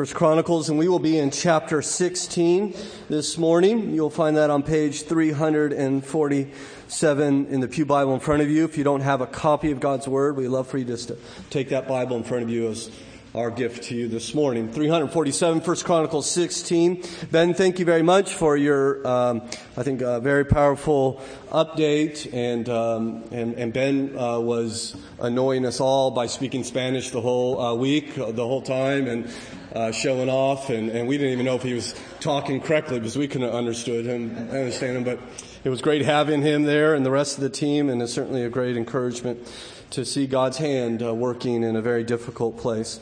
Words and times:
First 0.00 0.14
Chronicles, 0.14 0.70
and 0.70 0.78
we 0.78 0.88
will 0.88 0.98
be 0.98 1.18
in 1.18 1.30
chapter 1.30 1.82
16 1.82 2.74
this 3.10 3.36
morning. 3.36 3.92
You'll 3.92 4.08
find 4.08 4.38
that 4.38 4.48
on 4.48 4.62
page 4.62 5.02
347 5.02 7.46
in 7.48 7.60
the 7.60 7.68
Pew 7.68 7.84
Bible 7.84 8.14
in 8.14 8.20
front 8.20 8.40
of 8.40 8.48
you. 8.48 8.64
If 8.64 8.78
you 8.78 8.84
don't 8.84 9.02
have 9.02 9.20
a 9.20 9.26
copy 9.26 9.72
of 9.72 9.78
God's 9.78 10.08
Word, 10.08 10.36
we'd 10.36 10.48
love 10.48 10.68
for 10.68 10.78
you 10.78 10.86
just 10.86 11.08
to 11.08 11.18
take 11.50 11.68
that 11.68 11.86
Bible 11.86 12.16
in 12.16 12.24
front 12.24 12.44
of 12.44 12.48
you 12.48 12.70
as 12.70 12.90
our 13.34 13.50
gift 13.50 13.82
to 13.84 13.94
you 13.94 14.08
this 14.08 14.34
morning. 14.34 14.72
347, 14.72 15.60
First 15.60 15.84
Chronicles 15.84 16.30
16. 16.30 17.04
Ben, 17.30 17.52
thank 17.52 17.78
you 17.78 17.84
very 17.84 18.00
much 18.00 18.32
for 18.32 18.56
your, 18.56 19.06
um, 19.06 19.42
I 19.76 19.82
think, 19.82 20.00
uh, 20.00 20.18
very 20.20 20.46
powerful 20.46 21.20
update. 21.50 22.32
And 22.32 22.70
um, 22.70 23.22
and, 23.32 23.54
and, 23.54 23.70
Ben 23.72 24.18
uh, 24.18 24.40
was 24.40 24.96
annoying 25.20 25.64
us 25.66 25.78
all 25.78 26.10
by 26.10 26.26
speaking 26.26 26.64
Spanish 26.64 27.10
the 27.10 27.20
whole 27.20 27.60
uh, 27.60 27.74
week, 27.74 28.18
uh, 28.18 28.32
the 28.32 28.46
whole 28.46 28.62
time, 28.62 29.06
and 29.06 29.30
uh, 29.74 29.92
showing 29.92 30.28
off. 30.28 30.70
And, 30.70 30.90
and 30.90 31.08
we 31.08 31.18
didn't 31.18 31.32
even 31.32 31.46
know 31.46 31.56
if 31.56 31.62
he 31.62 31.74
was 31.74 31.94
talking 32.20 32.60
correctly 32.60 32.98
because 32.98 33.16
we 33.16 33.28
couldn't 33.28 33.50
understood 33.50 34.04
him, 34.04 34.36
understand 34.50 34.96
him. 34.96 35.04
But 35.04 35.18
it 35.64 35.68
was 35.68 35.82
great 35.82 36.02
having 36.02 36.42
him 36.42 36.62
there 36.62 36.94
and 36.94 37.04
the 37.04 37.10
rest 37.10 37.36
of 37.36 37.42
the 37.42 37.50
team, 37.50 37.90
and 37.90 38.00
it's 38.00 38.12
certainly 38.12 38.44
a 38.44 38.48
great 38.48 38.76
encouragement 38.76 39.52
to 39.90 40.04
see 40.04 40.26
God's 40.26 40.58
hand 40.58 41.02
uh, 41.02 41.14
working 41.14 41.62
in 41.62 41.76
a 41.76 41.82
very 41.82 42.04
difficult 42.04 42.56
place. 42.56 43.00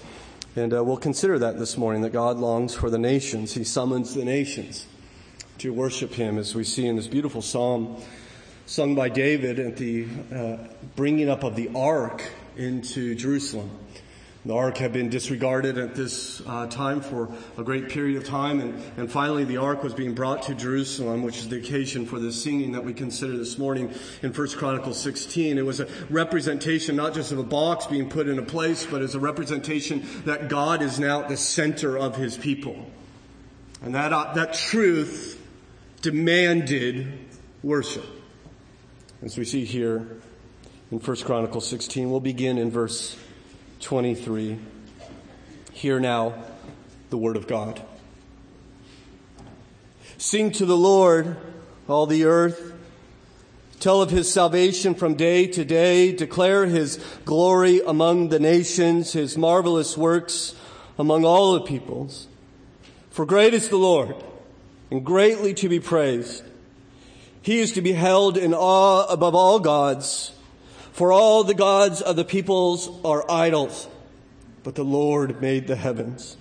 And 0.56 0.75
uh, 0.75 0.83
we'll 0.83 0.97
consider 0.97 1.39
that 1.39 1.59
this 1.59 1.77
morning 1.77 2.02
that 2.02 2.12
God 2.12 2.39
longs 2.39 2.75
for 2.75 2.91
the 2.91 2.98
nations. 2.98 3.53
He 3.53 3.62
summons 3.62 4.14
the 4.14 4.25
nations 4.25 4.87
to 5.59 5.73
worship 5.73 6.14
Him, 6.14 6.39
as 6.39 6.55
we 6.55 6.64
see 6.64 6.87
in 6.87 6.97
this 6.97 7.06
beautiful 7.06 7.42
psalm 7.42 8.00
sung 8.66 8.95
by 8.95 9.09
David 9.09 9.59
at 9.59 9.77
the 9.77 10.06
uh, 10.34 10.56
bringing 10.97 11.28
up 11.28 11.45
of 11.45 11.56
the 11.56 11.70
ark 11.75 12.23
into 12.56 13.14
Jerusalem. 13.14 13.70
The 14.47 14.55
ark 14.55 14.77
had 14.77 14.92
been 14.92 15.09
disregarded 15.09 15.78
at 15.78 15.97
this 15.97 16.41
uh, 16.47 16.69
time 16.69 17.01
for 17.01 17.28
a 17.56 17.65
great 17.65 17.88
period 17.88 18.16
of 18.16 18.24
time, 18.27 18.61
and, 18.61 18.80
and 18.97 19.11
finally 19.11 19.42
the 19.45 19.56
ark 19.56 19.83
was 19.83 19.95
being 19.95 20.14
brought 20.14 20.45
to 20.45 20.55
Jerusalem, 20.55 21.22
which 21.22 21.39
is 21.39 21.48
the 21.48 21.56
occasion 21.56 22.06
for 22.06 22.20
the 22.20 22.33
singing 22.33 22.72
that 22.72 22.84
we 22.84 22.94
consider 22.94 23.36
this 23.36 23.59
morning 23.59 23.92
in 24.22 24.33
1 24.33 24.48
Chronicles 24.50 25.00
16. 25.03 25.59
It 25.59 25.66
was 25.66 25.81
a 25.81 25.89
representation 26.09 26.94
not 26.94 27.14
just 27.14 27.33
of 27.33 27.39
a 27.39 27.42
box 27.42 27.86
being 27.86 28.09
put 28.09 28.28
in 28.28 28.39
a 28.39 28.42
place, 28.42 28.86
but 28.86 29.03
as 29.03 29.16
a 29.16 29.20
representation 29.20 30.06
that 30.25 30.48
God 30.48 30.83
is 30.83 31.00
now 31.00 31.22
at 31.22 31.28
the 31.28 31.36
center 31.36 31.98
of 31.98 32.14
his 32.14 32.39
people. 32.39 32.86
And 33.83 33.94
that, 33.97 34.12
uh, 34.12 34.34
that 34.34 34.55
truth 34.55 35.44
demanded 36.00 37.27
worship. 37.64 38.06
As 39.20 39.36
we 39.36 39.44
see 39.44 39.64
here 39.64 40.06
in 40.92 41.00
1 41.00 41.16
Chronicles 41.19 41.66
16, 41.66 42.09
we'll 42.09 42.20
begin 42.20 42.56
in 42.56 42.70
verse 42.70 43.16
23. 43.81 44.59
Hear 45.73 46.01
now 46.01 46.34
the 47.11 47.19
word 47.19 47.37
of 47.37 47.47
God. 47.47 47.81
Sing 50.17 50.51
to 50.53 50.67
the 50.67 50.77
Lord, 50.77 51.37
all 51.89 52.06
the 52.06 52.25
earth. 52.25 52.73
Tell 53.79 54.03
of 54.03 54.11
his 54.11 54.33
salvation 54.33 54.95
from 54.95 55.15
day 55.15 55.47
to 55.47 55.65
day. 55.65 56.12
Declare 56.12 56.67
his 56.67 56.97
glory 57.25 57.81
among 57.87 58.29
the 58.29 58.41
nations, 58.41 59.12
his 59.12 59.39
marvelous 59.39 59.97
works 59.97 60.56
among 60.99 61.25
all 61.25 61.55
the 61.55 61.61
peoples. 61.61 62.27
For 63.11 63.25
great 63.25 63.55
is 63.55 63.69
the 63.69 63.77
Lord 63.77 64.17
and 64.91 65.05
greatly 65.05 65.55
to 65.55 65.69
be 65.69 65.79
praised. 65.79 66.43
He 67.43 67.61
is 67.61 67.73
to 67.73 67.83
be 67.83 67.93
held 67.93 68.37
in 68.37 68.53
awe 68.53 69.06
above 69.06 69.34
all 69.34 69.61
gods. 69.61 70.33
For 70.92 71.12
all 71.12 71.44
the 71.44 71.55
gods 71.55 72.00
of 72.00 72.17
the 72.17 72.25
peoples 72.25 72.91
are 73.05 73.31
idols, 73.31 73.89
but 74.62 74.75
the 74.75 74.84
Lord 74.84 75.41
made 75.41 75.67
the 75.67 75.77
heavens. 75.77 76.36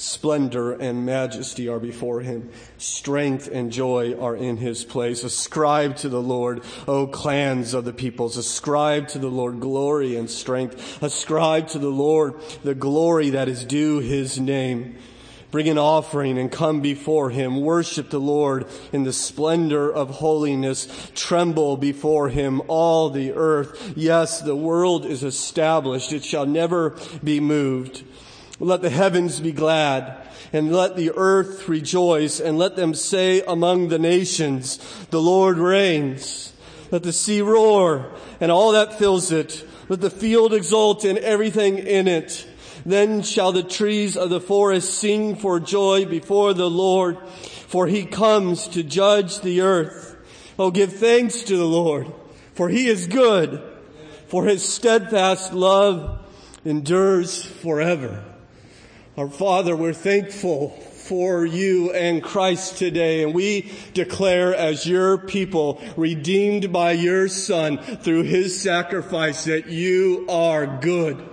Splendor 0.00 0.72
and 0.72 1.04
majesty 1.04 1.68
are 1.68 1.78
before 1.78 2.22
him. 2.22 2.50
Strength 2.78 3.48
and 3.52 3.70
joy 3.70 4.18
are 4.18 4.34
in 4.34 4.56
his 4.56 4.82
place. 4.82 5.22
Ascribe 5.24 5.96
to 5.96 6.08
the 6.08 6.22
Lord, 6.22 6.62
O 6.88 7.06
clans 7.06 7.74
of 7.74 7.84
the 7.84 7.92
peoples. 7.92 8.38
Ascribe 8.38 9.08
to 9.08 9.18
the 9.18 9.28
Lord 9.28 9.60
glory 9.60 10.16
and 10.16 10.30
strength. 10.30 11.02
Ascribe 11.02 11.68
to 11.68 11.78
the 11.78 11.90
Lord 11.90 12.34
the 12.64 12.74
glory 12.74 13.28
that 13.30 13.48
is 13.48 13.64
due 13.66 13.98
his 13.98 14.40
name. 14.40 14.96
Bring 15.50 15.68
an 15.68 15.78
offering 15.78 16.38
and 16.38 16.50
come 16.50 16.80
before 16.80 17.30
him. 17.30 17.60
Worship 17.60 18.10
the 18.10 18.20
Lord 18.20 18.66
in 18.92 19.02
the 19.02 19.12
splendor 19.12 19.92
of 19.92 20.10
holiness. 20.10 21.10
Tremble 21.14 21.76
before 21.76 22.28
him, 22.28 22.62
all 22.68 23.10
the 23.10 23.32
earth. 23.32 23.94
Yes, 23.96 24.40
the 24.40 24.56
world 24.56 25.04
is 25.04 25.22
established. 25.24 26.12
It 26.12 26.24
shall 26.24 26.46
never 26.46 26.96
be 27.24 27.40
moved. 27.40 28.04
Let 28.60 28.82
the 28.82 28.90
heavens 28.90 29.40
be 29.40 29.52
glad 29.52 30.28
and 30.52 30.72
let 30.72 30.96
the 30.96 31.12
earth 31.14 31.68
rejoice 31.68 32.40
and 32.40 32.58
let 32.58 32.76
them 32.76 32.94
say 32.94 33.42
among 33.42 33.88
the 33.88 33.98
nations, 33.98 34.78
the 35.10 35.20
Lord 35.20 35.58
reigns. 35.58 36.52
Let 36.90 37.02
the 37.04 37.12
sea 37.12 37.40
roar 37.40 38.10
and 38.40 38.50
all 38.50 38.72
that 38.72 38.98
fills 38.98 39.30
it. 39.30 39.64
Let 39.88 40.00
the 40.00 40.10
field 40.10 40.52
exult 40.52 41.04
and 41.04 41.18
everything 41.18 41.78
in 41.78 42.08
it. 42.08 42.46
Then 42.84 43.22
shall 43.22 43.52
the 43.52 43.62
trees 43.62 44.16
of 44.16 44.30
the 44.30 44.40
forest 44.40 44.94
sing 44.94 45.36
for 45.36 45.60
joy 45.60 46.06
before 46.06 46.54
the 46.54 46.70
Lord, 46.70 47.18
for 47.28 47.86
he 47.86 48.04
comes 48.04 48.68
to 48.68 48.82
judge 48.82 49.40
the 49.40 49.60
earth. 49.60 50.16
Oh, 50.58 50.70
give 50.70 50.92
thanks 50.92 51.42
to 51.44 51.56
the 51.56 51.64
Lord, 51.64 52.12
for 52.54 52.68
he 52.68 52.88
is 52.88 53.06
good, 53.06 53.62
for 54.26 54.44
his 54.44 54.66
steadfast 54.66 55.52
love 55.52 56.18
endures 56.64 57.42
forever. 57.42 58.24
Our 59.16 59.28
Father, 59.28 59.76
we're 59.76 59.92
thankful 59.92 60.70
for 60.70 61.44
you 61.44 61.92
and 61.92 62.22
Christ 62.22 62.78
today. 62.78 63.22
And 63.24 63.34
we 63.34 63.72
declare 63.94 64.54
as 64.54 64.86
your 64.86 65.18
people, 65.18 65.80
redeemed 65.96 66.72
by 66.72 66.92
your 66.92 67.28
Son 67.28 67.78
through 67.78 68.22
his 68.22 68.62
sacrifice, 68.62 69.44
that 69.44 69.66
you 69.66 70.26
are 70.28 70.78
good 70.78 71.29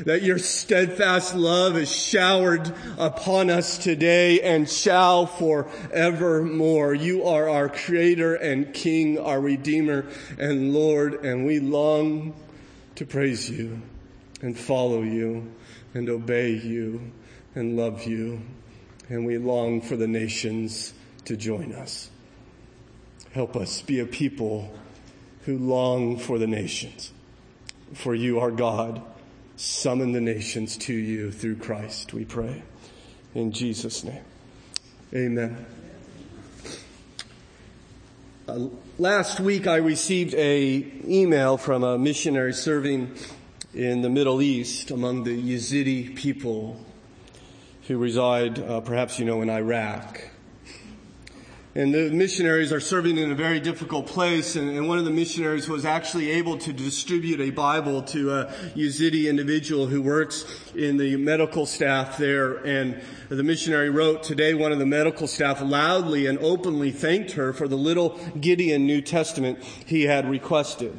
that 0.00 0.22
your 0.22 0.38
steadfast 0.38 1.34
love 1.34 1.76
is 1.76 1.94
showered 1.94 2.72
upon 2.98 3.50
us 3.50 3.78
today 3.78 4.40
and 4.40 4.68
shall 4.68 5.26
forevermore. 5.26 6.94
You 6.94 7.24
are 7.24 7.48
our 7.48 7.68
creator 7.68 8.34
and 8.34 8.72
king, 8.74 9.18
our 9.18 9.40
redeemer 9.40 10.06
and 10.38 10.74
Lord, 10.74 11.24
and 11.24 11.46
we 11.46 11.60
long 11.60 12.34
to 12.96 13.06
praise 13.06 13.50
you 13.50 13.80
and 14.42 14.58
follow 14.58 15.02
you 15.02 15.52
and 15.94 16.08
obey 16.08 16.50
you 16.50 17.12
and 17.54 17.76
love 17.76 18.04
you. 18.04 18.40
And 19.08 19.24
we 19.24 19.38
long 19.38 19.80
for 19.80 19.96
the 19.96 20.08
nations 20.08 20.92
to 21.26 21.36
join 21.36 21.72
us. 21.72 22.10
Help 23.32 23.56
us 23.56 23.82
be 23.82 24.00
a 24.00 24.06
people 24.06 24.72
who 25.42 25.58
long 25.58 26.18
for 26.18 26.38
the 26.38 26.46
nations. 26.46 27.12
For 27.92 28.14
you 28.14 28.40
are 28.40 28.50
God 28.50 29.02
summon 29.56 30.12
the 30.12 30.20
nations 30.20 30.76
to 30.76 30.92
you 30.92 31.30
through 31.30 31.56
Christ, 31.56 32.12
we 32.12 32.24
pray. 32.24 32.62
In 33.34 33.52
Jesus' 33.52 34.04
name. 34.04 34.22
Amen. 35.14 35.64
Uh, 38.46 38.68
last 38.98 39.40
week 39.40 39.66
I 39.66 39.76
received 39.76 40.34
a 40.34 40.86
email 41.06 41.56
from 41.56 41.82
a 41.82 41.96
missionary 41.96 42.52
serving 42.52 43.14
in 43.72 44.02
the 44.02 44.10
Middle 44.10 44.42
East 44.42 44.90
among 44.90 45.24
the 45.24 45.36
Yazidi 45.36 46.14
people 46.14 46.84
who 47.88 47.96
reside, 47.96 48.58
uh, 48.58 48.80
perhaps 48.80 49.18
you 49.18 49.24
know, 49.24 49.40
in 49.42 49.50
Iraq. 49.50 50.30
And 51.76 51.92
the 51.92 52.08
missionaries 52.10 52.72
are 52.72 52.78
serving 52.78 53.18
in 53.18 53.32
a 53.32 53.34
very 53.34 53.58
difficult 53.58 54.06
place. 54.06 54.54
And, 54.54 54.70
and, 54.70 54.86
one 54.86 54.98
of 54.98 55.04
the 55.04 55.10
missionaries 55.10 55.68
was 55.68 55.84
actually 55.84 56.30
able 56.30 56.56
to 56.58 56.72
distribute 56.72 57.40
a 57.40 57.50
Bible 57.50 58.02
to 58.02 58.30
a 58.32 58.44
Yazidi 58.76 59.28
individual 59.28 59.86
who 59.86 60.00
works 60.00 60.44
in 60.76 60.98
the 60.98 61.16
medical 61.16 61.66
staff 61.66 62.16
there. 62.16 62.58
And 62.64 63.02
the 63.28 63.42
missionary 63.42 63.90
wrote, 63.90 64.22
today 64.22 64.54
one 64.54 64.70
of 64.70 64.78
the 64.78 64.86
medical 64.86 65.26
staff 65.26 65.60
loudly 65.60 66.26
and 66.26 66.38
openly 66.38 66.92
thanked 66.92 67.32
her 67.32 67.52
for 67.52 67.66
the 67.66 67.76
little 67.76 68.20
Gideon 68.40 68.86
New 68.86 69.02
Testament 69.02 69.60
he 69.84 70.04
had 70.04 70.30
requested. 70.30 70.96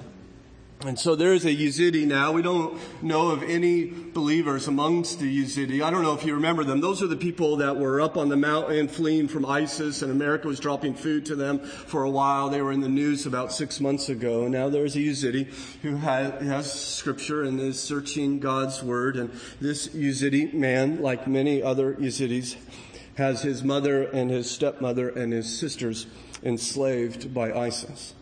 And 0.82 1.00
so 1.00 1.16
there's 1.16 1.46
a 1.46 1.56
Yazidi 1.56 2.06
now. 2.06 2.34
We 2.34 2.42
don't 2.42 2.78
know 3.02 3.30
of 3.30 3.42
any 3.42 3.86
believers 3.86 4.68
amongst 4.68 5.20
the 5.20 5.44
Yazidi. 5.44 5.82
I 5.82 5.90
don't 5.90 6.04
know 6.04 6.14
if 6.14 6.26
you 6.26 6.36
remember 6.36 6.64
them. 6.64 6.82
Those 6.82 7.02
are 7.02 7.08
the 7.08 7.16
people 7.16 7.56
that 7.58 7.78
were 7.78 8.02
up 8.02 8.18
on 8.18 8.30
the 8.30 8.36
mountain 8.36 8.88
fleeing 8.88 9.28
from 9.28 9.46
ISIS 9.46 10.02
and 10.02 10.12
America 10.12 10.48
was 10.48 10.60
dropping 10.60 10.94
food 10.94 11.26
to 11.28 11.36
them 11.36 11.60
for 11.60 12.04
a 12.04 12.10
while. 12.10 12.50
They 12.50 12.62
were 12.62 12.74
in 12.74 12.82
the 12.82 12.90
news 12.90 13.26
about 13.26 13.52
six 13.52 13.80
months 13.80 14.10
ago. 14.10 14.48
Now 14.48 14.70
there's 14.70 14.96
a 14.96 15.00
Yazidi 15.00 15.46
who 15.82 15.96
has 15.96 16.72
scripture 16.72 17.44
and 17.44 17.60
is 17.60 17.80
searching 17.80 18.40
God's 18.40 18.84
word. 18.84 19.16
And 19.16 19.32
this 19.62 19.88
Yazidi 19.88 20.54
man, 20.54 21.02
like 21.02 21.26
many 21.26 21.64
other 21.64 21.96
Yazidis, 21.96 22.58
has 23.16 23.42
his 23.42 23.64
mother 23.64 24.04
and 24.04 24.30
his 24.30 24.52
stepmother 24.52 25.10
and 25.10 25.32
his 25.32 25.58
sisters 25.58 26.06
enslaved 26.44 27.34
by 27.34 27.52
ISIS. 27.54 28.14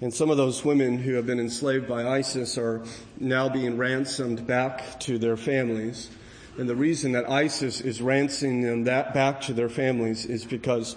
And 0.00 0.12
some 0.12 0.30
of 0.30 0.38
those 0.38 0.64
women 0.64 0.98
who 0.98 1.14
have 1.14 1.26
been 1.26 1.40
enslaved 1.40 1.86
by 1.86 2.06
ISIS 2.06 2.56
are 2.56 2.82
now 3.18 3.50
being 3.50 3.76
ransomed 3.76 4.46
back 4.46 4.98
to 5.00 5.18
their 5.18 5.36
families. 5.36 6.10
And 6.56 6.68
the 6.68 6.76
reason 6.76 7.12
that 7.12 7.28
ISIS 7.28 7.82
is 7.82 8.00
ransoming 8.00 8.62
them 8.62 8.84
that 8.84 9.12
back 9.12 9.42
to 9.42 9.52
their 9.52 9.68
families 9.68 10.24
is 10.24 10.44
because 10.44 10.96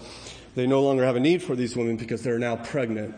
they 0.56 0.68
no 0.68 0.82
longer 0.82 1.04
have 1.04 1.18
a 1.18 1.20
need 1.20 1.44
for 1.44 1.56
these 1.56 1.76
women 1.76 1.98
because 1.98 2.24
they're 2.24 2.40
now 2.40 2.56
pregnant. 2.56 3.14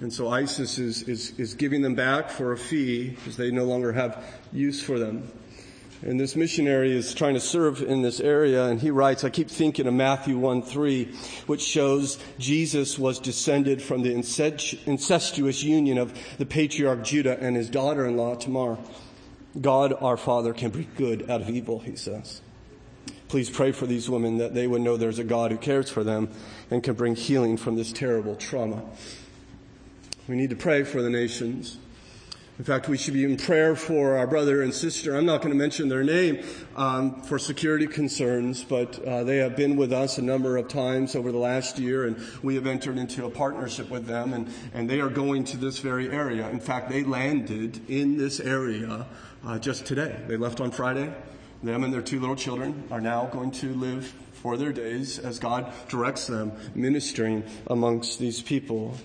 And 0.00 0.12
so 0.12 0.28
ISIS 0.28 0.78
is, 0.78 1.02
is, 1.04 1.38
is 1.38 1.54
giving 1.54 1.82
them 1.82 1.94
back 1.94 2.30
for 2.30 2.52
a 2.52 2.58
fee 2.58 3.10
because 3.10 3.36
they 3.36 3.50
no 3.50 3.64
longer 3.64 3.92
have 3.92 4.22
use 4.52 4.82
for 4.82 4.98
them. 4.98 5.30
And 6.02 6.18
this 6.18 6.34
missionary 6.34 6.96
is 6.96 7.12
trying 7.12 7.34
to 7.34 7.40
serve 7.40 7.82
in 7.82 8.00
this 8.00 8.20
area, 8.20 8.64
and 8.64 8.80
he 8.80 8.90
writes, 8.90 9.22
I 9.22 9.28
keep 9.28 9.50
thinking 9.50 9.86
of 9.86 9.92
Matthew 9.92 10.38
1 10.38 10.62
3, 10.62 11.04
which 11.46 11.60
shows 11.60 12.18
Jesus 12.38 12.98
was 12.98 13.18
descended 13.18 13.82
from 13.82 14.02
the 14.02 14.14
incestuous 14.14 15.62
union 15.62 15.98
of 15.98 16.18
the 16.38 16.46
patriarch 16.46 17.04
Judah 17.04 17.38
and 17.38 17.54
his 17.54 17.68
daughter 17.68 18.06
in 18.06 18.16
law 18.16 18.34
Tamar. 18.34 18.78
God 19.60 19.92
our 20.00 20.16
Father 20.16 20.54
can 20.54 20.70
bring 20.70 20.88
good 20.96 21.30
out 21.30 21.42
of 21.42 21.50
evil, 21.50 21.80
he 21.80 21.96
says. 21.96 22.40
Please 23.28 23.50
pray 23.50 23.70
for 23.70 23.86
these 23.86 24.08
women 24.08 24.38
that 24.38 24.54
they 24.54 24.66
would 24.66 24.80
know 24.80 24.96
there's 24.96 25.18
a 25.18 25.24
God 25.24 25.50
who 25.50 25.58
cares 25.58 25.90
for 25.90 26.02
them 26.02 26.30
and 26.70 26.82
can 26.82 26.94
bring 26.94 27.14
healing 27.14 27.56
from 27.56 27.76
this 27.76 27.92
terrible 27.92 28.36
trauma. 28.36 28.82
We 30.26 30.36
need 30.36 30.50
to 30.50 30.56
pray 30.56 30.82
for 30.84 31.02
the 31.02 31.10
nations. 31.10 31.78
In 32.60 32.64
fact, 32.64 32.90
we 32.90 32.98
should 32.98 33.14
be 33.14 33.24
in 33.24 33.38
prayer 33.38 33.74
for 33.74 34.18
our 34.18 34.26
brother 34.26 34.60
and 34.60 34.74
sister. 34.74 35.16
I'm 35.16 35.24
not 35.24 35.40
going 35.40 35.50
to 35.50 35.58
mention 35.58 35.88
their 35.88 36.04
name 36.04 36.44
um, 36.76 37.22
for 37.22 37.38
security 37.38 37.86
concerns, 37.86 38.62
but 38.62 39.02
uh, 39.02 39.24
they 39.24 39.38
have 39.38 39.56
been 39.56 39.76
with 39.76 39.94
us 39.94 40.18
a 40.18 40.22
number 40.22 40.58
of 40.58 40.68
times 40.68 41.16
over 41.16 41.32
the 41.32 41.38
last 41.38 41.78
year, 41.78 42.04
and 42.04 42.22
we 42.42 42.56
have 42.56 42.66
entered 42.66 42.98
into 42.98 43.24
a 43.24 43.30
partnership 43.30 43.88
with 43.88 44.04
them, 44.04 44.34
and, 44.34 44.52
and 44.74 44.90
they 44.90 45.00
are 45.00 45.08
going 45.08 45.44
to 45.44 45.56
this 45.56 45.78
very 45.78 46.10
area. 46.10 46.50
In 46.50 46.60
fact, 46.60 46.90
they 46.90 47.02
landed 47.02 47.80
in 47.88 48.18
this 48.18 48.40
area 48.40 49.06
uh, 49.42 49.58
just 49.58 49.86
today. 49.86 50.20
They 50.28 50.36
left 50.36 50.60
on 50.60 50.70
Friday. 50.70 51.14
Them 51.62 51.82
and 51.82 51.90
their 51.90 52.02
two 52.02 52.20
little 52.20 52.36
children 52.36 52.84
are 52.90 53.00
now 53.00 53.24
going 53.24 53.52
to 53.52 53.72
live 53.72 54.12
for 54.34 54.58
their 54.58 54.72
days 54.74 55.18
as 55.18 55.38
God 55.38 55.72
directs 55.88 56.26
them, 56.26 56.52
ministering 56.74 57.42
amongst 57.68 58.18
these 58.18 58.42
people. 58.42 58.98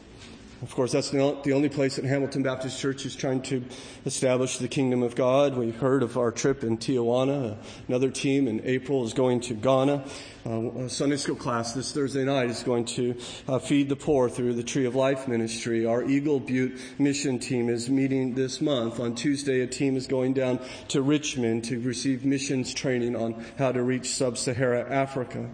Of 0.61 0.73
course, 0.73 0.93
that's 0.93 1.09
the 1.09 1.51
only 1.53 1.69
place 1.69 1.97
that 1.97 2.05
Hamilton 2.05 2.41
Baptist 2.41 2.79
Church 2.79 3.05
is 3.05 3.15
trying 3.15 3.41
to 3.43 3.63
establish 4.05 4.57
the 4.57 4.69
kingdom 4.69 5.03
of 5.03 5.13
God. 5.13 5.57
We 5.57 5.71
heard 5.71 6.01
of 6.01 6.17
our 6.17 6.31
trip 6.31 6.63
in 6.63 6.77
Tijuana. 6.77 7.57
Another 7.87 8.09
team 8.09 8.47
in 8.47 8.61
April 8.63 9.03
is 9.03 9.13
going 9.13 9.41
to 9.41 9.53
Ghana. 9.53 10.05
Uh, 10.45 10.87
Sunday 10.87 11.17
school 11.17 11.35
class 11.35 11.73
this 11.73 11.91
Thursday 11.91 12.23
night 12.23 12.49
is 12.49 12.63
going 12.63 12.85
to 12.85 13.15
uh, 13.47 13.59
feed 13.59 13.89
the 13.89 13.95
poor 13.95 14.29
through 14.29 14.53
the 14.53 14.63
Tree 14.63 14.85
of 14.85 14.95
Life 14.95 15.27
ministry. 15.27 15.85
Our 15.85 16.03
Eagle 16.03 16.39
Butte 16.39 16.79
mission 16.99 17.37
team 17.37 17.67
is 17.67 17.89
meeting 17.89 18.35
this 18.35 18.61
month. 18.61 18.99
On 18.99 19.13
Tuesday, 19.13 19.61
a 19.61 19.67
team 19.67 19.97
is 19.97 20.07
going 20.07 20.33
down 20.33 20.59
to 20.89 21.01
Richmond 21.01 21.65
to 21.65 21.79
receive 21.79 22.23
missions 22.23 22.73
training 22.73 23.15
on 23.15 23.43
how 23.57 23.71
to 23.71 23.83
reach 23.83 24.07
sub-Sahara 24.07 24.89
Africa. 24.89 25.49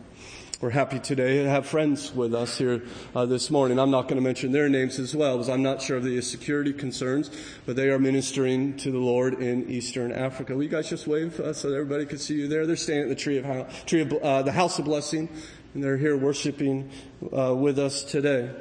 We're 0.62 0.70
happy 0.70 1.00
today 1.00 1.42
to 1.42 1.50
have 1.50 1.66
friends 1.66 2.14
with 2.14 2.36
us 2.36 2.60
here 2.60 2.84
uh, 3.16 3.26
this 3.26 3.50
morning. 3.50 3.80
I'm 3.80 3.90
not 3.90 4.04
going 4.04 4.18
to 4.18 4.22
mention 4.22 4.52
their 4.52 4.70
names 4.70 5.00
as 5.00 5.16
well 5.16 5.38
because 5.38 5.50
I'm 5.50 5.64
not 5.64 5.82
sure 5.82 5.98
of 5.98 6.04
the 6.04 6.22
security 6.22 6.72
concerns, 6.72 7.32
but 7.66 7.76
they 7.76 7.90
are 7.90 7.98
ministering 7.98 8.78
to 8.78 8.92
the 8.92 9.00
Lord 9.00 9.42
in 9.42 9.68
Eastern 9.72 10.12
Africa. 10.12 10.54
Will 10.54 10.62
you 10.62 10.70
guys 10.70 10.88
just 10.88 11.08
wave 11.08 11.40
uh, 11.40 11.54
so 11.54 11.74
everybody 11.74 12.06
could 12.06 12.22
see 12.22 12.36
you 12.36 12.48
there? 12.48 12.68
They're 12.68 12.76
staying 12.76 13.02
at 13.02 13.10
the 13.10 13.16
tree 13.16 13.40
of, 13.40 13.86
tree 13.88 14.02
of 14.02 14.14
uh, 14.14 14.44
the 14.44 14.52
house 14.52 14.78
of 14.78 14.86
blessing, 14.86 15.30
and 15.74 15.84
they're 15.84 15.98
here 15.98 16.16
worshiping 16.16 16.92
uh, 17.36 17.56
with 17.56 17.80
us 17.80 18.04
today. 18.04 18.52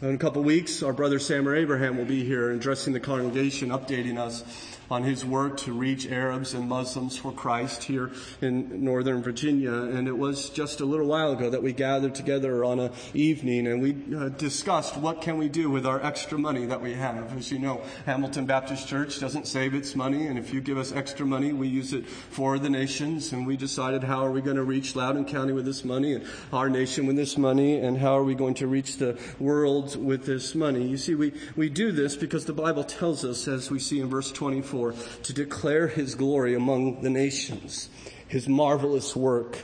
In 0.00 0.14
a 0.14 0.18
couple 0.18 0.42
weeks, 0.42 0.82
our 0.82 0.94
brother 0.94 1.18
Samer 1.18 1.54
Abraham 1.54 1.98
will 1.98 2.06
be 2.06 2.24
here 2.24 2.50
addressing 2.50 2.94
the 2.94 3.00
congregation, 3.00 3.68
updating 3.68 4.18
us 4.18 4.42
on 4.92 5.04
his 5.04 5.24
work 5.24 5.56
to 5.56 5.72
reach 5.72 6.06
Arabs 6.06 6.52
and 6.52 6.68
Muslims 6.68 7.16
for 7.16 7.32
Christ 7.32 7.84
here 7.84 8.10
in 8.42 8.84
Northern 8.84 9.22
Virginia. 9.22 9.72
And 9.72 10.06
it 10.06 10.18
was 10.18 10.50
just 10.50 10.82
a 10.82 10.84
little 10.84 11.06
while 11.06 11.32
ago 11.32 11.48
that 11.48 11.62
we 11.62 11.72
gathered 11.72 12.14
together 12.14 12.62
on 12.62 12.78
an 12.78 12.92
evening 13.14 13.66
and 13.68 13.80
we 13.80 13.96
uh, 14.14 14.28
discussed 14.28 14.98
what 14.98 15.22
can 15.22 15.38
we 15.38 15.48
do 15.48 15.70
with 15.70 15.86
our 15.86 15.98
extra 16.04 16.38
money 16.38 16.66
that 16.66 16.82
we 16.82 16.92
have. 16.92 17.34
As 17.34 17.50
you 17.50 17.58
know, 17.58 17.80
Hamilton 18.04 18.44
Baptist 18.44 18.86
Church 18.86 19.18
doesn't 19.18 19.46
save 19.46 19.74
its 19.74 19.96
money, 19.96 20.26
and 20.26 20.38
if 20.38 20.52
you 20.52 20.60
give 20.60 20.76
us 20.76 20.92
extra 20.92 21.24
money, 21.24 21.54
we 21.54 21.68
use 21.68 21.94
it 21.94 22.06
for 22.06 22.58
the 22.58 22.68
nations. 22.68 23.32
And 23.32 23.46
we 23.46 23.56
decided 23.56 24.04
how 24.04 24.26
are 24.26 24.30
we 24.30 24.42
going 24.42 24.56
to 24.56 24.62
reach 24.62 24.94
Loudoun 24.94 25.24
County 25.24 25.54
with 25.54 25.64
this 25.64 25.86
money 25.86 26.12
and 26.12 26.26
our 26.52 26.68
nation 26.68 27.06
with 27.06 27.16
this 27.16 27.38
money, 27.38 27.78
and 27.78 27.96
how 27.96 28.18
are 28.18 28.24
we 28.24 28.34
going 28.34 28.54
to 28.54 28.66
reach 28.66 28.98
the 28.98 29.18
world 29.38 29.96
with 29.96 30.26
this 30.26 30.54
money. 30.54 30.86
You 30.86 30.98
see, 30.98 31.14
we, 31.14 31.32
we 31.56 31.70
do 31.70 31.92
this 31.92 32.14
because 32.14 32.44
the 32.44 32.52
Bible 32.52 32.84
tells 32.84 33.24
us, 33.24 33.48
as 33.48 33.70
we 33.70 33.78
see 33.78 33.98
in 33.98 34.10
verse 34.10 34.30
24, 34.30 34.81
to 34.90 35.32
declare 35.32 35.86
his 35.86 36.16
glory 36.16 36.54
among 36.54 37.02
the 37.02 37.10
nations, 37.10 37.88
his 38.26 38.48
marvelous 38.48 39.14
work 39.14 39.58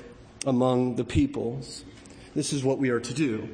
among 0.46 0.94
the 0.94 1.04
peoples. 1.04 1.84
This 2.36 2.52
is 2.52 2.62
what 2.62 2.78
we 2.78 2.90
are 2.90 3.00
to 3.00 3.14
do. 3.14 3.48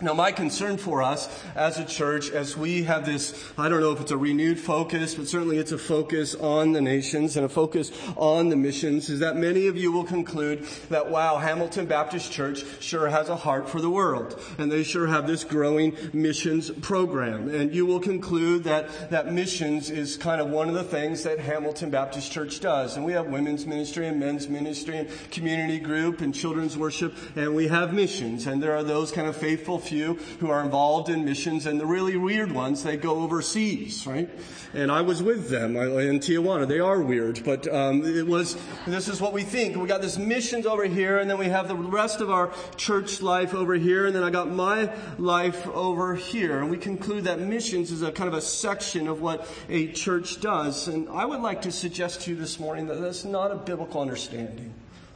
Now, 0.00 0.14
my 0.14 0.30
concern 0.30 0.76
for 0.76 1.02
us 1.02 1.28
as 1.56 1.80
a 1.80 1.84
church, 1.84 2.30
as 2.30 2.56
we 2.56 2.84
have 2.84 3.04
this, 3.04 3.34
I 3.58 3.68
don't 3.68 3.80
know 3.80 3.90
if 3.90 4.00
it's 4.00 4.12
a 4.12 4.16
renewed 4.16 4.60
focus, 4.60 5.16
but 5.16 5.26
certainly 5.26 5.58
it's 5.58 5.72
a 5.72 5.78
focus 5.78 6.36
on 6.36 6.70
the 6.70 6.80
nations 6.80 7.36
and 7.36 7.44
a 7.44 7.48
focus 7.48 7.90
on 8.16 8.48
the 8.48 8.54
missions, 8.54 9.10
is 9.10 9.18
that 9.18 9.36
many 9.36 9.66
of 9.66 9.76
you 9.76 9.90
will 9.90 10.04
conclude 10.04 10.62
that, 10.90 11.10
wow, 11.10 11.38
Hamilton 11.38 11.86
Baptist 11.86 12.30
Church 12.30 12.64
sure 12.78 13.08
has 13.08 13.28
a 13.28 13.34
heart 13.34 13.68
for 13.68 13.80
the 13.80 13.90
world. 13.90 14.40
And 14.56 14.70
they 14.70 14.84
sure 14.84 15.08
have 15.08 15.26
this 15.26 15.42
growing 15.42 15.96
missions 16.12 16.70
program. 16.70 17.48
And 17.52 17.74
you 17.74 17.84
will 17.84 17.98
conclude 17.98 18.62
that, 18.64 19.10
that 19.10 19.32
missions 19.32 19.90
is 19.90 20.16
kind 20.16 20.40
of 20.40 20.48
one 20.48 20.68
of 20.68 20.74
the 20.74 20.84
things 20.84 21.24
that 21.24 21.40
Hamilton 21.40 21.90
Baptist 21.90 22.30
Church 22.30 22.60
does. 22.60 22.94
And 22.94 23.04
we 23.04 23.14
have 23.14 23.26
women's 23.26 23.66
ministry 23.66 24.06
and 24.06 24.20
men's 24.20 24.48
ministry 24.48 24.98
and 24.98 25.08
community 25.32 25.80
group 25.80 26.20
and 26.20 26.32
children's 26.32 26.78
worship, 26.78 27.16
and 27.34 27.56
we 27.56 27.66
have 27.66 27.92
missions. 27.92 28.46
And 28.46 28.62
there 28.62 28.76
are 28.76 28.84
those 28.84 29.10
kind 29.10 29.26
of 29.26 29.36
faithful 29.36 29.80
few 29.88 30.14
who 30.40 30.50
are 30.50 30.62
involved 30.62 31.08
in 31.08 31.24
missions, 31.24 31.66
and 31.66 31.80
the 31.80 31.86
really 31.86 32.16
weird 32.16 32.52
ones, 32.52 32.82
they 32.82 32.96
go 32.96 33.20
overseas, 33.20 34.06
right? 34.06 34.28
And 34.74 34.92
I 34.92 35.00
was 35.00 35.22
with 35.22 35.48
them 35.48 35.76
in 35.76 36.20
Tijuana. 36.20 36.68
They 36.68 36.80
are 36.80 37.00
weird, 37.00 37.42
but 37.44 37.66
um, 37.72 38.04
it 38.04 38.26
was. 38.26 38.56
This 38.86 39.08
is 39.08 39.20
what 39.20 39.32
we 39.32 39.42
think. 39.42 39.76
We 39.76 39.86
got 39.86 40.02
this 40.02 40.18
missions 40.18 40.66
over 40.66 40.84
here, 40.84 41.18
and 41.18 41.30
then 41.30 41.38
we 41.38 41.46
have 41.46 41.68
the 41.68 41.76
rest 41.76 42.20
of 42.20 42.30
our 42.30 42.52
church 42.76 43.22
life 43.22 43.54
over 43.54 43.74
here, 43.74 44.06
and 44.06 44.14
then 44.14 44.22
I 44.22 44.30
got 44.30 44.50
my 44.50 44.92
life 45.18 45.66
over 45.68 46.14
here. 46.14 46.60
And 46.60 46.70
we 46.70 46.76
conclude 46.76 47.24
that 47.24 47.40
missions 47.40 47.90
is 47.90 48.02
a 48.02 48.12
kind 48.12 48.28
of 48.28 48.34
a 48.34 48.40
section 48.40 49.08
of 49.08 49.22
what 49.22 49.48
a 49.68 49.90
church 49.92 50.40
does. 50.40 50.88
And 50.88 51.08
I 51.08 51.24
would 51.24 51.40
like 51.40 51.62
to 51.62 51.72
suggest 51.72 52.22
to 52.22 52.30
you 52.30 52.36
this 52.36 52.60
morning 52.60 52.86
that 52.88 53.00
that's 53.00 53.24
not 53.24 53.50
a 53.50 53.56
biblical 53.56 54.00
understanding 54.00 54.74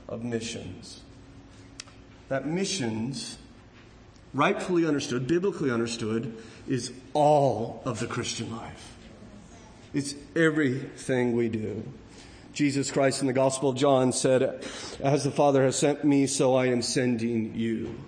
of 0.08 0.24
missions. 0.24 1.00
That 2.28 2.46
missions 2.46 3.38
rightfully 4.34 4.86
understood, 4.86 5.26
biblically 5.26 5.70
understood, 5.70 6.36
is 6.68 6.92
all 7.12 7.82
of 7.84 8.00
the 8.00 8.06
Christian 8.06 8.54
life. 8.56 8.96
It's 9.92 10.14
everything 10.34 11.36
we 11.36 11.48
do. 11.48 11.82
Jesus 12.52 12.90
Christ 12.90 13.20
in 13.20 13.26
the 13.26 13.32
Gospel 13.32 13.70
of 13.70 13.76
John 13.76 14.12
said, 14.12 14.64
As 15.00 15.24
the 15.24 15.30
Father 15.30 15.64
has 15.64 15.76
sent 15.76 16.04
me, 16.04 16.26
so 16.26 16.54
I 16.54 16.66
am 16.66 16.82
sending 16.82 17.54
you. 17.54 17.98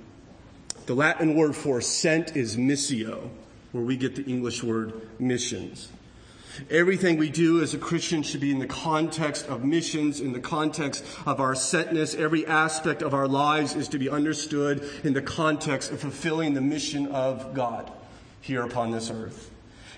The 0.86 0.94
Latin 0.94 1.34
word 1.34 1.56
for 1.56 1.80
sent 1.80 2.36
is 2.36 2.56
missio, 2.56 3.30
where 3.72 3.84
we 3.84 3.96
get 3.96 4.16
the 4.16 4.24
English 4.24 4.62
word 4.62 5.08
missions. 5.18 5.88
Everything 6.70 7.16
we 7.16 7.30
do 7.30 7.62
as 7.62 7.74
a 7.74 7.78
Christian 7.78 8.22
should 8.22 8.40
be 8.40 8.50
in 8.50 8.58
the 8.58 8.66
context 8.66 9.46
of 9.46 9.64
missions, 9.64 10.20
in 10.20 10.32
the 10.32 10.40
context 10.40 11.04
of 11.26 11.40
our 11.40 11.54
setness. 11.54 12.14
Every 12.14 12.46
aspect 12.46 13.02
of 13.02 13.14
our 13.14 13.28
lives 13.28 13.74
is 13.74 13.88
to 13.88 13.98
be 13.98 14.08
understood 14.08 14.88
in 15.02 15.12
the 15.12 15.22
context 15.22 15.90
of 15.92 16.00
fulfilling 16.00 16.54
the 16.54 16.60
mission 16.60 17.06
of 17.08 17.54
God 17.54 17.90
here 18.40 18.62
upon 18.62 18.90
this 18.90 19.10
earth. 19.10 19.50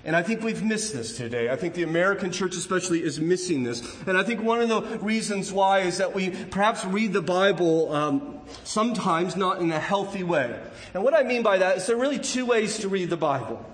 And 0.05 0.15
I 0.15 0.23
think 0.23 0.43
we've 0.43 0.63
missed 0.63 0.93
this 0.93 1.17
today. 1.17 1.51
I 1.51 1.57
think 1.57 1.75
the 1.75 1.83
American 1.83 2.31
church 2.31 2.55
especially 2.55 3.03
is 3.03 3.21
missing 3.21 3.65
this. 3.65 3.83
And 4.07 4.17
I 4.17 4.23
think 4.23 4.41
one 4.41 4.61
of 4.61 4.69
the 4.69 4.83
reasons 5.01 5.53
why 5.53 5.81
is 5.81 5.99
that 5.99 6.15
we 6.15 6.31
perhaps 6.31 6.85
read 6.85 7.13
the 7.13 7.23
Bible 7.23 7.93
um, 7.93 8.41
sometimes 8.63 9.35
not 9.35 9.61
in 9.61 9.73
a 9.73 9.81
healthy 9.81 10.23
way. 10.23 10.57
And 10.95 11.03
what 11.03 11.13
I 11.13 11.25
mean 11.25 11.43
by 11.43 11.59
that 11.59 11.79
is 11.79 11.87
there 11.87 11.97
are 11.97 12.01
really 12.01 12.21
two 12.21 12.47
ways 12.47 12.79
to 12.79 12.89
read 12.89 13.11
the 13.11 13.17
Bible. 13.17 13.65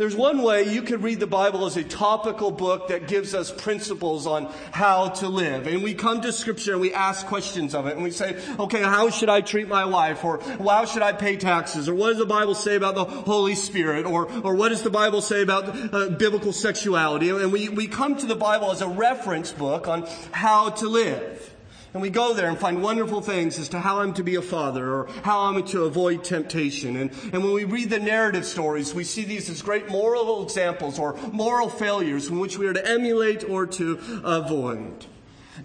There's 0.00 0.16
one 0.16 0.40
way 0.40 0.62
you 0.62 0.80
could 0.80 1.02
read 1.02 1.20
the 1.20 1.26
Bible 1.26 1.66
as 1.66 1.76
a 1.76 1.84
topical 1.84 2.50
book 2.50 2.88
that 2.88 3.06
gives 3.06 3.34
us 3.34 3.50
principles 3.50 4.26
on 4.26 4.50
how 4.72 5.10
to 5.10 5.28
live. 5.28 5.66
And 5.66 5.82
we 5.82 5.92
come 5.92 6.22
to 6.22 6.32
scripture 6.32 6.72
and 6.72 6.80
we 6.80 6.94
ask 6.94 7.26
questions 7.26 7.74
of 7.74 7.86
it 7.86 7.96
and 7.96 8.02
we 8.02 8.10
say, 8.10 8.40
okay, 8.58 8.80
how 8.80 9.10
should 9.10 9.28
I 9.28 9.42
treat 9.42 9.68
my 9.68 9.84
wife? 9.84 10.24
Or 10.24 10.40
how 10.40 10.86
should 10.86 11.02
I 11.02 11.12
pay 11.12 11.36
taxes? 11.36 11.86
Or 11.86 11.94
what 11.94 12.08
does 12.08 12.18
the 12.18 12.24
Bible 12.24 12.54
say 12.54 12.76
about 12.76 12.94
the 12.94 13.04
Holy 13.04 13.54
Spirit? 13.54 14.06
Or, 14.06 14.24
or 14.40 14.54
what 14.54 14.70
does 14.70 14.82
the 14.82 14.88
Bible 14.88 15.20
say 15.20 15.42
about 15.42 15.68
uh, 15.94 16.08
biblical 16.08 16.54
sexuality? 16.54 17.28
And 17.28 17.52
we, 17.52 17.68
we 17.68 17.86
come 17.86 18.16
to 18.16 18.26
the 18.26 18.34
Bible 18.34 18.70
as 18.70 18.80
a 18.80 18.88
reference 18.88 19.52
book 19.52 19.86
on 19.86 20.08
how 20.32 20.70
to 20.70 20.88
live. 20.88 21.54
And 21.92 22.00
we 22.00 22.10
go 22.10 22.34
there 22.34 22.48
and 22.48 22.56
find 22.56 22.82
wonderful 22.82 23.20
things 23.20 23.58
as 23.58 23.68
to 23.70 23.80
how 23.80 24.00
I'm 24.00 24.14
to 24.14 24.22
be 24.22 24.36
a 24.36 24.42
father 24.42 24.92
or 24.92 25.08
how 25.24 25.40
I'm 25.40 25.64
to 25.68 25.84
avoid 25.84 26.22
temptation. 26.22 26.96
And, 26.96 27.10
and 27.32 27.42
when 27.42 27.52
we 27.52 27.64
read 27.64 27.90
the 27.90 27.98
narrative 27.98 28.46
stories, 28.46 28.94
we 28.94 29.02
see 29.02 29.24
these 29.24 29.50
as 29.50 29.60
great 29.60 29.88
moral 29.88 30.42
examples 30.44 31.00
or 31.00 31.14
moral 31.32 31.68
failures 31.68 32.28
from 32.28 32.38
which 32.38 32.58
we 32.58 32.68
are 32.68 32.72
to 32.72 32.88
emulate 32.88 33.42
or 33.42 33.66
to 33.66 33.98
avoid. 34.22 35.06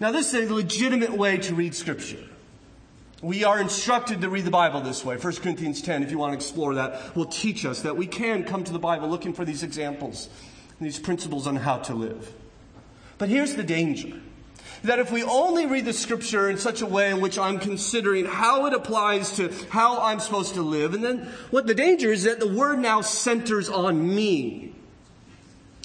Now, 0.00 0.10
this 0.10 0.34
is 0.34 0.50
a 0.50 0.54
legitimate 0.54 1.12
way 1.12 1.36
to 1.38 1.54
read 1.54 1.74
Scripture. 1.74 2.24
We 3.22 3.44
are 3.44 3.60
instructed 3.60 4.20
to 4.20 4.28
read 4.28 4.44
the 4.44 4.50
Bible 4.50 4.80
this 4.80 5.04
way. 5.04 5.16
1 5.16 5.36
Corinthians 5.36 5.80
10, 5.80 6.02
if 6.02 6.10
you 6.10 6.18
want 6.18 6.32
to 6.32 6.36
explore 6.36 6.74
that, 6.74 7.14
will 7.14 7.24
teach 7.24 7.64
us 7.64 7.82
that 7.82 7.96
we 7.96 8.06
can 8.06 8.44
come 8.44 8.64
to 8.64 8.72
the 8.72 8.78
Bible 8.78 9.08
looking 9.08 9.32
for 9.32 9.44
these 9.44 9.62
examples, 9.62 10.28
these 10.80 10.98
principles 10.98 11.46
on 11.46 11.56
how 11.56 11.78
to 11.78 11.94
live. 11.94 12.32
But 13.16 13.28
here's 13.28 13.54
the 13.54 13.62
danger. 13.62 14.20
That 14.86 15.00
if 15.00 15.10
we 15.10 15.24
only 15.24 15.66
read 15.66 15.84
the 15.84 15.92
scripture 15.92 16.48
in 16.48 16.58
such 16.58 16.80
a 16.80 16.86
way 16.86 17.10
in 17.10 17.20
which 17.20 17.38
I'm 17.38 17.58
considering 17.58 18.24
how 18.24 18.66
it 18.66 18.72
applies 18.72 19.34
to 19.36 19.52
how 19.68 20.00
I'm 20.00 20.20
supposed 20.20 20.54
to 20.54 20.62
live, 20.62 20.94
and 20.94 21.02
then 21.02 21.28
what 21.50 21.66
the 21.66 21.74
danger 21.74 22.12
is 22.12 22.22
that 22.22 22.38
the 22.38 22.46
word 22.46 22.78
now 22.78 23.00
centers 23.00 23.68
on 23.68 24.14
me. 24.14 24.72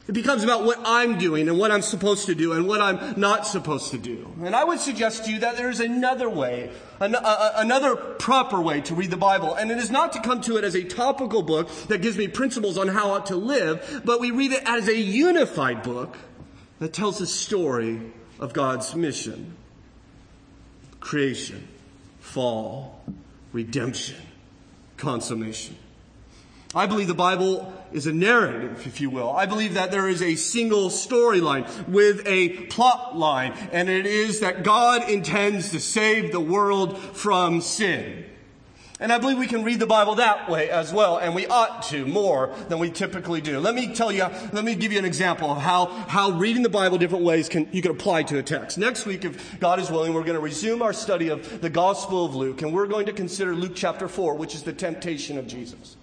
It 0.07 0.11
becomes 0.11 0.43
about 0.43 0.65
what 0.65 0.79
I'm 0.85 1.17
doing 1.17 1.49
and 1.49 1.57
what 1.57 1.71
I'm 1.71 1.81
supposed 1.81 2.27
to 2.27 2.35
do 2.35 2.53
and 2.53 2.67
what 2.67 2.79
I'm 2.79 3.19
not 3.19 3.47
supposed 3.47 3.89
to 3.89 3.97
do. 3.97 4.31
And 4.43 4.55
I 4.55 4.63
would 4.63 4.79
suggest 4.79 5.25
to 5.25 5.31
you 5.31 5.39
that 5.39 5.57
there 5.57 5.69
is 5.69 5.79
another 5.79 6.29
way, 6.29 6.69
an, 6.99 7.15
another 7.19 7.95
proper 7.95 8.61
way 8.61 8.81
to 8.81 8.93
read 8.93 9.09
the 9.09 9.17
Bible. 9.17 9.55
And 9.55 9.71
it 9.71 9.79
is 9.79 9.89
not 9.89 10.13
to 10.13 10.21
come 10.21 10.41
to 10.41 10.57
it 10.57 10.63
as 10.63 10.75
a 10.75 10.83
topical 10.83 11.41
book 11.41 11.69
that 11.87 12.03
gives 12.03 12.17
me 12.17 12.27
principles 12.27 12.77
on 12.77 12.87
how 12.87 13.09
I 13.09 13.15
ought 13.15 13.25
to 13.27 13.35
live, 13.35 14.01
but 14.05 14.19
we 14.19 14.29
read 14.29 14.51
it 14.51 14.61
as 14.65 14.87
a 14.87 14.95
unified 14.95 15.81
book 15.81 16.17
that 16.77 16.93
tells 16.93 17.19
a 17.19 17.27
story 17.27 18.01
of 18.41 18.51
God's 18.51 18.93
mission. 18.95 19.55
Creation, 20.99 21.67
fall, 22.19 23.03
redemption, 23.53 24.17
consummation. 24.97 25.77
I 26.73 26.85
believe 26.85 27.07
the 27.07 27.13
Bible 27.13 27.71
is 27.91 28.07
a 28.07 28.13
narrative, 28.13 28.87
if 28.87 29.01
you 29.01 29.09
will. 29.09 29.29
I 29.29 29.45
believe 29.45 29.73
that 29.73 29.91
there 29.91 30.07
is 30.07 30.21
a 30.21 30.35
single 30.35 30.89
storyline 30.89 31.87
with 31.87 32.25
a 32.25 32.49
plot 32.67 33.17
line, 33.17 33.53
and 33.71 33.89
it 33.89 34.05
is 34.05 34.39
that 34.39 34.63
God 34.63 35.09
intends 35.09 35.71
to 35.71 35.79
save 35.79 36.31
the 36.31 36.39
world 36.39 36.97
from 36.97 37.61
sin. 37.61 38.25
And 39.01 39.11
I 39.11 39.17
believe 39.17 39.39
we 39.39 39.47
can 39.47 39.63
read 39.63 39.79
the 39.79 39.87
Bible 39.87 40.13
that 40.15 40.47
way 40.47 40.69
as 40.69 40.93
well, 40.93 41.17
and 41.17 41.33
we 41.33 41.47
ought 41.47 41.81
to 41.89 42.05
more 42.05 42.53
than 42.69 42.77
we 42.77 42.91
typically 42.91 43.41
do. 43.41 43.59
Let 43.59 43.73
me 43.73 43.95
tell 43.95 44.11
you, 44.11 44.27
let 44.53 44.63
me 44.63 44.75
give 44.75 44.91
you 44.91 44.99
an 44.99 45.05
example 45.05 45.49
of 45.49 45.57
how, 45.57 45.87
how 45.87 46.29
reading 46.29 46.61
the 46.61 46.69
Bible 46.69 46.99
different 46.99 47.25
ways 47.25 47.49
can, 47.49 47.67
you 47.71 47.81
can 47.81 47.89
apply 47.89 48.21
to 48.23 48.37
a 48.37 48.43
text. 48.43 48.77
Next 48.77 49.07
week, 49.07 49.25
if 49.25 49.59
God 49.59 49.79
is 49.79 49.89
willing, 49.89 50.13
we're 50.13 50.23
going 50.23 50.35
to 50.35 50.39
resume 50.39 50.83
our 50.83 50.93
study 50.93 51.29
of 51.29 51.61
the 51.61 51.69
Gospel 51.69 52.25
of 52.25 52.35
Luke, 52.35 52.61
and 52.61 52.71
we're 52.71 52.85
going 52.85 53.07
to 53.07 53.13
consider 53.13 53.55
Luke 53.55 53.73
chapter 53.73 54.07
4, 54.07 54.35
which 54.35 54.53
is 54.53 54.61
the 54.61 54.73
temptation 54.73 55.39
of 55.39 55.47
Jesus. 55.47 55.97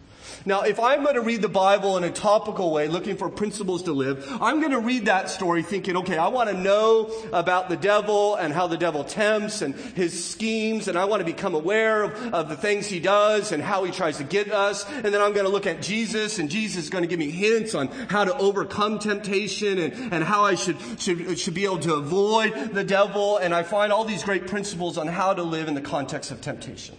Now, 0.49 0.63
if 0.63 0.81
I'm 0.81 1.03
going 1.03 1.17
to 1.17 1.21
read 1.21 1.43
the 1.43 1.49
Bible 1.51 1.99
in 1.99 2.05
a 2.05 2.11
topical 2.11 2.73
way, 2.73 2.89
looking 2.89 3.19
for 3.19 3.29
principles 3.29 3.83
to 3.83 3.93
live, 3.93 4.27
I'm 4.41 4.61
going 4.61 4.73
to 4.73 4.81
read 4.81 5.05
that 5.05 5.29
story 5.29 5.63
thinking, 5.63 5.95
okay, 5.99 6.17
I 6.17 6.29
want 6.29 6.49
to 6.49 6.57
know 6.57 7.13
about 7.35 7.69
the 7.69 7.77
devil 7.77 8.35
and 8.35 8.51
how 8.55 8.67
the 8.67 8.79
devil 8.79 9.05
tempts 9.05 9.61
and 9.61 9.75
his 9.75 10.25
schemes, 10.25 10.89
and 10.89 10.97
I 10.97 11.05
want 11.05 11.21
to 11.21 11.27
become 11.27 11.55
aware 11.55 12.05
of, 12.05 12.33
of 12.33 12.49
the 12.49 12.57
things 12.57 12.87
he 12.87 12.99
does 12.99 13.53
and 13.53 13.63
how 13.63 13.85
he 13.85 13.93
tries 13.93 14.17
to 14.17 14.25
get 14.25 14.51
us. 14.51 14.89
And 14.89 15.13
then 15.13 15.21
I'm 15.21 15.35
going 15.35 15.45
to 15.45 15.53
look 15.53 15.67
at 15.67 15.83
Jesus, 15.83 16.39
and 16.39 16.49
Jesus 16.49 16.85
is 16.85 16.89
going 16.89 17.03
to 17.03 17.09
give 17.09 17.19
me 17.19 17.31
hints 17.31 17.75
on 17.75 17.89
how 18.09 18.25
to 18.25 18.35
overcome 18.39 18.99
temptation 18.99 19.79
and, 19.79 20.15
and 20.15 20.25
how 20.25 20.45
I 20.45 20.55
should, 20.55 20.79
should, 20.99 21.39
should 21.39 21.53
be 21.53 21.67
able 21.67 21.81
to 21.81 21.93
avoid 21.97 22.73
the 22.73 22.85
devil. 22.85 23.37
And 23.37 23.55
I 23.55 23.65
find 23.65 23.93
all 23.93 24.07
these 24.07 24.23
great 24.23 24.47
principles 24.47 24.97
on 24.97 25.09
how 25.09 25.35
to 25.35 25.43
live 25.43 25.69
in 25.69 25.75
the 25.75 25.83
context 25.83 26.31
of 26.31 26.41
temptation. 26.41 26.97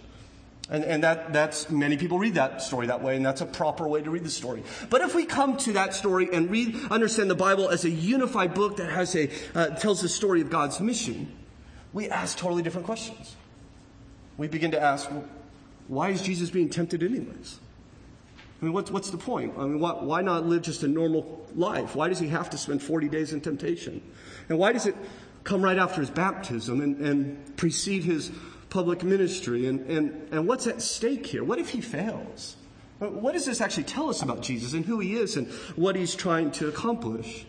And, 0.70 0.84
and 0.84 1.02
that, 1.02 1.32
that's, 1.32 1.68
many 1.68 1.96
people 1.96 2.18
read 2.18 2.34
that 2.34 2.62
story 2.62 2.86
that 2.86 3.02
way, 3.02 3.16
and 3.16 3.26
that's 3.26 3.40
a 3.40 3.46
proper 3.46 3.88
way 3.88 4.02
to 4.02 4.10
read 4.10 4.22
the 4.22 4.30
story. 4.30 4.62
But 4.88 5.00
if 5.00 5.16
we 5.16 5.24
come 5.24 5.56
to 5.58 5.72
that 5.72 5.94
story 5.94 6.28
and 6.32 6.48
read, 6.48 6.76
understand 6.92 7.28
the 7.28 7.34
Bible 7.34 7.68
as 7.68 7.84
a 7.84 7.90
unified 7.90 8.54
book 8.54 8.76
that 8.76 8.88
has 8.88 9.16
a, 9.16 9.28
uh, 9.56 9.70
tells 9.70 10.00
the 10.00 10.08
story 10.08 10.40
of 10.40 10.48
God's 10.48 10.78
mission, 10.80 11.36
we 11.92 12.08
ask 12.08 12.38
totally 12.38 12.62
different 12.62 12.86
questions. 12.86 13.34
We 14.36 14.46
begin 14.46 14.70
to 14.70 14.80
ask, 14.80 15.10
well, 15.10 15.24
why 15.88 16.10
is 16.10 16.22
Jesus 16.22 16.50
being 16.50 16.68
tempted 16.68 17.02
anyways? 17.02 17.58
I 18.60 18.64
mean, 18.64 18.72
what's, 18.72 18.92
what's 18.92 19.10
the 19.10 19.18
point? 19.18 19.54
I 19.58 19.62
mean, 19.62 19.80
why, 19.80 19.92
why 19.94 20.22
not 20.22 20.46
live 20.46 20.62
just 20.62 20.84
a 20.84 20.88
normal 20.88 21.48
life? 21.56 21.96
Why 21.96 22.08
does 22.08 22.20
he 22.20 22.28
have 22.28 22.48
to 22.50 22.58
spend 22.58 22.80
40 22.80 23.08
days 23.08 23.32
in 23.32 23.40
temptation? 23.40 24.02
And 24.48 24.56
why 24.56 24.72
does 24.72 24.86
it 24.86 24.94
come 25.42 25.62
right 25.62 25.78
after 25.78 26.00
his 26.00 26.10
baptism 26.10 26.80
and, 26.80 27.00
and 27.00 27.56
precede 27.56 28.04
his 28.04 28.30
public 28.70 29.02
ministry. 29.02 29.66
And, 29.66 29.86
and, 29.90 30.28
and 30.32 30.48
what's 30.48 30.66
at 30.66 30.80
stake 30.80 31.26
here? 31.26 31.44
What 31.44 31.58
if 31.58 31.68
he 31.70 31.80
fails? 31.80 32.56
What 32.98 33.32
does 33.32 33.46
this 33.46 33.60
actually 33.60 33.84
tell 33.84 34.10
us 34.10 34.22
about 34.22 34.42
Jesus 34.42 34.74
and 34.74 34.84
who 34.84 35.00
he 35.00 35.14
is 35.14 35.36
and 35.36 35.48
what 35.76 35.96
he's 35.96 36.14
trying 36.14 36.50
to 36.52 36.68
accomplish? 36.68 37.46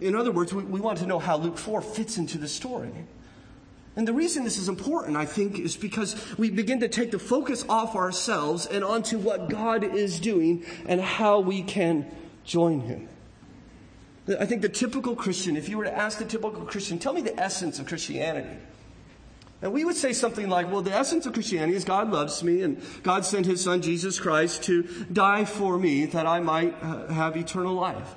In 0.00 0.14
other 0.14 0.30
words, 0.30 0.52
we, 0.52 0.62
we 0.62 0.80
want 0.80 0.98
to 0.98 1.06
know 1.06 1.18
how 1.18 1.38
Luke 1.38 1.56
4 1.56 1.80
fits 1.80 2.18
into 2.18 2.36
the 2.36 2.48
story. 2.48 2.92
And 3.96 4.06
the 4.06 4.12
reason 4.12 4.44
this 4.44 4.58
is 4.58 4.68
important, 4.68 5.16
I 5.16 5.24
think, 5.24 5.58
is 5.58 5.76
because 5.76 6.38
we 6.38 6.50
begin 6.50 6.80
to 6.80 6.88
take 6.88 7.10
the 7.10 7.18
focus 7.18 7.64
off 7.68 7.96
ourselves 7.96 8.66
and 8.66 8.84
onto 8.84 9.18
what 9.18 9.48
God 9.48 9.82
is 9.82 10.20
doing 10.20 10.64
and 10.86 11.00
how 11.00 11.40
we 11.40 11.62
can 11.62 12.06
join 12.44 12.80
him. 12.80 13.08
I 14.38 14.44
think 14.44 14.62
the 14.62 14.68
typical 14.68 15.16
Christian, 15.16 15.56
if 15.56 15.68
you 15.68 15.78
were 15.78 15.84
to 15.84 15.96
ask 15.96 16.18
the 16.18 16.24
typical 16.24 16.62
Christian, 16.66 16.98
tell 16.98 17.12
me 17.12 17.20
the 17.22 17.38
essence 17.40 17.78
of 17.78 17.86
Christianity. 17.86 18.60
And 19.62 19.72
we 19.72 19.84
would 19.84 19.96
say 19.96 20.12
something 20.12 20.48
like, 20.48 20.70
well, 20.70 20.80
the 20.80 20.92
essence 20.92 21.26
of 21.26 21.34
Christianity 21.34 21.76
is 21.76 21.84
God 21.84 22.10
loves 22.10 22.42
me 22.42 22.62
and 22.62 22.82
God 23.02 23.26
sent 23.26 23.44
his 23.44 23.62
son 23.62 23.82
Jesus 23.82 24.18
Christ 24.18 24.62
to 24.64 24.82
die 25.12 25.44
for 25.44 25.78
me 25.78 26.06
that 26.06 26.26
I 26.26 26.40
might 26.40 26.74
uh, 26.82 27.08
have 27.08 27.36
eternal 27.36 27.74
life. 27.74 28.14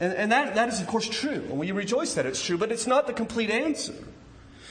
And, 0.00 0.12
and 0.12 0.32
that, 0.32 0.54
that 0.54 0.68
is, 0.68 0.80
of 0.80 0.86
course, 0.86 1.08
true. 1.08 1.44
And 1.48 1.58
we 1.58 1.72
rejoice 1.72 2.14
that 2.14 2.24
it's 2.24 2.42
true, 2.42 2.56
but 2.56 2.70
it's 2.70 2.86
not 2.86 3.08
the 3.08 3.12
complete 3.12 3.50
answer. 3.50 3.94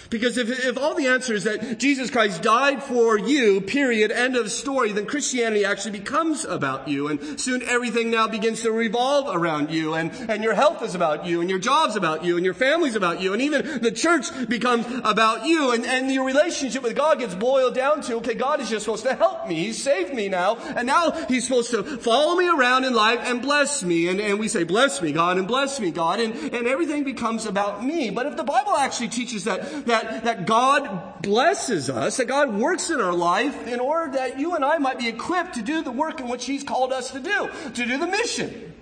Because 0.09 0.37
if, 0.37 0.49
if 0.65 0.77
all 0.77 0.95
the 0.95 1.07
answer 1.07 1.33
is 1.33 1.43
that 1.43 1.79
Jesus 1.79 2.09
Christ 2.09 2.41
died 2.41 2.83
for 2.83 3.17
you, 3.17 3.61
period, 3.61 4.11
end 4.11 4.35
of 4.35 4.51
story, 4.51 4.91
then 4.91 5.05
Christianity 5.05 5.65
actually 5.65 5.99
becomes 5.99 6.45
about 6.45 6.87
you. 6.87 7.07
And 7.07 7.39
soon 7.39 7.61
everything 7.63 8.11
now 8.11 8.27
begins 8.27 8.61
to 8.61 8.71
revolve 8.71 9.35
around 9.35 9.71
you. 9.71 9.93
And, 9.93 10.11
and 10.29 10.43
your 10.43 10.53
health 10.53 10.81
is 10.83 10.95
about 10.95 11.25
you. 11.25 11.41
And 11.41 11.49
your 11.49 11.59
job's 11.59 11.95
about 11.95 12.23
you. 12.23 12.35
And 12.35 12.45
your 12.45 12.53
family's 12.53 12.95
about 12.95 13.21
you. 13.21 13.33
And 13.33 13.41
even 13.41 13.81
the 13.81 13.91
church 13.91 14.27
becomes 14.47 14.85
about 15.03 15.45
you. 15.45 15.71
And, 15.71 15.85
and 15.85 16.11
your 16.11 16.25
relationship 16.25 16.83
with 16.83 16.95
God 16.95 17.19
gets 17.19 17.35
boiled 17.35 17.75
down 17.75 18.01
to, 18.03 18.15
okay, 18.17 18.33
God 18.33 18.59
is 18.61 18.69
just 18.69 18.85
supposed 18.85 19.03
to 19.03 19.15
help 19.15 19.47
me. 19.47 19.55
He 19.55 19.73
saved 19.73 20.13
me 20.13 20.29
now. 20.29 20.57
And 20.57 20.87
now 20.87 21.11
He's 21.27 21.47
supposed 21.47 21.71
to 21.71 21.83
follow 21.83 22.35
me 22.35 22.47
around 22.47 22.85
in 22.85 22.93
life 22.93 23.19
and 23.23 23.41
bless 23.41 23.83
me. 23.83 24.07
And, 24.07 24.19
and 24.19 24.39
we 24.39 24.47
say, 24.47 24.63
bless 24.63 25.01
me, 25.01 25.11
God, 25.11 25.37
and 25.37 25.47
bless 25.47 25.79
me, 25.79 25.91
God. 25.91 26.19
And, 26.19 26.33
and 26.53 26.67
everything 26.67 27.03
becomes 27.03 27.45
about 27.45 27.83
me. 27.83 28.09
But 28.09 28.25
if 28.25 28.37
the 28.37 28.43
Bible 28.43 28.75
actually 28.75 29.09
teaches 29.09 29.43
that, 29.45 29.85
that 29.85 29.96
that, 30.03 30.23
that 30.23 30.45
God 30.45 31.21
blesses 31.21 31.89
us, 31.89 32.17
that 32.17 32.25
God 32.25 32.53
works 32.53 32.89
in 32.89 33.01
our 33.01 33.13
life 33.13 33.67
in 33.67 33.79
order 33.79 34.13
that 34.13 34.39
you 34.39 34.55
and 34.55 34.63
I 34.63 34.77
might 34.77 34.99
be 34.99 35.07
equipped 35.07 35.55
to 35.55 35.61
do 35.61 35.81
the 35.83 35.91
work 35.91 36.19
in 36.19 36.27
which 36.27 36.45
He's 36.45 36.63
called 36.63 36.93
us 36.93 37.11
to 37.11 37.19
do, 37.19 37.49
to 37.73 37.85
do 37.85 37.97
the 37.97 38.07
mission. 38.07 38.73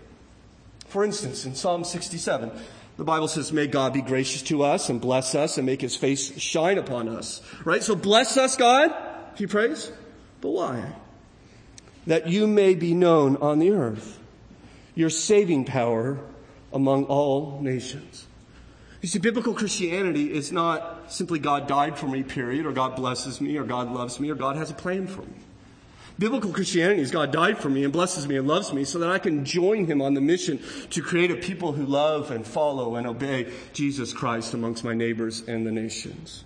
For 0.88 1.04
instance, 1.04 1.46
in 1.46 1.56
Psalm 1.56 1.84
67, 1.84 2.52
the 2.98 3.04
Bible 3.04 3.28
says, 3.28 3.52
may 3.52 3.68
God 3.68 3.94
be 3.94 4.02
gracious 4.02 4.42
to 4.44 4.64
us 4.64 4.90
and 4.90 5.02
bless 5.02 5.36
us 5.36 5.58
and 5.58 5.66
make 5.66 5.82
his 5.82 5.96
face 5.96 6.40
shine 6.40 6.78
upon 6.78 7.10
us. 7.10 7.42
Right? 7.66 7.84
So 7.84 7.96
bless 7.96 8.38
us, 8.38 8.56
God, 8.56 8.96
he 9.36 9.48
prays. 9.48 9.92
But 10.40 10.52
why? 10.52 10.94
That 12.08 12.28
you 12.28 12.48
may 12.48 12.76
be 12.76 12.94
known 12.94 13.36
on 13.38 13.60
the 13.60 13.72
earth, 13.72 14.20
your 14.94 15.10
saving 15.10 15.66
power 15.66 16.20
among 16.72 17.06
all 17.06 17.60
nations. 17.62 18.28
You 19.02 19.10
see, 19.10 19.20
biblical 19.20 19.54
Christianity 19.54 20.34
is 20.34 20.52
not 20.52 20.95
simply 21.08 21.40
God 21.40 21.68
died 21.68 21.98
for 21.98 22.08
me, 22.08 22.24
period, 22.24 22.66
or 22.66 22.72
God 22.72 22.96
blesses 22.96 23.42
me, 23.42 23.58
or 23.58 23.64
God 23.64 23.92
loves 23.92 24.20
me, 24.20 24.30
or 24.30 24.36
God 24.36 24.56
has 24.56 24.72
a 24.72 24.74
plan 24.74 25.08
for 25.08 25.22
me. 25.22 25.36
Biblical 26.18 26.52
Christianity 26.52 27.02
is 27.02 27.12
God 27.12 27.32
died 27.32 27.58
for 27.58 27.70
me 27.70 27.84
and 27.84 27.92
blesses 27.92 28.26
me 28.28 28.38
and 28.38 28.48
loves 28.48 28.72
me 28.72 28.86
so 28.86 29.00
that 29.00 29.12
I 29.12 29.20
can 29.20 29.44
join 29.44 29.86
him 29.86 30.02
on 30.02 30.14
the 30.14 30.22
mission 30.22 30.60
to 30.92 31.02
create 31.02 31.30
a 31.30 31.36
people 31.36 31.74
who 31.74 31.86
love 31.86 32.32
and 32.32 32.48
follow 32.48 32.96
and 32.96 33.06
obey 33.06 33.52
Jesus 33.74 34.14
Christ 34.14 34.54
amongst 34.54 34.84
my 34.84 34.94
neighbors 34.94 35.44
and 35.46 35.68
the 35.68 35.72
nations. 35.72 36.46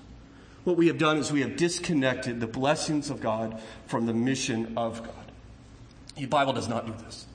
What 0.63 0.75
we 0.75 0.88
have 0.88 0.98
done 0.98 1.18
is 1.18 1.32
we 1.32 1.42
have 1.42 1.56
disconnected 1.56 2.39
the 2.39 2.48
blessings 2.48 3.12
of 3.12 3.22
God 3.22 3.62
from 3.86 4.08
the 4.08 4.13
mission 4.13 4.74
of 4.75 5.04
God. 5.04 5.32
The 6.16 6.25
Bible 6.25 6.54
does 6.54 6.68
not 6.68 6.88
do 6.88 6.94
this. 7.06 7.28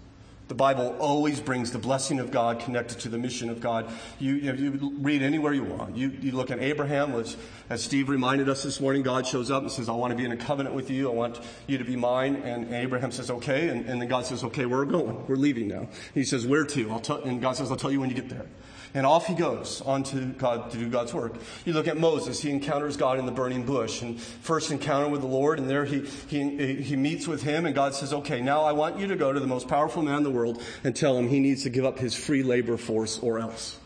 The 0.46 0.54
Bible 0.54 0.94
always 0.98 1.40
brings 1.40 1.72
the 1.72 1.78
blessing 1.78 2.20
of 2.20 2.30
God 2.30 2.60
connected 2.60 2.98
to 3.00 3.08
the 3.08 3.16
mission 3.16 3.48
of 3.48 3.60
God. 3.60 3.90
You, 4.18 4.34
you, 4.34 4.52
you 4.52 4.92
read 5.00 5.22
anywhere 5.22 5.54
you 5.54 5.64
want. 5.64 5.96
You, 5.96 6.10
you 6.20 6.32
look 6.32 6.50
at 6.50 6.58
Abraham, 6.60 7.14
which, 7.14 7.36
as 7.70 7.82
Steve 7.82 8.10
reminded 8.10 8.50
us 8.50 8.62
this 8.62 8.78
morning, 8.78 9.02
God 9.02 9.26
shows 9.26 9.50
up 9.50 9.62
and 9.62 9.72
says, 9.72 9.88
I 9.88 9.92
want 9.92 10.10
to 10.10 10.16
be 10.16 10.24
in 10.26 10.32
a 10.32 10.36
covenant 10.36 10.74
with 10.74 10.90
you. 10.90 11.10
I 11.10 11.14
want 11.14 11.40
you 11.66 11.78
to 11.78 11.84
be 11.84 11.96
mine. 11.96 12.36
And, 12.36 12.64
and 12.64 12.74
Abraham 12.74 13.10
says, 13.10 13.30
okay. 13.30 13.68
And, 13.68 13.88
and, 13.88 14.02
then 14.02 14.08
God 14.08 14.26
says, 14.26 14.44
okay, 14.44 14.66
we're 14.66 14.84
going. 14.84 15.26
We're 15.26 15.36
leaving 15.36 15.68
now. 15.68 15.88
He 16.12 16.24
says, 16.24 16.46
where 16.46 16.66
to? 16.66 16.90
I'll 16.90 17.00
tell, 17.00 17.22
and 17.22 17.40
God 17.40 17.56
says, 17.56 17.70
I'll 17.70 17.78
tell 17.78 17.92
you 17.92 18.00
when 18.00 18.10
you 18.10 18.16
get 18.16 18.28
there. 18.28 18.46
And 18.94 19.04
off 19.04 19.26
he 19.26 19.34
goes 19.34 19.82
on 19.82 20.04
to 20.04 20.26
God 20.26 20.70
to 20.70 20.78
do 20.78 20.88
God's 20.88 21.12
work. 21.12 21.34
You 21.64 21.72
look 21.72 21.88
at 21.88 21.96
Moses, 21.96 22.40
he 22.40 22.50
encounters 22.50 22.96
God 22.96 23.18
in 23.18 23.26
the 23.26 23.32
burning 23.32 23.64
bush 23.64 24.02
and 24.02 24.20
first 24.20 24.70
encounter 24.70 25.08
with 25.08 25.20
the 25.20 25.26
Lord 25.26 25.58
and 25.58 25.68
there 25.68 25.84
he, 25.84 26.06
he, 26.28 26.74
he 26.76 26.94
meets 26.94 27.26
with 27.26 27.42
him 27.42 27.66
and 27.66 27.74
God 27.74 27.94
says, 27.94 28.12
okay, 28.12 28.40
now 28.40 28.62
I 28.62 28.70
want 28.70 29.00
you 29.00 29.08
to 29.08 29.16
go 29.16 29.32
to 29.32 29.40
the 29.40 29.48
most 29.48 29.66
powerful 29.66 30.02
man 30.02 30.18
in 30.18 30.22
the 30.22 30.30
world 30.30 30.62
and 30.84 30.94
tell 30.94 31.18
him 31.18 31.28
he 31.28 31.40
needs 31.40 31.64
to 31.64 31.70
give 31.70 31.84
up 31.84 31.98
his 31.98 32.14
free 32.14 32.44
labor 32.44 32.76
force 32.76 33.18
or 33.18 33.40
else. 33.40 33.78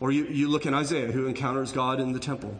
Or 0.00 0.10
you, 0.10 0.24
you 0.26 0.48
look 0.48 0.66
at 0.66 0.72
Isaiah, 0.72 1.12
who 1.12 1.26
encounters 1.26 1.72
God 1.72 2.00
in 2.00 2.12
the 2.12 2.18
temple 2.18 2.58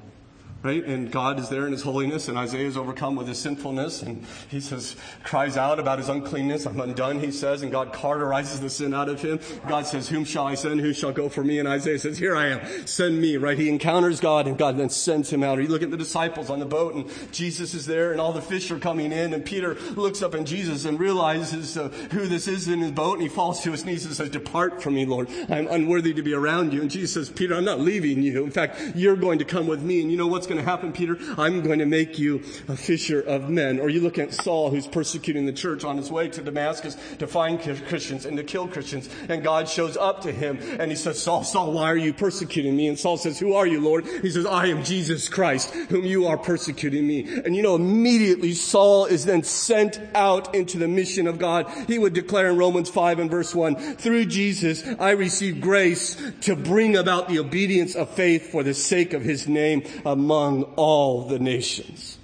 right? 0.63 0.85
And 0.85 1.11
God 1.11 1.39
is 1.39 1.49
there 1.49 1.67
in 1.67 1.73
his 1.73 1.83
holiness, 1.83 2.29
and 2.29 2.37
Isaiah 2.37 2.67
is 2.67 2.77
overcome 2.77 3.17
with 3.17 3.29
his 3.29 3.39
sinfulness, 3.39 4.03
and 4.03 4.25
he 4.49 4.61
says, 4.61 4.97
cries 5.23 5.57
out 5.57 5.79
about 5.79 5.99
his 5.99 6.09
uncleanness. 6.09 6.67
I'm 6.67 6.81
undone, 6.81 7.21
he 7.21 7.31
says, 7.31 7.63
and 7.63 7.71
God 7.71 7.93
carterizes 7.93 8.61
the 8.61 8.71
sin 8.71 8.95
out 8.95 9.09
of 9.09 9.21
him. 9.21 9.39
God 9.69 9.87
says, 9.87 10.09
Whom 10.09 10.25
shall 10.25 10.47
I 10.47 10.55
send? 10.55 10.81
Who 10.81 10.93
shall 10.93 11.13
go 11.13 11.29
for 11.29 11.45
me? 11.45 11.59
And 11.59 11.69
Isaiah 11.69 11.99
says, 11.99 12.19
Here 12.19 12.37
I 12.37 12.49
am, 12.49 12.87
send 12.87 13.21
me, 13.21 13.37
right? 13.37 13.59
He 13.59 13.69
encounters 13.69 14.21
God, 14.21 14.47
and 14.47 14.59
God 14.59 14.77
then 14.77 14.91
sends 14.91 15.31
him 15.31 15.43
out. 15.43 15.59
Or 15.59 15.63
you 15.63 15.69
look 15.69 15.83
at 15.83 15.91
the 15.91 15.97
disciples 15.97 16.51
on 16.51 16.59
the 16.59 16.67
boat, 16.67 16.95
and 16.95 17.33
Jesus 17.33 17.75
is 17.75 17.87
there, 17.87 18.13
and 18.13 18.21
all 18.21 18.33
the 18.33 18.43
fish 18.43 18.71
are 18.71 18.79
coming 18.79 19.13
in, 19.13 19.35
and 19.35 19.45
Peter 19.45 19.75
looks 19.95 20.23
up 20.23 20.35
at 20.35 20.45
Jesus 20.45 20.85
and 20.85 20.99
realizes 20.99 21.77
uh, 21.77 21.89
who 22.11 22.27
this 22.27 22.49
is 22.49 22.69
in 22.69 22.81
his 22.81 22.93
boat, 22.93 23.15
and 23.15 23.23
he 23.23 23.29
falls 23.29 23.63
to 23.63 23.71
his 23.71 23.85
knees 23.85 24.05
and 24.05 24.15
says, 24.15 24.31
Depart 24.31 24.83
from 24.83 24.95
me, 24.95 25.07
Lord. 25.07 25.29
I'm 25.49 25.69
unworthy 25.69 26.15
to 26.15 26.23
be 26.23 26.35
around 26.35 26.73
you. 26.73 26.81
And 26.81 26.91
Jesus 26.91 27.13
says, 27.15 27.31
Peter, 27.31 27.55
I'm 27.55 27.65
not 27.65 27.81
leaving 27.81 28.23
you. 28.23 28.45
In 28.45 28.51
fact, 28.51 28.81
you're 28.95 29.17
going 29.17 29.39
to 29.39 29.45
come 29.45 29.67
with 29.67 29.83
me, 29.83 30.01
and 30.03 30.11
you 30.11 30.17
know 30.17 30.27
what's 30.27 30.46
going 30.47 30.57
going 30.57 30.65
to 30.65 30.71
happen, 30.71 30.93
Peter? 30.93 31.19
I'm 31.37 31.61
going 31.61 31.81
to 31.81 31.87
make 31.87 32.19
you 32.19 32.43
a 32.69 32.77
fisher 32.77 33.21
of 33.21 33.51
men. 33.51 33.79
Or 33.79 33.91
you 33.91 34.01
look 34.01 34.19
at 34.19 34.33
Saul, 34.33 34.71
who's 34.71 34.87
persecuting 34.87 35.45
the 35.45 35.53
church 35.53 35.85
on 35.85 35.97
his 35.99 36.11
way 36.11 36.29
to 36.29 36.43
Damascus 36.43 36.97
to 37.19 37.27
find 37.27 37.61
Christians 37.61 38.25
and 38.25 38.37
to 38.39 38.45
kill 38.45 38.67
Christians. 38.67 39.09
And 39.29 39.43
God 39.43 39.69
shows 39.69 39.97
up 39.97 40.23
to 40.23 40.33
him 40.33 40.59
and 40.81 40.91
he 40.91 40.97
says, 40.97 41.23
Saul, 41.23 41.45
Saul, 41.45 41.73
why 41.73 41.91
are 41.91 41.97
you 41.97 42.15
persecuting 42.15 42.75
me? 42.77 42.89
And 42.89 42.99
Saul 42.99 43.19
says, 43.19 43.39
who 43.39 43.55
are 43.55 43.67
you, 43.67 43.81
Lord? 43.81 44.07
He 44.07 44.31
says, 44.31 44.47
I 44.47 44.67
am 44.67 44.83
Jesus 44.83 45.29
Christ, 45.29 45.75
whom 45.75 46.05
you 46.05 46.27
are 46.27 46.39
persecuting 46.39 47.07
me. 47.07 47.41
And 47.45 47.55
you 47.55 47.63
know, 47.63 47.75
immediately 47.75 48.55
Saul 48.55 49.07
is 49.07 49.27
then 49.27 49.43
sent 49.43 50.01
out 50.15 50.55
into 50.55 50.79
the 50.79 50.89
mission 50.89 51.27
of 51.27 51.39
God. 51.39 51.71
He 51.87 51.99
would 51.99 52.15
declare 52.15 52.49
in 52.49 52.57
Romans 52.57 52.89
5 52.89 53.19
and 53.19 53.31
verse 53.31 53.55
1, 53.55 53.97
through 53.97 54.27
Jesus, 54.27 54.85
I 54.99 55.11
receive 55.11 55.61
grace 55.61 56.17
to 56.43 56.57
bring 56.57 56.97
about 56.97 57.29
the 57.29 57.39
obedience 57.39 57.95
of 57.95 58.11
faith 58.11 58.51
for 58.51 58.63
the 58.63 58.75
sake 58.75 59.13
of 59.13 59.23
his 59.23 59.47
name 59.47 59.83
among 60.05 60.36
among 60.37 60.65
all 60.77 61.23
the 61.23 61.39
nations. 61.39 62.19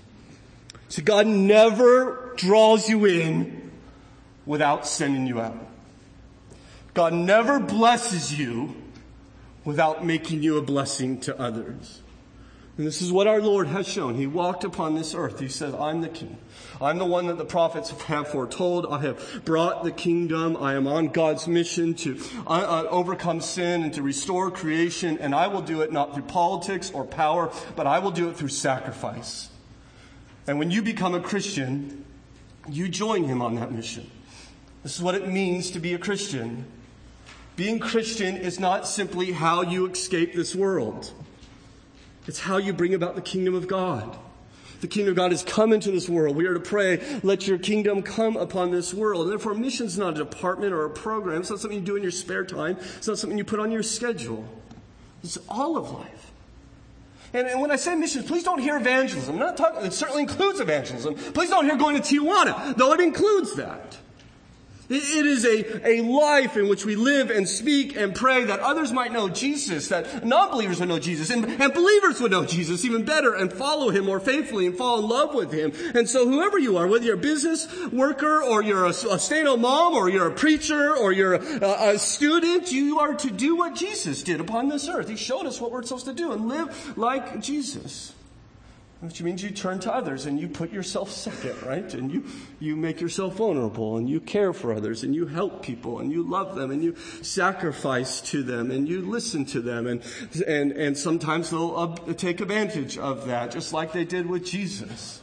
So 0.88 1.02
God 1.02 1.26
never 1.26 2.34
draws 2.36 2.88
you 2.88 3.06
in 3.06 3.70
without 4.44 4.86
sending 4.86 5.26
you 5.26 5.40
out. 5.40 5.56
God 6.94 7.14
never 7.14 7.58
blesses 7.58 8.38
you 8.38 8.74
without 9.64 10.04
making 10.04 10.42
you 10.42 10.58
a 10.58 10.62
blessing 10.62 11.20
to 11.20 11.38
others. 11.40 12.01
And 12.78 12.86
this 12.86 13.02
is 13.02 13.12
what 13.12 13.26
our 13.26 13.40
Lord 13.42 13.66
has 13.66 13.86
shown. 13.86 14.14
He 14.14 14.26
walked 14.26 14.64
upon 14.64 14.94
this 14.94 15.14
earth. 15.14 15.40
He 15.40 15.48
said, 15.48 15.74
I'm 15.74 16.00
the 16.00 16.08
king. 16.08 16.38
I'm 16.80 16.98
the 16.98 17.04
one 17.04 17.26
that 17.26 17.36
the 17.36 17.44
prophets 17.44 17.90
have 17.90 18.28
foretold. 18.28 18.86
I 18.90 19.00
have 19.00 19.42
brought 19.44 19.84
the 19.84 19.90
kingdom. 19.90 20.56
I 20.56 20.74
am 20.74 20.86
on 20.86 21.08
God's 21.08 21.46
mission 21.46 21.92
to 21.96 22.18
uh, 22.46 22.50
uh, 22.50 22.86
overcome 22.88 23.42
sin 23.42 23.82
and 23.82 23.92
to 23.92 24.02
restore 24.02 24.50
creation. 24.50 25.18
And 25.18 25.34
I 25.34 25.48
will 25.48 25.60
do 25.60 25.82
it 25.82 25.92
not 25.92 26.14
through 26.14 26.24
politics 26.24 26.90
or 26.90 27.04
power, 27.04 27.52
but 27.76 27.86
I 27.86 27.98
will 27.98 28.10
do 28.10 28.30
it 28.30 28.36
through 28.38 28.48
sacrifice. 28.48 29.50
And 30.46 30.58
when 30.58 30.70
you 30.70 30.80
become 30.80 31.14
a 31.14 31.20
Christian, 31.20 32.06
you 32.70 32.88
join 32.88 33.24
him 33.24 33.42
on 33.42 33.54
that 33.56 33.70
mission. 33.70 34.10
This 34.82 34.96
is 34.96 35.02
what 35.02 35.14
it 35.14 35.28
means 35.28 35.70
to 35.72 35.78
be 35.78 35.92
a 35.92 35.98
Christian. 35.98 36.64
Being 37.54 37.78
Christian 37.78 38.36
is 38.36 38.58
not 38.58 38.88
simply 38.88 39.32
how 39.32 39.60
you 39.60 39.86
escape 39.86 40.34
this 40.34 40.54
world. 40.54 41.12
It's 42.26 42.40
how 42.40 42.56
you 42.56 42.72
bring 42.72 42.94
about 42.94 43.14
the 43.14 43.22
kingdom 43.22 43.54
of 43.54 43.68
God. 43.68 44.16
The 44.80 44.88
kingdom 44.88 45.12
of 45.12 45.16
God 45.16 45.30
has 45.30 45.44
come 45.44 45.72
into 45.72 45.92
this 45.92 46.08
world. 46.08 46.34
We 46.34 46.46
are 46.46 46.54
to 46.54 46.60
pray, 46.60 47.00
let 47.22 47.46
your 47.46 47.58
kingdom 47.58 48.02
come 48.02 48.36
upon 48.36 48.72
this 48.72 48.92
world. 48.92 49.22
And 49.22 49.30
therefore, 49.30 49.54
mission 49.54 49.86
is 49.86 49.96
not 49.96 50.14
a 50.14 50.24
department 50.24 50.72
or 50.72 50.84
a 50.84 50.90
program. 50.90 51.40
It's 51.40 51.50
not 51.50 51.60
something 51.60 51.78
you 51.78 51.84
do 51.84 51.94
in 51.96 52.02
your 52.02 52.10
spare 52.10 52.44
time. 52.44 52.76
It's 52.96 53.06
not 53.06 53.18
something 53.18 53.38
you 53.38 53.44
put 53.44 53.60
on 53.60 53.70
your 53.70 53.84
schedule. 53.84 54.44
It's 55.22 55.38
all 55.48 55.76
of 55.76 55.92
life. 55.92 56.32
And, 57.32 57.60
when 57.60 57.70
I 57.70 57.76
say 57.76 57.94
missions, 57.94 58.26
please 58.26 58.44
don't 58.44 58.58
hear 58.58 58.76
evangelism. 58.76 59.34
I'm 59.34 59.40
not 59.40 59.56
talking, 59.56 59.84
it 59.84 59.92
certainly 59.92 60.22
includes 60.22 60.60
evangelism. 60.60 61.14
Please 61.14 61.48
don't 61.48 61.64
hear 61.64 61.76
going 61.76 62.00
to 62.00 62.02
Tijuana, 62.02 62.76
though 62.76 62.92
it 62.92 63.00
includes 63.00 63.54
that. 63.54 63.96
It 64.92 65.26
is 65.26 65.44
a, 65.44 65.88
a 65.88 66.02
life 66.02 66.56
in 66.56 66.68
which 66.68 66.84
we 66.84 66.96
live 66.96 67.30
and 67.30 67.48
speak 67.48 67.96
and 67.96 68.14
pray 68.14 68.44
that 68.44 68.60
others 68.60 68.92
might 68.92 69.12
know 69.12 69.28
Jesus, 69.28 69.88
that 69.88 70.24
non-believers 70.24 70.80
would 70.80 70.88
know 70.88 70.98
Jesus, 70.98 71.30
and, 71.30 71.44
and 71.44 71.72
believers 71.72 72.20
would 72.20 72.30
know 72.30 72.44
Jesus 72.44 72.84
even 72.84 73.04
better 73.04 73.34
and 73.34 73.52
follow 73.52 73.90
Him 73.90 74.04
more 74.04 74.20
faithfully 74.20 74.66
and 74.66 74.76
fall 74.76 74.98
in 74.98 75.08
love 75.08 75.34
with 75.34 75.52
Him. 75.52 75.72
And 75.94 76.08
so 76.08 76.28
whoever 76.28 76.58
you 76.58 76.76
are, 76.76 76.86
whether 76.86 77.04
you're 77.04 77.14
a 77.14 77.18
business 77.18 77.66
worker 77.90 78.42
or 78.42 78.62
you're 78.62 78.84
a, 78.84 78.90
a 78.90 79.18
stay-at-home 79.18 79.62
mom 79.62 79.94
or 79.94 80.08
you're 80.08 80.28
a 80.28 80.34
preacher 80.34 80.96
or 80.96 81.12
you're 81.12 81.34
a, 81.34 81.92
a 81.94 81.98
student, 81.98 82.70
you 82.70 82.98
are 82.98 83.14
to 83.14 83.30
do 83.30 83.56
what 83.56 83.74
Jesus 83.74 84.22
did 84.22 84.40
upon 84.40 84.68
this 84.68 84.88
earth. 84.88 85.08
He 85.08 85.16
showed 85.16 85.46
us 85.46 85.60
what 85.60 85.70
we're 85.70 85.82
supposed 85.82 86.06
to 86.06 86.12
do 86.12 86.32
and 86.32 86.48
live 86.48 86.96
like 86.98 87.40
Jesus. 87.40 88.12
Which 89.02 89.20
means 89.20 89.42
you 89.42 89.50
turn 89.50 89.80
to 89.80 89.92
others 89.92 90.26
and 90.26 90.38
you 90.38 90.46
put 90.46 90.70
yourself 90.70 91.10
second, 91.10 91.60
right? 91.64 91.92
And 91.92 92.12
you, 92.12 92.24
you 92.60 92.76
make 92.76 93.00
yourself 93.00 93.34
vulnerable 93.34 93.96
and 93.96 94.08
you 94.08 94.20
care 94.20 94.52
for 94.52 94.72
others 94.72 95.02
and 95.02 95.12
you 95.12 95.26
help 95.26 95.60
people 95.60 95.98
and 95.98 96.12
you 96.12 96.22
love 96.22 96.54
them 96.54 96.70
and 96.70 96.84
you 96.84 96.94
sacrifice 97.20 98.20
to 98.20 98.44
them 98.44 98.70
and 98.70 98.88
you 98.88 99.00
listen 99.00 99.44
to 99.46 99.60
them 99.60 99.88
and, 99.88 100.02
and, 100.46 100.70
and 100.70 100.96
sometimes 100.96 101.50
they'll 101.50 101.74
uh, 101.76 102.12
take 102.12 102.40
advantage 102.40 102.96
of 102.96 103.26
that 103.26 103.50
just 103.50 103.72
like 103.72 103.92
they 103.92 104.04
did 104.04 104.26
with 104.26 104.46
Jesus. 104.46 105.20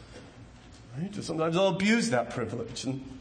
Right? 0.98 1.16
Sometimes 1.16 1.56
they'll 1.56 1.70
abuse 1.70 2.10
that 2.10 2.32
privilege 2.32 2.84
and 2.84 3.19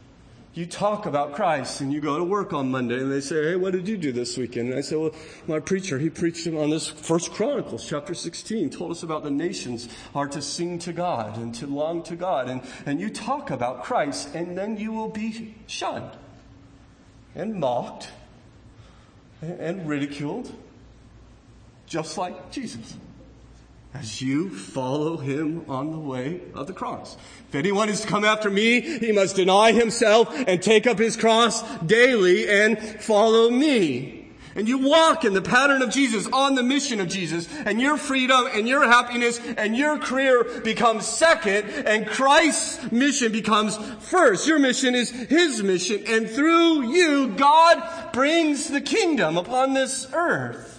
you 0.53 0.65
talk 0.65 1.05
about 1.05 1.33
Christ 1.33 1.79
and 1.79 1.93
you 1.93 2.01
go 2.01 2.17
to 2.17 2.23
work 2.23 2.53
on 2.53 2.71
Monday 2.71 2.99
and 2.99 3.11
they 3.11 3.21
say, 3.21 3.51
Hey, 3.51 3.55
what 3.55 3.73
did 3.73 3.87
you 3.87 3.97
do 3.97 4.11
this 4.11 4.35
weekend? 4.35 4.69
And 4.69 4.77
I 4.77 4.81
say, 4.81 4.95
Well, 4.95 5.13
my 5.47 5.59
preacher, 5.59 5.99
he 5.99 6.09
preached 6.09 6.47
on 6.47 6.69
this 6.71 6.87
first 6.87 7.31
Chronicles, 7.31 7.87
chapter 7.87 8.13
16, 8.13 8.71
told 8.71 8.91
us 8.91 9.03
about 9.03 9.23
the 9.23 9.31
nations 9.31 9.87
are 10.15 10.27
to 10.27 10.41
sing 10.41 10.79
to 10.79 10.93
God 10.93 11.37
and 11.37 11.53
to 11.55 11.67
long 11.67 12.01
to 12.03 12.15
God. 12.15 12.49
And, 12.49 12.61
and 12.85 12.99
you 12.99 13.09
talk 13.09 13.51
about 13.51 13.83
Christ 13.83 14.33
and 14.33 14.57
then 14.57 14.77
you 14.77 14.91
will 14.91 15.09
be 15.09 15.55
shunned 15.67 16.11
and 17.35 17.55
mocked 17.55 18.09
and 19.41 19.87
ridiculed, 19.87 20.51
just 21.85 22.17
like 22.17 22.51
Jesus 22.51 22.95
as 23.93 24.21
you 24.21 24.49
follow 24.49 25.17
him 25.17 25.65
on 25.67 25.91
the 25.91 25.99
way 25.99 26.41
of 26.53 26.67
the 26.67 26.73
cross. 26.73 27.17
If 27.49 27.55
anyone 27.55 27.89
is 27.89 28.01
to 28.01 28.07
come 28.07 28.23
after 28.23 28.49
me, 28.49 28.81
he 28.81 29.11
must 29.11 29.35
deny 29.35 29.71
himself 29.71 30.33
and 30.47 30.61
take 30.61 30.85
up 30.85 30.99
his 30.99 31.17
cross 31.17 31.63
daily 31.79 32.47
and 32.47 32.79
follow 32.79 33.49
me. 33.49 34.15
And 34.55 34.67
you 34.67 34.79
walk 34.79 35.25
in 35.25 35.33
the 35.33 35.41
pattern 35.41 35.81
of 35.81 35.89
Jesus, 35.89 36.27
on 36.27 36.55
the 36.55 36.63
mission 36.63 36.99
of 36.99 37.07
Jesus, 37.07 37.47
and 37.65 37.79
your 37.79 37.97
freedom 37.97 38.47
and 38.51 38.67
your 38.67 38.83
happiness 38.83 39.39
and 39.57 39.75
your 39.75 39.97
career 39.97 40.61
becomes 40.63 41.07
second, 41.07 41.69
and 41.69 42.05
Christ's 42.07 42.91
mission 42.91 43.31
becomes 43.31 43.77
first. 43.99 44.47
Your 44.47 44.59
mission 44.59 44.95
is 44.95 45.11
His 45.11 45.63
mission, 45.63 46.03
and 46.07 46.29
through 46.29 46.91
you, 46.91 47.29
God 47.29 48.11
brings 48.11 48.67
the 48.67 48.81
kingdom 48.81 49.37
upon 49.37 49.73
this 49.73 50.07
earth 50.13 50.78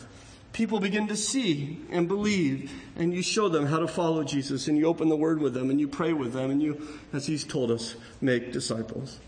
people 0.53 0.81
begin 0.81 1.09
to 1.09 1.17
see 1.17 1.81
and 1.91 2.09
believe 2.09 2.73
and 2.97 3.15
you 3.15 3.23
show 3.23 3.49
them 3.49 3.67
how 3.67 3.79
to 3.79 3.89
follow 3.89 4.25
Jesus 4.25 4.69
and 4.69 4.77
you 4.77 4.87
open 4.87 5.09
the 5.09 5.17
word 5.17 5.41
with 5.41 5.55
them 5.55 5.71
and 5.71 5.81
you 5.81 5.89
pray 5.89 6.13
with 6.13 6.33
them 6.33 6.51
and 6.51 6.63
you, 6.63 6.87
as 7.13 7.27
he's 7.27 7.45
told 7.45 7.71
us, 7.71 7.95
make 8.21 8.53
disciples. 8.53 9.19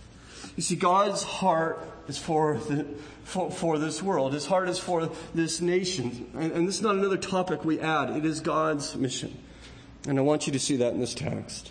You 0.57 0.63
see, 0.63 0.77
God's 0.77 1.23
heart 1.23 1.81
is 2.09 2.19
for, 2.19 2.59
the, 2.59 2.87
for, 3.25 3.51
for 3.51 3.79
this 3.79 4.03
world. 4.03 4.33
His 4.33 4.45
heart 4.45 4.69
is 4.69 4.79
for 4.79 5.11
this 5.35 5.61
nation. 5.61 6.31
And, 6.35 6.53
and 6.53 6.69
this 6.69 6.77
is 6.77 6.83
not 6.83 6.97
another 6.97 7.17
topic 7.17 7.65
we 7.65 7.81
add. 7.81 8.11
It 8.11 8.25
is 8.25 8.41
God's 8.41 8.95
mission. 8.97 9.39
And 10.07 10.19
I 10.19 10.23
want 10.23 10.47
you 10.47 10.53
to 10.53 10.59
see 10.59 10.77
that 10.77 10.93
in 10.93 11.01
this 11.01 11.15
text. 11.15 11.71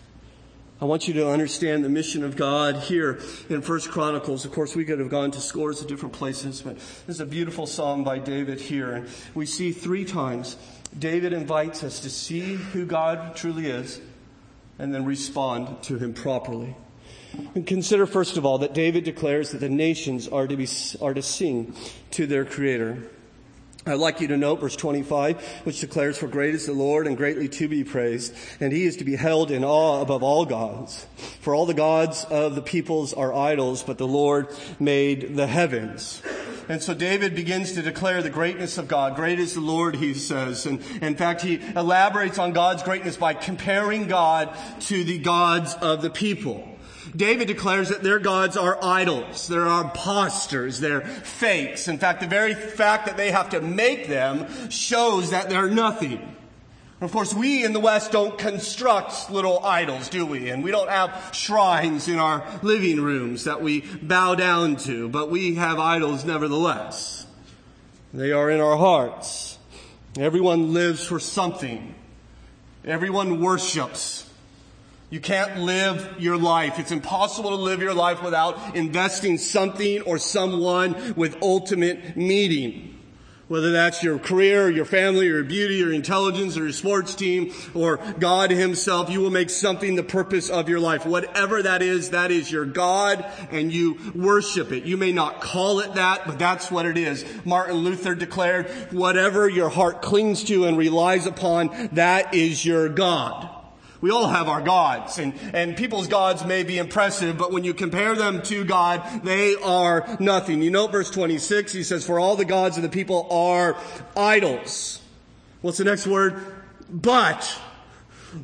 I 0.81 0.85
want 0.85 1.07
you 1.07 1.13
to 1.13 1.29
understand 1.29 1.85
the 1.85 1.89
mission 1.89 2.23
of 2.23 2.35
God 2.35 2.75
here 2.77 3.19
in 3.49 3.61
First 3.61 3.91
Chronicles. 3.91 4.45
Of 4.45 4.51
course, 4.51 4.75
we 4.75 4.83
could 4.83 4.97
have 4.97 5.09
gone 5.09 5.29
to 5.29 5.39
scores 5.39 5.79
of 5.79 5.87
different 5.87 6.15
places, 6.15 6.63
but 6.63 6.75
there's 7.05 7.19
a 7.19 7.25
beautiful 7.27 7.67
psalm 7.67 8.03
by 8.03 8.17
David 8.17 8.59
here. 8.59 8.93
And 8.93 9.07
we 9.35 9.45
see 9.45 9.73
three 9.73 10.05
times 10.05 10.57
David 10.97 11.33
invites 11.33 11.83
us 11.83 11.99
to 11.99 12.09
see 12.09 12.55
who 12.55 12.87
God 12.87 13.35
truly 13.35 13.67
is 13.67 14.01
and 14.79 14.91
then 14.91 15.05
respond 15.05 15.83
to 15.83 15.99
him 15.99 16.15
properly. 16.15 16.75
And 17.53 17.67
consider 17.67 18.07
first 18.07 18.37
of 18.37 18.43
all 18.43 18.57
that 18.57 18.73
David 18.73 19.03
declares 19.03 19.51
that 19.51 19.59
the 19.59 19.69
nations 19.69 20.27
are 20.27 20.47
to 20.47 20.57
be, 20.57 20.67
are 20.99 21.13
to 21.13 21.21
sing 21.21 21.75
to 22.09 22.25
their 22.25 22.43
creator. 22.43 23.03
I'd 23.83 23.95
like 23.95 24.21
you 24.21 24.27
to 24.27 24.37
note 24.37 24.59
verse 24.59 24.75
25, 24.75 25.41
which 25.63 25.79
declares, 25.79 26.15
For 26.15 26.27
great 26.27 26.53
is 26.53 26.67
the 26.67 26.73
Lord 26.73 27.07
and 27.07 27.17
greatly 27.17 27.49
to 27.49 27.67
be 27.67 27.83
praised, 27.83 28.31
and 28.59 28.71
he 28.71 28.85
is 28.85 28.97
to 28.97 29.03
be 29.03 29.15
held 29.15 29.49
in 29.49 29.63
awe 29.63 30.01
above 30.01 30.21
all 30.21 30.45
gods. 30.45 31.07
For 31.39 31.55
all 31.55 31.65
the 31.65 31.73
gods 31.73 32.23
of 32.25 32.53
the 32.53 32.61
peoples 32.61 33.11
are 33.11 33.33
idols, 33.33 33.81
but 33.81 33.97
the 33.97 34.07
Lord 34.07 34.49
made 34.79 35.35
the 35.35 35.47
heavens. 35.47 36.21
And 36.69 36.81
so 36.81 36.93
David 36.93 37.33
begins 37.33 37.71
to 37.71 37.81
declare 37.81 38.21
the 38.21 38.29
greatness 38.29 38.77
of 38.77 38.87
God. 38.87 39.15
Great 39.15 39.39
is 39.39 39.55
the 39.55 39.61
Lord, 39.61 39.95
he 39.95 40.13
says. 40.13 40.67
And 40.67 40.79
in 41.01 41.15
fact, 41.15 41.41
he 41.41 41.59
elaborates 41.75 42.37
on 42.37 42.53
God's 42.53 42.83
greatness 42.83 43.17
by 43.17 43.33
comparing 43.33 44.07
God 44.07 44.55
to 44.81 45.03
the 45.03 45.17
gods 45.17 45.73
of 45.73 46.03
the 46.03 46.11
people. 46.11 46.70
David 47.15 47.47
declares 47.47 47.89
that 47.89 48.03
their 48.03 48.19
gods 48.19 48.55
are 48.55 48.77
idols. 48.81 49.47
They're 49.47 49.67
imposters. 49.67 50.79
They're 50.79 51.01
fakes. 51.01 51.87
In 51.87 51.97
fact, 51.97 52.21
the 52.21 52.27
very 52.27 52.53
fact 52.53 53.05
that 53.05 53.17
they 53.17 53.31
have 53.31 53.49
to 53.49 53.61
make 53.61 54.07
them 54.07 54.69
shows 54.69 55.31
that 55.31 55.49
they're 55.49 55.69
nothing. 55.69 56.35
Of 57.01 57.11
course, 57.11 57.33
we 57.33 57.65
in 57.65 57.73
the 57.73 57.79
West 57.79 58.11
don't 58.11 58.37
construct 58.37 59.31
little 59.31 59.65
idols, 59.65 60.07
do 60.07 60.23
we? 60.23 60.49
And 60.49 60.63
we 60.63 60.69
don't 60.69 60.89
have 60.89 61.31
shrines 61.33 62.07
in 62.07 62.19
our 62.19 62.45
living 62.61 63.01
rooms 63.01 63.45
that 63.45 63.61
we 63.61 63.81
bow 63.81 64.35
down 64.35 64.75
to, 64.77 65.09
but 65.09 65.31
we 65.31 65.55
have 65.55 65.79
idols 65.79 66.23
nevertheless. 66.23 67.25
They 68.13 68.31
are 68.31 68.51
in 68.51 68.61
our 68.61 68.77
hearts. 68.77 69.57
Everyone 70.19 70.73
lives 70.73 71.03
for 71.03 71.19
something. 71.19 71.95
Everyone 72.85 73.41
worships. 73.41 74.30
You 75.11 75.19
can't 75.19 75.59
live 75.59 76.15
your 76.19 76.37
life. 76.37 76.79
It's 76.79 76.93
impossible 76.93 77.49
to 77.49 77.57
live 77.57 77.81
your 77.81 77.93
life 77.93 78.23
without 78.23 78.77
investing 78.77 79.37
something 79.37 80.01
or 80.03 80.17
someone 80.17 81.15
with 81.15 81.37
ultimate 81.41 82.15
meaning. 82.15 82.97
Whether 83.49 83.73
that's 83.73 84.01
your 84.01 84.17
career, 84.17 84.67
or 84.67 84.69
your 84.69 84.85
family, 84.85 85.27
or 85.27 85.33
your 85.33 85.43
beauty, 85.43 85.83
or 85.83 85.87
your 85.87 85.93
intelligence, 85.93 86.55
or 86.55 86.61
your 86.61 86.71
sports 86.71 87.13
team, 87.13 87.53
or 87.73 87.97
God 87.97 88.51
Himself, 88.51 89.09
you 89.09 89.19
will 89.19 89.31
make 89.31 89.49
something 89.49 89.95
the 89.95 90.03
purpose 90.03 90.49
of 90.49 90.69
your 90.69 90.79
life. 90.79 91.05
Whatever 91.05 91.61
that 91.61 91.81
is, 91.81 92.11
that 92.11 92.31
is 92.31 92.49
your 92.49 92.63
God, 92.63 93.25
and 93.51 93.69
you 93.73 93.97
worship 94.15 94.71
it. 94.71 94.85
You 94.85 94.95
may 94.95 95.11
not 95.11 95.41
call 95.41 95.81
it 95.81 95.95
that, 95.95 96.25
but 96.25 96.39
that's 96.39 96.71
what 96.71 96.85
it 96.85 96.97
is. 96.97 97.25
Martin 97.43 97.75
Luther 97.75 98.15
declared, 98.15 98.69
whatever 98.93 99.49
your 99.49 99.67
heart 99.67 100.01
clings 100.01 100.45
to 100.45 100.63
and 100.63 100.77
relies 100.77 101.25
upon, 101.25 101.89
that 101.91 102.33
is 102.33 102.65
your 102.65 102.87
God. 102.87 103.49
We 104.01 104.09
all 104.09 104.27
have 104.27 104.49
our 104.49 104.61
gods, 104.61 105.19
and, 105.19 105.33
and 105.53 105.77
people's 105.77 106.07
gods 106.07 106.43
may 106.43 106.63
be 106.63 106.79
impressive, 106.79 107.37
but 107.37 107.51
when 107.51 107.63
you 107.63 107.75
compare 107.75 108.15
them 108.15 108.41
to 108.43 108.65
God, 108.65 109.23
they 109.23 109.55
are 109.55 110.17
nothing. 110.19 110.63
You 110.63 110.71
note 110.71 110.91
verse 110.91 111.11
26, 111.11 111.71
he 111.71 111.83
says, 111.83 112.05
For 112.05 112.19
all 112.19 112.35
the 112.35 112.45
gods 112.45 112.77
of 112.77 112.83
the 112.83 112.89
people 112.89 113.27
are 113.31 113.77
idols. 114.17 114.99
What's 115.61 115.77
the 115.77 115.83
next 115.83 116.07
word? 116.07 116.43
But 116.89 117.59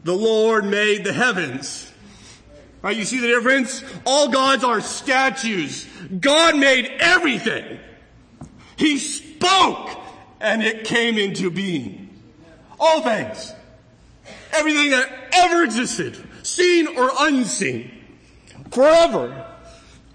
the 0.03 0.15
Lord 0.15 0.65
made 0.65 1.03
the 1.03 1.13
heavens. 1.13 1.91
Right, 2.83 2.95
you 2.95 3.05
see 3.05 3.19
the 3.19 3.27
difference? 3.27 3.83
All 4.05 4.29
gods 4.29 4.63
are 4.63 4.79
statues. 4.81 5.87
God 6.19 6.55
made 6.55 6.85
everything. 6.99 7.79
He 8.75 8.99
spoke 8.99 9.89
and 10.39 10.61
it 10.61 10.85
came 10.85 11.17
into 11.17 11.49
being. 11.49 12.21
All 12.79 13.01
things. 13.01 13.53
Everything 14.57 14.89
that 14.91 15.29
ever 15.33 15.63
existed, 15.63 16.17
seen 16.43 16.87
or 16.87 17.11
unseen, 17.19 17.91
forever, 18.71 19.45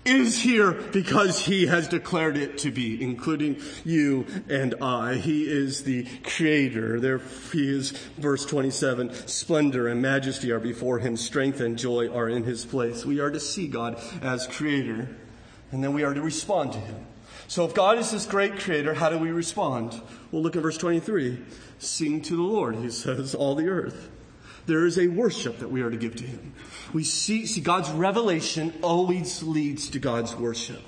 is 0.05 0.41
here 0.41 0.73
because 0.73 1.47
he 1.47 1.67
has 1.67 1.87
declared 1.87 2.37
it 2.37 2.59
to 2.59 2.73
be, 2.73 3.01
including 3.01 3.57
you 3.85 4.27
and 4.49 4.75
I. 4.83 5.15
He 5.15 5.45
is 5.45 5.85
the 5.85 6.07
creator. 6.25 6.99
There 6.99 7.19
he 7.53 7.71
is, 7.71 7.93
verse 8.19 8.45
27, 8.45 9.13
splendor 9.29 9.87
and 9.87 10.03
majesty 10.03 10.51
are 10.51 10.59
before 10.59 10.99
him, 10.99 11.17
strength 11.17 11.61
and 11.61 11.79
joy 11.79 12.09
are 12.13 12.29
in 12.29 12.43
his 12.43 12.65
place. 12.65 13.07
We 13.07 13.21
are 13.21 13.31
to 13.31 13.39
see 13.39 13.69
God 13.69 14.01
as 14.21 14.49
creator, 14.49 15.09
and 15.71 15.85
then 15.85 15.93
we 15.93 16.03
are 16.03 16.15
to 16.15 16.21
respond 16.21 16.73
to 16.73 16.81
him. 16.81 17.07
So 17.47 17.65
if 17.65 17.75
God 17.75 17.99
is 17.99 18.11
this 18.11 18.27
great 18.27 18.59
creator, 18.59 18.95
how 18.95 19.09
do 19.09 19.19
we 19.19 19.31
respond? 19.31 20.01
Well, 20.33 20.43
look 20.43 20.57
at 20.57 20.63
verse 20.63 20.79
23. 20.79 21.39
Sing 21.79 22.23
to 22.23 22.35
the 22.35 22.43
Lord, 22.43 22.77
he 22.77 22.91
says, 22.91 23.35
all 23.37 23.55
the 23.55 23.69
earth. 23.69 24.11
There 24.67 24.87
is 24.87 24.99
a 24.99 25.09
worship 25.09 25.59
that 25.59 25.71
we 25.71 25.83
are 25.83 25.91
to 25.91 25.97
give 25.97 26.17
to 26.17 26.25
Him. 26.25 26.55
We 26.93 27.05
see, 27.05 27.47
see 27.47 27.61
God's 27.61 27.91
revelation 27.91 28.73
always 28.83 29.43
leads 29.43 29.91
to 29.91 29.99
God's 29.99 30.35
worship. 30.37 30.83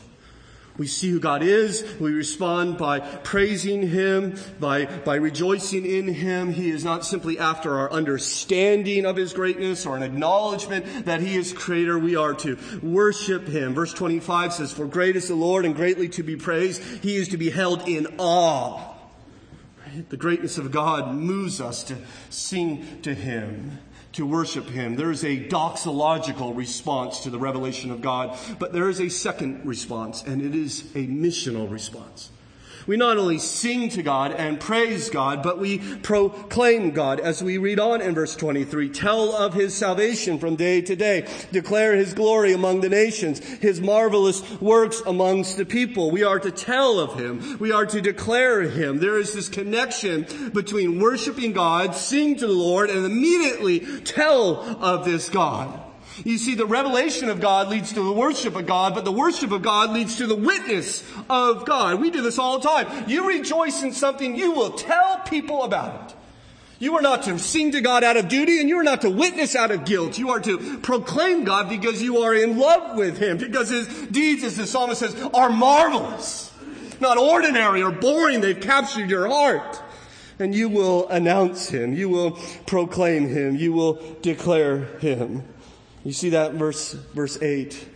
We 0.77 0.89
see 0.89 1.11
who 1.11 1.21
God 1.21 1.45
is. 1.45 1.85
We 2.01 2.13
respond 2.13 2.79
by 2.79 2.99
praising 2.99 3.87
Him, 3.87 4.37
by, 4.59 4.87
by 4.87 5.17
rejoicing 5.17 5.87
in 5.87 6.09
Him. 6.09 6.53
He 6.53 6.71
is 6.71 6.83
not 6.83 7.05
simply 7.05 7.39
after 7.39 7.79
our 7.79 7.93
understanding 7.93 9.07
of 9.07 9.15
His 9.15 9.33
greatness 9.33 9.87
or 9.87 9.97
an 9.97 10.03
acknowledgement 10.03 11.05
that 11.05 11.21
He 11.21 11.37
is 11.37 11.53
Creator. 11.53 12.01
We 12.01 12.17
are 12.17 12.35
to 12.35 12.59
worship 12.83 13.47
Him. 13.47 13.75
Verse 13.75 13.93
25 13.93 14.53
says, 14.53 14.73
For 14.73 14.87
great 14.87 15.15
is 15.15 15.29
the 15.29 15.37
Lord 15.37 15.65
and 15.65 15.77
greatly 15.77 16.09
to 16.11 16.25
be 16.25 16.35
praised. 16.35 16.83
He 17.03 17.17
is 17.17 17.29
to 17.29 17.37
be 17.37 17.51
held 17.51 17.89
in 17.89 18.09
awe 18.19 18.94
the 20.09 20.17
greatness 20.17 20.59
of 20.59 20.71
God 20.71 21.15
moves 21.15 21.61
us 21.61 21.83
to 21.85 21.97
sing 22.31 23.01
to 23.03 23.15
Him, 23.15 23.79
to 24.13 24.27
worship 24.27 24.69
Him. 24.69 24.97
There 24.97 25.11
is 25.11 25.25
a 25.25 25.49
doxological 25.49 26.57
response 26.57 27.21
to 27.21 27.31
the 27.31 27.39
revelation 27.39 27.91
of 27.91 28.01
God, 28.01 28.39
but 28.59 28.73
there 28.73 28.89
is 28.89 29.01
a 29.01 29.09
second 29.09 29.67
response, 29.67 30.23
and 30.23 30.43
it 30.43 30.55
is 30.55 30.83
a 30.95 31.07
missional 31.07 31.71
response. 31.71 32.31
We 32.87 32.97
not 32.97 33.17
only 33.17 33.39
sing 33.39 33.89
to 33.91 34.03
God 34.03 34.33
and 34.33 34.61
praise 34.61 35.11
God, 35.11 35.43
but 35.43 35.59
we 35.59 35.79
proclaim 35.79 36.91
God 36.91 37.21
as 37.21 37.43
we 37.43 37.59
read 37.59 37.81
on 37.81 38.01
in 38.01 38.15
verse 38.15 38.35
23. 38.37 38.91
Tell 38.91 39.35
of 39.35 39.55
his 39.55 39.75
salvation 39.75 40.39
from 40.39 40.57
day 40.57 40.81
to 40.83 40.95
day. 40.97 41.27
Declare 41.53 41.97
his 41.97 42.15
glory 42.15 42.53
among 42.53 42.81
the 42.81 42.89
nations, 42.89 43.39
his 43.39 43.81
marvelous 43.81 44.61
works 44.61 45.01
amongst 45.07 45.57
the 45.57 45.65
people. 45.65 46.11
We 46.11 46.23
are 46.23 46.39
to 46.39 46.51
tell 46.51 46.99
of 46.99 47.19
him. 47.19 47.59
We 47.59 47.73
are 47.73 47.87
to 47.87 48.01
declare 48.01 48.63
him. 48.63 48.99
There 48.99 49.19
is 49.19 49.33
this 49.33 49.49
connection 49.49 50.51
between 50.51 51.01
worshiping 51.01 51.53
God, 51.53 51.95
sing 51.95 52.37
to 52.37 52.47
the 52.47 52.53
Lord, 52.53 52.91
and 52.91 53.05
immediately 53.05 53.81
tell 54.03 54.61
of 54.83 55.05
this 55.05 55.29
God. 55.29 55.81
You 56.23 56.39
see, 56.39 56.55
the 56.55 56.67
revelation 56.67 57.29
of 57.29 57.41
God 57.41 57.69
leads 57.69 57.93
to 57.93 58.03
the 58.03 58.13
worship 58.13 58.55
of 58.55 58.67
God, 58.67 58.95
but 58.95 59.05
the 59.05 59.13
worship 59.13 59.51
of 59.51 59.63
God 59.63 59.91
leads 59.91 60.17
to 60.17 60.27
the 60.27 60.37
witness 60.37 61.03
of 61.29 61.67
God. 61.67 62.01
We 62.01 62.11
do 62.11 62.23
this 62.23 62.39
all 62.39 62.59
the 62.59 62.69
time. 62.69 63.09
You 63.09 63.29
rejoice 63.29 63.83
in 63.83 63.93
something, 63.93 64.37
you 64.37 64.53
will 64.53 64.71
tell 64.71 65.19
people 65.21 65.65
about 65.65 66.11
it. 66.11 66.17
You 66.79 66.97
are 66.97 67.03
not 67.03 67.23
to 67.25 67.39
sing 67.39 67.73
to 67.73 67.81
God 67.81 68.05
out 68.05 68.17
of 68.17 68.29
duty 68.29 68.61
and 68.61 68.69
you 68.69 68.79
are 68.79 68.85
not 68.85 69.03
to 69.03 69.11
witness 69.11 69.57
out 69.57 69.71
of 69.71 69.85
guilt. 69.85 70.19
You 70.19 70.31
are 70.31 70.41
to 70.41 70.79
proclaim 70.79 71.45
God 71.45 71.69
because 71.69 72.03
you 72.03 72.19
are 72.19 72.35
in 72.35 72.59
love 72.59 72.97
with 72.97 73.17
Him, 73.19 73.39
because 73.39 73.71
His 73.71 73.87
deeds, 74.09 74.45
as 74.45 74.57
the 74.57 74.67
psalmist 74.67 75.01
says, 75.01 75.17
are 75.33 75.51
marvelous. 75.51 76.53
Not 77.01 77.17
ordinary 77.17 77.83
or 77.83 77.91
boring. 77.91 78.41
They've 78.41 78.61
captured 78.61 79.09
your 79.09 79.29
heart. 79.29 79.81
And 80.39 80.55
you 80.55 80.69
will 80.69 81.09
announce 81.09 81.69
Him. 81.69 81.95
You 81.95 82.09
will 82.09 82.33
proclaim 82.67 83.29
Him. 83.29 83.57
You 83.57 83.73
will 83.73 84.01
declare 84.21 84.85
Him. 84.99 85.43
You 86.05 86.13
see 86.13 86.31
that 86.31 86.53
verse, 86.53 86.93
verse 86.93 87.41
8. 87.41 87.89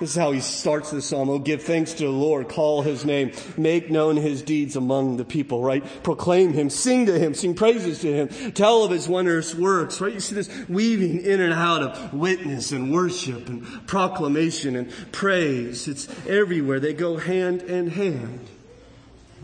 This 0.00 0.10
is 0.10 0.16
how 0.16 0.30
he 0.30 0.38
starts 0.40 0.92
the 0.92 1.02
psalm. 1.02 1.28
Oh, 1.28 1.40
give 1.40 1.64
thanks 1.64 1.92
to 1.94 2.04
the 2.04 2.10
Lord, 2.10 2.48
call 2.48 2.82
his 2.82 3.04
name, 3.04 3.32
make 3.56 3.90
known 3.90 4.16
his 4.16 4.42
deeds 4.42 4.76
among 4.76 5.16
the 5.16 5.24
people, 5.24 5.60
right? 5.60 5.84
Proclaim 6.04 6.52
him, 6.52 6.70
sing 6.70 7.06
to 7.06 7.18
him, 7.18 7.34
sing 7.34 7.54
praises 7.54 8.00
to 8.02 8.12
him, 8.12 8.52
tell 8.52 8.84
of 8.84 8.92
his 8.92 9.08
wondrous 9.08 9.56
works, 9.56 10.00
right? 10.00 10.14
You 10.14 10.20
see 10.20 10.36
this 10.36 10.68
weaving 10.68 11.22
in 11.22 11.40
and 11.40 11.52
out 11.52 11.82
of 11.82 12.14
witness 12.14 12.70
and 12.70 12.94
worship 12.94 13.48
and 13.48 13.64
proclamation 13.88 14.76
and 14.76 14.92
praise. 15.10 15.88
It's 15.88 16.08
everywhere. 16.28 16.78
They 16.78 16.94
go 16.94 17.16
hand 17.16 17.62
in 17.62 17.88
hand. 17.88 18.48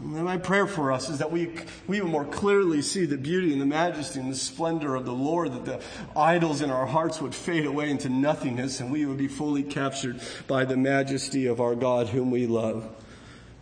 And 0.04 0.24
my 0.24 0.36
prayer 0.36 0.66
for 0.66 0.92
us 0.92 1.08
is 1.08 1.18
that 1.18 1.32
we, 1.32 1.50
we 1.86 2.02
will 2.02 2.10
more 2.10 2.26
clearly 2.26 2.82
see 2.82 3.06
the 3.06 3.16
beauty 3.16 3.52
and 3.52 3.60
the 3.60 3.66
majesty 3.66 4.20
and 4.20 4.30
the 4.30 4.36
splendor 4.36 4.94
of 4.94 5.06
the 5.06 5.14
Lord, 5.14 5.52
that 5.52 5.64
the 5.64 5.80
idols 6.14 6.60
in 6.60 6.70
our 6.70 6.84
hearts 6.84 7.22
would 7.22 7.34
fade 7.34 7.64
away 7.64 7.88
into 7.88 8.10
nothingness 8.10 8.80
and 8.80 8.92
we 8.92 9.06
would 9.06 9.16
be 9.16 9.28
fully 9.28 9.62
captured 9.62 10.20
by 10.46 10.66
the 10.66 10.76
majesty 10.76 11.46
of 11.46 11.58
our 11.58 11.74
God 11.74 12.08
whom 12.08 12.30
we 12.30 12.46
love. 12.46 12.86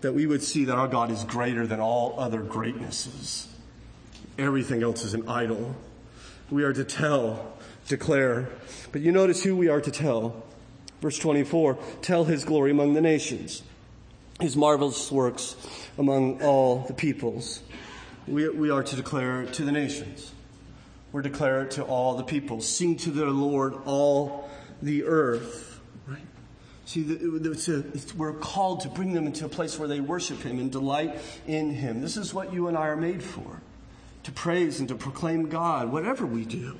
That 0.00 0.14
we 0.14 0.26
would 0.26 0.42
see 0.42 0.64
that 0.64 0.76
our 0.76 0.88
God 0.88 1.12
is 1.12 1.22
greater 1.22 1.64
than 1.64 1.78
all 1.78 2.18
other 2.18 2.40
greatnesses. 2.42 3.48
Everything 4.36 4.82
else 4.82 5.04
is 5.04 5.14
an 5.14 5.28
idol. 5.28 5.76
We 6.50 6.64
are 6.64 6.72
to 6.72 6.82
tell, 6.82 7.56
declare. 7.86 8.48
But 8.90 9.02
you 9.02 9.12
notice 9.12 9.44
who 9.44 9.54
we 9.54 9.68
are 9.68 9.80
to 9.80 9.92
tell. 9.92 10.42
Verse 11.00 11.18
24, 11.18 11.78
tell 12.00 12.24
his 12.24 12.44
glory 12.44 12.72
among 12.72 12.94
the 12.94 13.00
nations 13.00 13.62
his 14.42 14.56
marvelous 14.56 15.10
works 15.10 15.56
among 15.96 16.42
all 16.42 16.80
the 16.88 16.92
peoples. 16.92 17.62
We, 18.26 18.48
we 18.48 18.70
are 18.70 18.82
to 18.82 18.96
declare 18.96 19.46
to 19.46 19.64
the 19.64 19.72
nations. 19.72 20.32
We're 21.12 21.22
to 21.22 21.28
declare 21.28 21.62
it 21.62 21.72
to 21.72 21.84
all 21.84 22.16
the 22.16 22.24
peoples. 22.24 22.68
Sing 22.68 22.96
to 22.98 23.10
the 23.10 23.26
Lord 23.26 23.74
all 23.84 24.50
the 24.82 25.04
earth. 25.04 25.80
Right? 26.06 26.22
See, 26.86 27.02
it's 27.02 27.68
a, 27.68 27.78
it's, 27.94 28.14
we're 28.14 28.32
called 28.32 28.80
to 28.80 28.88
bring 28.88 29.14
them 29.14 29.26
into 29.26 29.44
a 29.44 29.48
place 29.48 29.78
where 29.78 29.88
they 29.88 30.00
worship 30.00 30.42
Him 30.42 30.58
and 30.58 30.72
delight 30.72 31.20
in 31.46 31.70
Him. 31.70 32.00
This 32.00 32.16
is 32.16 32.34
what 32.34 32.52
you 32.52 32.66
and 32.68 32.76
I 32.76 32.88
are 32.88 32.96
made 32.96 33.22
for 33.22 33.62
to 34.24 34.32
praise 34.32 34.80
and 34.80 34.88
to 34.88 34.94
proclaim 34.94 35.48
God, 35.48 35.90
whatever 35.90 36.26
we 36.26 36.44
do. 36.44 36.78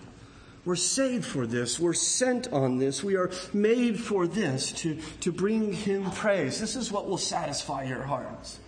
We're 0.64 0.77
saved 0.77 1.25
for 1.25 1.44
this. 1.44 1.81
We're 1.81 1.92
sent 1.92 2.53
on 2.53 2.79
this. 2.79 3.03
We 3.03 3.16
are 3.16 3.31
made 3.53 3.98
for 3.98 4.29
this 4.29 4.70
to, 4.72 4.96
to 5.20 5.33
bring 5.33 5.72
Him 5.72 6.11
praise. 6.12 6.61
This 6.61 6.77
is 6.77 6.92
what 6.92 7.09
will 7.09 7.18
satisfy 7.18 7.85
your 7.85 8.03
hearts. 8.03 8.61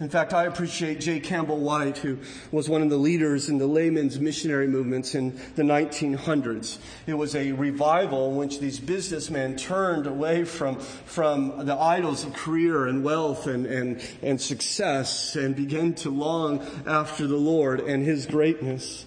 In 0.00 0.08
fact, 0.08 0.34
I 0.34 0.46
appreciate 0.46 0.98
J. 0.98 1.20
Campbell 1.20 1.60
White, 1.60 1.98
who 1.98 2.18
was 2.50 2.68
one 2.68 2.82
of 2.82 2.90
the 2.90 2.96
leaders 2.96 3.48
in 3.48 3.58
the 3.58 3.68
laymen's 3.68 4.18
missionary 4.18 4.66
movements 4.66 5.14
in 5.14 5.38
the 5.54 5.62
1900s. 5.62 6.78
It 7.06 7.14
was 7.14 7.36
a 7.36 7.52
revival 7.52 8.30
in 8.30 8.36
which 8.36 8.58
these 8.58 8.80
businessmen 8.80 9.54
turned 9.54 10.08
away 10.08 10.42
from, 10.42 10.80
from 10.80 11.66
the 11.66 11.76
idols 11.76 12.24
of 12.24 12.32
career 12.32 12.86
and 12.86 13.04
wealth 13.04 13.46
and, 13.46 13.64
and, 13.64 14.00
and 14.22 14.40
success 14.40 15.36
and 15.36 15.54
began 15.54 15.94
to 15.94 16.10
long 16.10 16.66
after 16.84 17.28
the 17.28 17.36
Lord 17.36 17.78
and 17.78 18.04
His 18.04 18.26
greatness. 18.26 19.06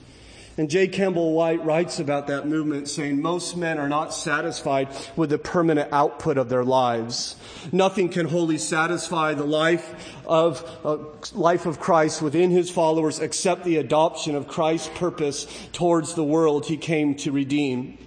And 0.57 0.69
J. 0.69 0.87
Campbell 0.87 1.33
White 1.33 1.65
writes 1.65 1.99
about 1.99 2.27
that 2.27 2.47
movement 2.47 2.87
saying 2.87 3.21
most 3.21 3.57
men 3.57 3.77
are 3.77 3.89
not 3.89 4.13
satisfied 4.13 4.87
with 5.17 5.29
the 5.29 5.37
permanent 5.37 5.91
output 5.91 6.37
of 6.37 6.47
their 6.47 6.63
lives. 6.63 7.35
Nothing 7.73 8.07
can 8.07 8.27
wholly 8.27 8.57
satisfy 8.57 9.33
the 9.33 9.43
life 9.43 10.15
of, 10.25 10.63
uh, 10.85 10.97
life 11.37 11.65
of 11.65 11.81
Christ 11.81 12.21
within 12.21 12.51
his 12.51 12.71
followers 12.71 13.19
except 13.19 13.65
the 13.65 13.77
adoption 13.77 14.33
of 14.33 14.47
Christ's 14.47 14.89
purpose 14.95 15.45
towards 15.73 16.13
the 16.13 16.23
world 16.23 16.67
he 16.67 16.77
came 16.77 17.15
to 17.15 17.33
redeem. 17.33 17.97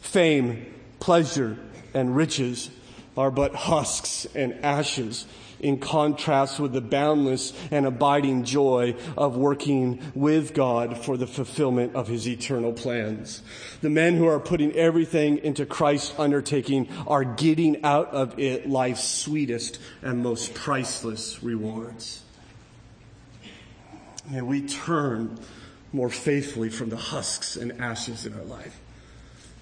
Fame, 0.00 0.66
pleasure, 1.00 1.58
and 1.94 2.14
riches 2.14 2.68
are 3.16 3.30
but 3.30 3.54
husks 3.54 4.26
and 4.34 4.52
ashes 4.62 5.24
in 5.60 5.78
contrast 5.78 6.60
with 6.60 6.72
the 6.72 6.80
boundless 6.80 7.52
and 7.70 7.86
abiding 7.86 8.44
joy 8.44 8.94
of 9.16 9.36
working 9.36 10.00
with 10.14 10.54
God 10.54 10.98
for 10.98 11.16
the 11.16 11.26
fulfillment 11.26 11.94
of 11.94 12.08
his 12.08 12.28
eternal 12.28 12.72
plans. 12.72 13.42
The 13.80 13.90
men 13.90 14.16
who 14.16 14.26
are 14.26 14.40
putting 14.40 14.72
everything 14.72 15.38
into 15.38 15.66
Christ's 15.66 16.18
undertaking 16.18 16.88
are 17.06 17.24
getting 17.24 17.84
out 17.84 18.12
of 18.12 18.38
it 18.38 18.68
life's 18.68 19.04
sweetest 19.04 19.78
and 20.02 20.22
most 20.22 20.54
priceless 20.54 21.42
rewards. 21.42 22.22
May 24.30 24.42
we 24.42 24.66
turn 24.66 25.38
more 25.92 26.10
faithfully 26.10 26.70
from 26.70 26.88
the 26.88 26.96
husks 26.96 27.56
and 27.56 27.80
ashes 27.80 28.26
in 28.26 28.34
our 28.34 28.44
life 28.44 28.80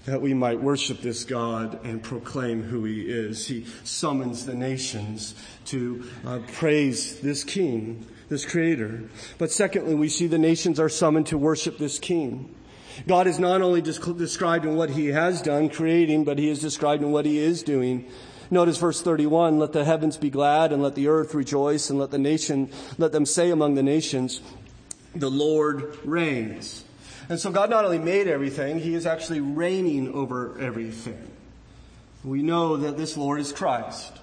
that 0.05 0.21
we 0.21 0.33
might 0.33 0.61
worship 0.61 1.01
this 1.01 1.23
God 1.23 1.79
and 1.83 2.03
proclaim 2.03 2.63
who 2.63 2.83
He 2.83 3.01
is. 3.01 3.47
He 3.47 3.65
summons 3.83 4.45
the 4.45 4.53
nations 4.53 5.35
to 5.65 6.03
uh, 6.25 6.39
praise 6.53 7.19
this 7.21 7.43
King, 7.43 8.05
this 8.29 8.45
Creator. 8.45 9.03
But 9.37 9.51
secondly, 9.51 9.95
we 9.95 10.09
see 10.09 10.27
the 10.27 10.37
nations 10.37 10.79
are 10.79 10.89
summoned 10.89 11.27
to 11.27 11.37
worship 11.37 11.77
this 11.77 11.99
King. 11.99 12.53
God 13.07 13.27
is 13.27 13.39
not 13.39 13.61
only 13.61 13.81
described 13.81 14.65
in 14.65 14.75
what 14.75 14.91
He 14.91 15.07
has 15.07 15.41
done, 15.41 15.69
creating, 15.69 16.25
but 16.25 16.37
He 16.37 16.49
is 16.49 16.59
described 16.59 17.01
in 17.01 17.11
what 17.11 17.25
He 17.25 17.39
is 17.39 17.63
doing. 17.63 18.09
Notice 18.51 18.77
verse 18.77 19.01
31, 19.01 19.57
let 19.57 19.71
the 19.71 19.85
heavens 19.85 20.17
be 20.17 20.29
glad 20.29 20.71
and 20.71 20.83
let 20.83 20.95
the 20.95 21.07
earth 21.07 21.33
rejoice 21.33 21.89
and 21.89 21.97
let 21.97 22.11
the 22.11 22.19
nation, 22.19 22.69
let 22.97 23.11
them 23.11 23.25
say 23.25 23.49
among 23.49 23.75
the 23.75 23.81
nations, 23.81 24.41
the 25.15 25.31
Lord 25.31 25.97
reigns. 26.05 26.83
And 27.29 27.39
so 27.39 27.51
God 27.51 27.69
not 27.69 27.85
only 27.85 27.99
made 27.99 28.27
everything, 28.27 28.79
He 28.79 28.93
is 28.93 29.05
actually 29.05 29.41
reigning 29.41 30.13
over 30.13 30.59
everything. 30.59 31.31
We 32.23 32.41
know 32.41 32.77
that 32.77 32.97
this 32.97 33.17
Lord 33.17 33.39
is 33.39 33.51
Christ. 33.51 34.13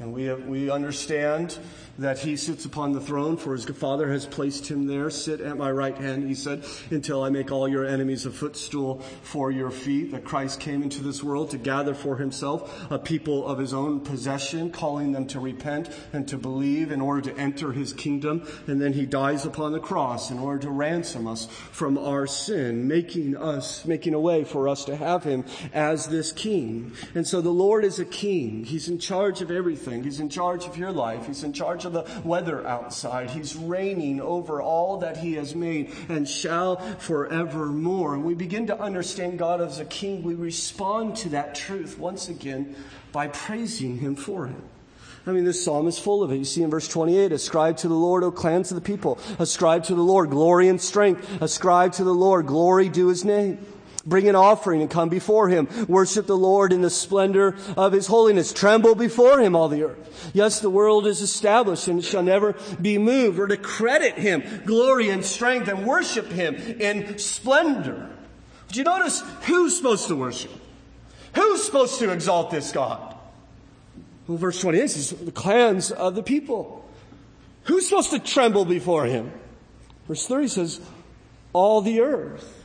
And 0.00 0.12
we, 0.12 0.32
we 0.32 0.70
understand 0.70 1.58
that 1.98 2.18
he 2.20 2.36
sits 2.36 2.64
upon 2.64 2.92
the 2.92 3.00
throne 3.00 3.36
for 3.36 3.52
his 3.52 3.64
father 3.64 4.10
has 4.10 4.26
placed 4.26 4.70
him 4.70 4.86
there. 4.86 5.10
Sit 5.10 5.40
at 5.40 5.56
my 5.56 5.70
right 5.70 5.96
hand, 5.96 6.28
he 6.28 6.34
said, 6.34 6.64
until 6.90 7.22
I 7.22 7.30
make 7.30 7.50
all 7.50 7.68
your 7.68 7.84
enemies 7.84 8.26
a 8.26 8.30
footstool 8.30 9.00
for 9.22 9.50
your 9.50 9.70
feet. 9.70 10.12
That 10.12 10.24
Christ 10.24 10.60
came 10.60 10.82
into 10.82 11.02
this 11.02 11.22
world 11.22 11.50
to 11.50 11.58
gather 11.58 11.94
for 11.94 12.16
himself 12.16 12.90
a 12.90 12.98
people 12.98 13.46
of 13.46 13.58
his 13.58 13.74
own 13.74 14.00
possession, 14.00 14.70
calling 14.70 15.12
them 15.12 15.26
to 15.28 15.40
repent 15.40 15.90
and 16.12 16.26
to 16.28 16.38
believe 16.38 16.92
in 16.92 17.00
order 17.00 17.32
to 17.32 17.38
enter 17.38 17.72
his 17.72 17.92
kingdom. 17.92 18.46
And 18.66 18.80
then 18.80 18.92
he 18.92 19.06
dies 19.06 19.44
upon 19.44 19.72
the 19.72 19.80
cross 19.80 20.30
in 20.30 20.38
order 20.38 20.60
to 20.60 20.70
ransom 20.70 21.26
us 21.26 21.46
from 21.46 21.98
our 21.98 22.26
sin, 22.26 22.88
making 22.88 23.36
us, 23.36 23.84
making 23.84 24.14
a 24.14 24.20
way 24.20 24.44
for 24.44 24.68
us 24.68 24.84
to 24.86 24.96
have 24.96 25.24
him 25.24 25.44
as 25.72 26.06
this 26.06 26.32
king. 26.32 26.92
And 27.14 27.26
so 27.26 27.40
the 27.40 27.50
Lord 27.50 27.84
is 27.84 27.98
a 27.98 28.04
king. 28.04 28.64
He's 28.64 28.88
in 28.88 28.98
charge 28.98 29.40
of 29.40 29.50
everything. 29.50 30.04
He's 30.04 30.20
in 30.20 30.28
charge 30.28 30.64
of 30.64 30.76
your 30.76 30.92
life. 30.92 31.26
He's 31.26 31.42
in 31.42 31.52
charge 31.52 31.81
of 31.84 31.92
the 31.92 32.06
weather 32.24 32.66
outside. 32.66 33.30
He's 33.30 33.56
reigning 33.56 34.20
over 34.20 34.60
all 34.62 34.98
that 34.98 35.18
he 35.18 35.34
has 35.34 35.54
made 35.54 35.92
and 36.08 36.28
shall 36.28 36.76
forevermore. 36.76 38.14
And 38.14 38.24
we 38.24 38.34
begin 38.34 38.66
to 38.68 38.80
understand 38.80 39.38
God 39.38 39.60
as 39.60 39.78
a 39.78 39.84
king. 39.84 40.22
We 40.22 40.34
respond 40.34 41.16
to 41.16 41.30
that 41.30 41.54
truth 41.54 41.98
once 41.98 42.28
again 42.28 42.76
by 43.12 43.28
praising 43.28 43.98
him 43.98 44.16
for 44.16 44.46
it. 44.46 44.56
I 45.24 45.30
mean, 45.30 45.44
this 45.44 45.64
psalm 45.64 45.86
is 45.86 45.98
full 45.98 46.24
of 46.24 46.32
it. 46.32 46.36
You 46.36 46.44
see 46.44 46.62
in 46.62 46.70
verse 46.70 46.88
28, 46.88 47.30
ascribe 47.30 47.76
to 47.78 47.88
the 47.88 47.94
Lord, 47.94 48.24
O 48.24 48.32
clans 48.32 48.72
of 48.72 48.74
the 48.74 48.80
people. 48.80 49.20
Ascribe 49.38 49.84
to 49.84 49.94
the 49.94 50.02
Lord 50.02 50.30
glory 50.30 50.68
and 50.68 50.80
strength. 50.80 51.40
Ascribe 51.40 51.92
to 51.92 52.04
the 52.04 52.14
Lord 52.14 52.46
glory 52.46 52.88
due 52.88 53.06
his 53.06 53.24
name. 53.24 53.64
Bring 54.04 54.28
an 54.28 54.34
offering 54.34 54.80
and 54.80 54.90
come 54.90 55.08
before 55.08 55.48
him. 55.48 55.68
Worship 55.88 56.26
the 56.26 56.36
Lord 56.36 56.72
in 56.72 56.82
the 56.82 56.90
splendor 56.90 57.56
of 57.76 57.92
his 57.92 58.08
holiness. 58.08 58.52
Tremble 58.52 58.94
before 58.94 59.40
him, 59.40 59.54
all 59.54 59.68
the 59.68 59.84
earth. 59.84 60.30
Yes, 60.34 60.60
the 60.60 60.70
world 60.70 61.06
is 61.06 61.20
established 61.20 61.86
and 61.88 62.04
shall 62.04 62.22
never 62.22 62.56
be 62.80 62.98
moved 62.98 63.38
or 63.38 63.46
to 63.46 63.56
credit 63.56 64.14
him 64.14 64.42
glory 64.64 65.08
and 65.08 65.24
strength 65.24 65.68
and 65.68 65.86
worship 65.86 66.26
him 66.26 66.54
in 66.56 67.18
splendor. 67.18 68.10
Do 68.68 68.78
you 68.78 68.84
notice 68.84 69.22
who's 69.42 69.76
supposed 69.76 70.08
to 70.08 70.16
worship? 70.16 70.50
Who's 71.34 71.62
supposed 71.62 71.98
to 72.00 72.10
exalt 72.10 72.50
this 72.50 72.72
God? 72.72 73.16
Well, 74.26 74.38
verse 74.38 74.60
28 74.60 74.90
says 74.90 75.10
the 75.10 75.32
clans 75.32 75.90
of 75.90 76.14
the 76.14 76.22
people. 76.22 76.88
Who's 77.64 77.88
supposed 77.88 78.10
to 78.10 78.18
tremble 78.18 78.64
before 78.64 79.06
him? 79.06 79.32
Verse 80.08 80.26
30 80.26 80.48
says 80.48 80.80
all 81.52 81.80
the 81.80 82.00
earth. 82.00 82.61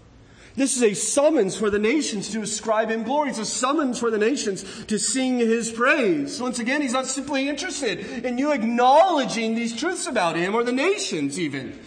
This 0.57 0.75
is 0.75 0.81
a 0.81 0.95
summons 0.95 1.55
for 1.55 1.69
the 1.69 1.77
nations 1.77 2.29
to 2.29 2.41
ascribe 2.41 2.89
him 2.89 3.03
glory. 3.03 3.29
It's 3.29 3.37
a 3.37 3.45
summons 3.45 3.99
for 3.99 4.09
the 4.09 4.17
nations 4.17 4.65
to 4.87 4.97
sing 4.97 5.37
his 5.37 5.71
praise. 5.71 6.41
Once 6.41 6.57
again, 6.57 6.81
he's 6.81 6.93
not 6.93 7.05
simply 7.05 7.47
interested 7.47 8.25
in 8.25 8.39
you 8.39 8.51
acknowledging 8.51 9.53
these 9.53 9.79
truths 9.79 10.07
about 10.07 10.35
him 10.35 10.55
or 10.55 10.63
the 10.63 10.71
nations 10.71 11.39
even. 11.39 11.79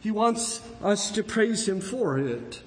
He 0.00 0.10
wants 0.10 0.60
us 0.82 1.12
to 1.12 1.22
praise 1.22 1.68
him 1.68 1.80
for 1.80 2.18
it. 2.18 2.62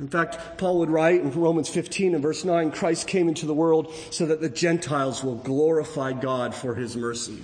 In 0.00 0.08
fact, 0.08 0.58
Paul 0.58 0.80
would 0.80 0.90
write 0.90 1.22
in 1.22 1.30
Romans 1.30 1.70
15 1.70 2.12
and 2.12 2.22
verse 2.22 2.44
9, 2.44 2.70
Christ 2.70 3.06
came 3.06 3.26
into 3.26 3.46
the 3.46 3.54
world 3.54 3.90
so 4.10 4.26
that 4.26 4.42
the 4.42 4.50
Gentiles 4.50 5.24
will 5.24 5.36
glorify 5.36 6.12
God 6.12 6.54
for 6.54 6.74
his 6.74 6.94
mercy. 6.94 7.40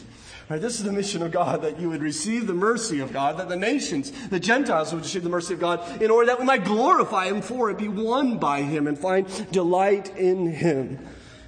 Right, 0.50 0.60
this 0.60 0.80
is 0.80 0.82
the 0.82 0.90
mission 0.90 1.22
of 1.22 1.30
God, 1.30 1.62
that 1.62 1.78
you 1.78 1.88
would 1.90 2.02
receive 2.02 2.48
the 2.48 2.54
mercy 2.54 2.98
of 2.98 3.12
God, 3.12 3.38
that 3.38 3.48
the 3.48 3.54
nations, 3.54 4.10
the 4.30 4.40
Gentiles 4.40 4.92
would 4.92 5.04
receive 5.04 5.22
the 5.22 5.28
mercy 5.28 5.54
of 5.54 5.60
God 5.60 6.02
in 6.02 6.10
order 6.10 6.26
that 6.26 6.40
we 6.40 6.44
might 6.44 6.64
glorify 6.64 7.26
Him 7.26 7.40
for 7.40 7.70
it, 7.70 7.78
be 7.78 7.86
won 7.86 8.36
by 8.36 8.62
Him, 8.62 8.88
and 8.88 8.98
find 8.98 9.28
delight 9.52 10.12
in 10.16 10.50
Him. 10.50 10.98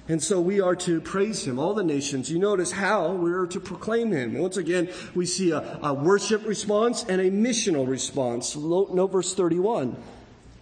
And 0.07 0.23
so 0.23 0.39
we 0.39 0.61
are 0.61 0.77
to 0.77 1.01
praise 1.01 1.45
Him, 1.45 1.59
all 1.59 1.73
the 1.73 1.83
nations. 1.83 2.31
You 2.31 2.39
notice 2.39 2.71
how 2.71 3.11
we 3.11 3.33
are 3.33 3.45
to 3.47 3.59
proclaim 3.59 4.11
Him. 4.11 4.37
Once 4.37 4.55
again, 4.55 4.89
we 5.13 5.25
see 5.25 5.51
a, 5.51 5.79
a 5.83 5.93
worship 5.93 6.47
response 6.47 7.03
and 7.03 7.19
a 7.19 7.29
missional 7.29 7.85
response. 7.85 8.55
Note 8.55 9.11
verse 9.11 9.35
31. 9.35 9.97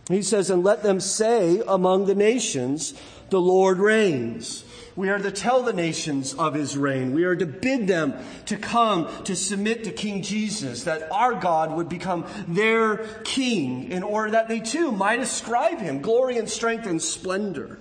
He 0.08 0.24
says, 0.24 0.50
and 0.50 0.64
let 0.64 0.82
them 0.82 1.00
say 1.00 1.62
among 1.68 2.08
the 2.08 2.16
nations, 2.16 2.96
the 3.30 3.40
Lord 3.40 3.78
reigns. 3.78 4.66
We 5.02 5.10
are 5.10 5.18
to 5.18 5.32
tell 5.32 5.64
the 5.64 5.74
nations 5.74 6.36
of 6.36 6.54
his 6.54 6.78
reign. 6.78 7.16
We 7.16 7.24
are 7.24 7.36
to 7.36 7.48
bid 7.48 7.88
them 7.88 8.14
to 8.46 8.56
come 8.56 9.10
to 9.24 9.36
submit 9.36 9.86
to 9.86 9.92
King 9.92 10.22
Jesus, 10.22 10.84
that 10.84 11.12
our 11.12 11.34
God 11.34 11.76
would 11.76 11.90
become 11.90 12.28
their 12.48 12.98
king 13.24 13.92
in 13.92 14.04
order 14.04 14.30
that 14.30 14.48
they 14.48 14.60
too 14.60 14.92
might 14.92 15.20
ascribe 15.20 15.80
him 15.80 16.04
glory 16.04 16.38
and 16.38 16.48
strength 16.48 16.86
and 16.86 17.02
splendor. 17.02 17.80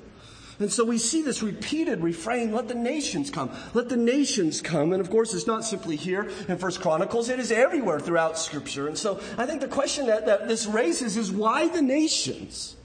And 0.61 0.73
so 0.73 0.83
we 0.83 0.97
see 0.97 1.21
this 1.21 1.43
repeated 1.43 2.01
refrain, 2.01 2.53
let 2.53 2.69
the 2.69 2.75
nations 2.75 3.29
come. 3.29 3.51
Let 3.75 3.91
the 3.91 3.99
nations 3.99 4.63
come. 4.63 4.95
And 4.95 5.01
of 5.03 5.11
course, 5.11 5.35
it's 5.35 5.47
not 5.47 5.63
simply 5.63 5.97
here 5.97 6.31
in 6.49 6.57
First 6.57 6.81
Chronicles, 6.81 7.29
it 7.29 7.39
is 7.39 7.53
everywhere 7.53 8.01
throughout 8.01 8.39
Scripture. 8.39 8.89
And 8.89 8.97
so 8.97 9.21
I 9.37 9.45
think 9.45 9.61
the 9.61 9.69
question 9.69 10.07
that, 10.07 10.25
that 10.25 10.49
this 10.49 10.65
raises 10.65 11.19
is 11.19 11.31
why 11.31 11.69
the 11.69 11.83
nations? 11.83 12.77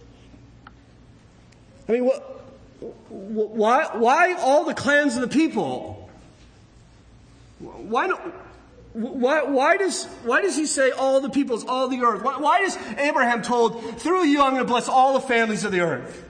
I 1.88 1.94
mean, 1.94 2.04
what, 2.04 2.36
why, 3.10 3.90
why 3.94 4.34
all 4.40 4.66
the 4.66 4.74
clans 4.74 5.16
of 5.16 5.22
the 5.22 5.28
people? 5.28 6.10
Why 7.60 8.08
why, 8.96 9.44
why, 9.44 9.76
does, 9.76 10.06
why 10.24 10.42
does 10.42 10.56
he 10.56 10.66
say 10.66 10.92
all 10.92 11.20
the 11.20 11.30
peoples, 11.30 11.66
all 11.66 11.90
the 11.90 12.02
earth? 12.02 12.24
Why, 12.24 12.40
why 12.40 12.60
is 12.60 12.78
Abraham 12.98 13.42
told, 13.42 14.00
through 14.00 14.24
you 14.24 14.42
I'm 14.42 14.54
going 14.54 14.64
to 14.64 14.68
bless 14.72 14.88
all 14.88 15.14
the 15.16 15.20
families 15.20 15.66
of 15.66 15.74
the 15.74 15.82
earth? 15.82 16.24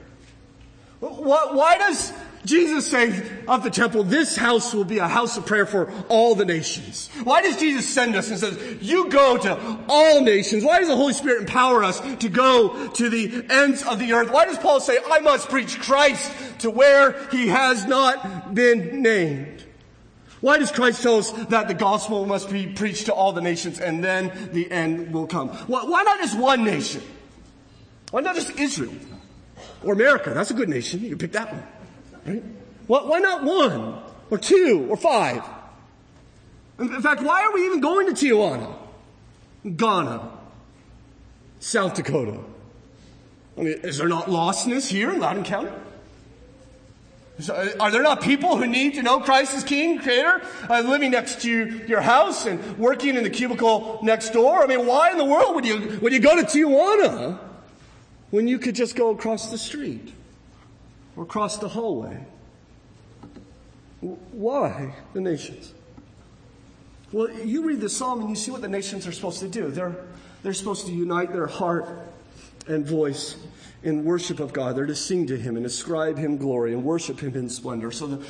Why, 1.00 1.50
why 1.52 1.78
does 1.78 2.12
Jesus 2.46 2.88
say 2.88 3.22
of 3.48 3.64
the 3.64 3.70
temple, 3.70 4.04
this 4.04 4.36
house 4.36 4.74
will 4.74 4.86
be 4.86 5.00
a 5.00 5.08
house 5.08 5.36
of 5.36 5.46
prayer 5.46 5.66
for 5.66 5.92
all 6.10 6.36
the 6.36 6.46
nations. 6.46 7.10
Why 7.24 7.42
does 7.42 7.58
Jesus 7.58 7.88
send 7.88 8.16
us 8.16 8.30
and 8.30 8.40
says, 8.40 8.82
you 8.82 9.10
go 9.10 9.38
to 9.38 9.80
all 9.90 10.22
nations? 10.22 10.64
Why 10.64 10.80
does 10.80 10.88
the 10.88 10.96
Holy 10.96 11.14
Spirit 11.14 11.42
empower 11.42 11.84
us 11.84 12.00
to 12.18 12.30
go 12.30 12.88
to 12.90 13.10
the 13.10 13.46
ends 13.50 13.84
of 13.84 14.00
the 14.00 14.14
earth? 14.14 14.32
Why 14.32 14.46
does 14.46 14.58
Paul 14.58 14.80
say, 14.80 14.98
I 15.12 15.20
must 15.20 15.50
preach 15.50 15.80
Christ 15.80 16.32
to 16.60 16.70
where 16.70 17.28
he 17.30 17.48
has 17.48 17.86
not 17.86 18.54
been 18.54 19.02
named? 19.02 19.66
Why 20.42 20.60
does 20.60 20.72
Christ 20.72 21.02
tell 21.02 21.18
us 21.18 21.32
that 21.32 21.68
the 21.68 21.74
gospel 21.74 22.26
must 22.26 22.52
be 22.52 22.68
preached 22.68 23.08
to 23.08 23.14
all 23.14 23.32
the 23.34 23.42
nations 23.42 23.80
and 23.80 24.04
then 24.04 24.50
the 24.54 24.70
end 24.72 25.12
will 25.12 25.26
come? 25.26 25.50
Why 25.50 26.04
not 26.04 26.20
just 26.20 26.38
one 26.38 26.64
nation? 26.64 27.02
Why 28.12 28.22
not 28.22 28.36
just 28.36 28.60
Israel? 28.60 28.94
Or 29.84 29.94
America? 29.94 30.32
That's 30.34 30.52
a 30.52 30.54
good 30.54 30.70
nation. 30.70 31.02
You 31.02 31.10
can 31.10 31.18
pick 31.18 31.32
that 31.32 31.52
one. 31.52 31.64
Right? 32.26 32.44
Why 32.88 33.20
not 33.20 33.44
one? 33.44 34.00
Or 34.30 34.38
two? 34.38 34.88
Or 34.90 34.98
five? 34.98 35.44
In 36.80 37.02
fact, 37.02 37.22
why 37.22 37.44
are 37.44 37.54
we 37.54 37.66
even 37.66 37.80
going 37.80 38.14
to 38.14 38.14
Tijuana? 38.14 38.74
Ghana? 39.76 40.30
South 41.60 41.96
Dakota? 41.96 42.40
I 43.58 43.62
mean, 43.62 43.80
is 43.84 43.98
there 43.98 44.10
not 44.10 44.26
lostness 44.26 44.88
here 44.88 45.12
in 45.12 45.20
Loudoun 45.20 45.44
County? 45.44 45.72
Are 47.80 47.92
there 47.92 48.02
not 48.02 48.22
people 48.22 48.56
who 48.56 48.66
need 48.66 48.94
to 48.96 49.04
know 49.04 49.20
Christ 49.20 49.54
as 49.56 49.64
King, 49.64 50.00
Creator, 50.00 50.42
uh, 50.70 50.82
living 50.82 51.12
next 51.12 51.42
to 51.42 51.82
your 51.86 52.00
house 52.00 52.46
and 52.46 52.78
working 52.78 53.18
in 53.18 53.24
the 53.24 53.30
cubicle 53.30 54.00
next 54.04 54.30
door? 54.30 54.64
I 54.64 54.68
mean, 54.68 54.86
why 54.86 55.12
in 55.12 55.18
the 55.18 55.26
world 55.26 55.54
would 55.56 55.66
you 55.66 56.00
would 56.02 56.14
you 56.14 56.20
go 56.20 56.36
to 56.36 56.44
Tijuana 56.44 57.38
when 58.32 58.48
you 58.48 58.58
could 58.58 58.74
just 58.74 58.96
go 58.96 59.10
across 59.10 59.52
the 59.52 59.58
street 59.58 60.14
or 61.16 61.24
across 61.24 61.58
the 61.58 61.70
hallway? 61.70 62.26
Why 64.02 64.96
the 65.14 65.22
nations? 65.22 65.74
Well, 67.12 67.32
you 67.32 67.66
read 67.66 67.82
the 67.82 67.90
psalm 67.90 68.22
and 68.22 68.30
you 68.30 68.36
see 68.36 68.52
what 68.52 68.62
the 68.62 68.68
nations 68.68 69.08
are 69.08 69.12
supposed 69.12 69.40
to 69.40 69.48
do. 69.48 69.70
They're 69.70 69.96
they're 70.46 70.54
supposed 70.54 70.86
to 70.86 70.94
unite 70.94 71.34
their 71.34 71.48
heart 71.48 71.90
and 72.68 72.86
voice 72.86 73.36
in 73.82 74.04
worship 74.04 74.40
of 74.40 74.54
God. 74.54 74.76
They're 74.76 74.86
to 74.86 74.96
sing 74.96 75.26
to 75.28 75.38
Him 75.38 75.58
and 75.58 75.66
ascribe 75.66 76.20
Him 76.20 76.38
glory 76.38 76.72
and 76.72 76.84
worship 76.84 77.20
Him 77.20 77.36
in 77.36 77.50
splendor. 77.50 77.92
So 77.92 78.06
that 78.06 78.28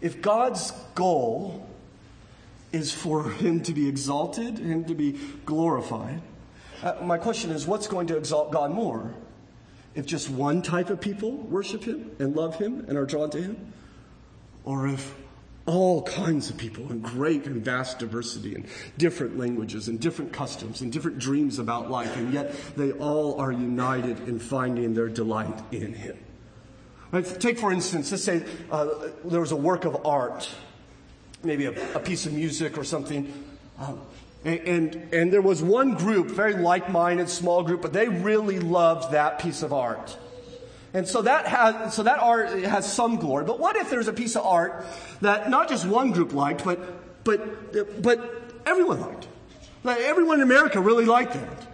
if 0.00 0.22
God's 0.22 0.72
goal 0.94 1.68
is 2.70 2.92
for 2.92 3.30
Him 3.30 3.64
to 3.64 3.72
be 3.72 3.88
exalted, 3.88 4.58
Him 4.58 4.84
to 4.84 4.94
be 4.94 5.18
glorified, 5.44 6.22
uh, 6.84 6.94
my 7.02 7.18
question 7.18 7.50
is 7.50 7.66
what's 7.66 7.88
going 7.88 8.06
to 8.08 8.16
exalt 8.16 8.52
God 8.52 8.70
more? 8.70 9.12
If 9.96 10.06
just 10.06 10.30
one 10.30 10.62
type 10.62 10.90
of 10.90 11.00
people 11.00 11.32
worship 11.32 11.84
Him 11.84 12.14
and 12.18 12.36
love 12.36 12.56
Him 12.56 12.84
and 12.86 12.96
are 12.96 13.06
drawn 13.06 13.30
to 13.30 13.42
Him? 13.42 13.72
Or 14.64 14.86
if 14.86 15.14
all 15.64 16.02
kinds 16.02 16.48
of 16.48 16.56
people 16.56 16.92
in 16.92 17.00
great 17.00 17.46
and 17.46 17.64
vast 17.64 17.98
diversity 17.98 18.54
and 18.54 18.66
different 18.98 19.36
languages 19.36 19.88
and 19.88 19.98
different 19.98 20.32
customs 20.32 20.80
and 20.80 20.92
different 20.92 21.18
dreams 21.18 21.58
about 21.58 21.90
life, 21.90 22.16
and 22.16 22.32
yet 22.32 22.54
they 22.76 22.92
all 22.92 23.40
are 23.40 23.50
united 23.50 24.28
in 24.28 24.38
finding 24.38 24.94
their 24.94 25.08
delight 25.08 25.60
in 25.72 25.92
Him. 25.92 26.18
Right? 27.10 27.24
Take, 27.40 27.58
for 27.58 27.72
instance, 27.72 28.10
let's 28.10 28.22
say 28.22 28.44
uh, 28.70 28.88
there 29.24 29.40
was 29.40 29.52
a 29.52 29.56
work 29.56 29.86
of 29.86 30.06
art, 30.06 30.48
maybe 31.42 31.64
a, 31.64 31.96
a 31.96 32.00
piece 32.00 32.26
of 32.26 32.32
music 32.32 32.76
or 32.76 32.84
something. 32.84 33.32
Um, 33.78 34.00
and, 34.46 34.60
and, 34.60 35.12
and 35.12 35.32
there 35.32 35.42
was 35.42 35.60
one 35.60 35.94
group, 35.94 36.28
very 36.28 36.54
like 36.54 36.88
minded, 36.88 37.28
small 37.28 37.64
group, 37.64 37.82
but 37.82 37.92
they 37.92 38.06
really 38.06 38.60
loved 38.60 39.10
that 39.10 39.40
piece 39.40 39.62
of 39.62 39.72
art. 39.72 40.16
And 40.94 41.06
so 41.06 41.22
that 41.22 41.48
has, 41.48 41.94
so 41.94 42.04
that 42.04 42.20
art 42.20 42.50
has 42.62 42.90
some 42.90 43.16
glory. 43.16 43.44
But 43.44 43.58
what 43.58 43.74
if 43.74 43.90
there's 43.90 44.06
a 44.06 44.12
piece 44.12 44.36
of 44.36 44.46
art 44.46 44.86
that 45.20 45.50
not 45.50 45.68
just 45.68 45.84
one 45.84 46.12
group 46.12 46.32
liked, 46.32 46.64
but, 46.64 47.24
but, 47.24 48.00
but 48.00 48.52
everyone 48.64 49.00
liked? 49.00 49.26
Like 49.82 49.98
everyone 49.98 50.36
in 50.36 50.42
America 50.42 50.80
really 50.80 51.06
liked 51.06 51.32
that. 51.32 51.66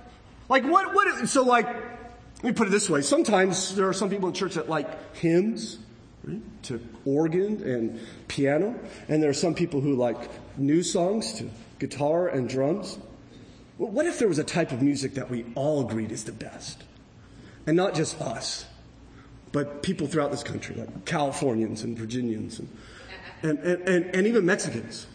Like 0.49 0.65
what, 0.65 0.95
what, 0.95 1.29
so 1.29 1.45
like, 1.45 1.67
let 1.67 2.45
me 2.45 2.53
put 2.53 2.69
it 2.69 2.71
this 2.71 2.89
way. 2.89 3.03
Sometimes 3.03 3.77
there 3.77 3.87
are 3.87 3.93
some 3.93 4.09
people 4.09 4.29
in 4.29 4.35
church 4.35 4.55
that 4.55 4.71
like 4.71 5.15
hymns, 5.15 5.79
right, 6.25 6.41
to 6.65 6.81
organ 7.05 7.63
and 7.65 8.01
piano. 8.29 8.75
And 9.11 9.23
there 9.23 9.29
are 9.29 9.35
some 9.35 9.55
people 9.55 9.83
who 9.83 9.95
like 9.95 10.31
new 10.57 10.83
songs 10.83 11.35
to 11.35 11.51
guitar 11.87 12.29
and 12.29 12.49
drums. 12.49 12.99
What 13.77 14.07
if 14.07 14.19
there 14.19 14.29
was 14.29 14.39
a 14.39 14.45
type 14.45 14.73
of 14.73 14.81
music 14.81 15.15
that 15.15 15.31
we 15.31 15.45
all 15.55 15.81
agreed 15.81 16.13
is 16.13 16.25
the 16.25 16.33
best? 16.33 16.85
And 17.67 17.77
not 17.77 17.95
just 17.95 18.21
us 18.21 18.67
but 19.53 19.83
people 19.83 20.07
throughout 20.07 20.31
this 20.31 20.43
country, 20.43 20.75
like 20.75 21.05
Californians 21.05 21.85
and 21.85 21.97
Virginians 21.97 22.59
and, 22.59 22.69
and, 23.43 23.59
and, 23.59 23.89
and, 23.89 24.17
and 24.17 24.27
even 24.27 24.47
Mexicans 24.47 25.07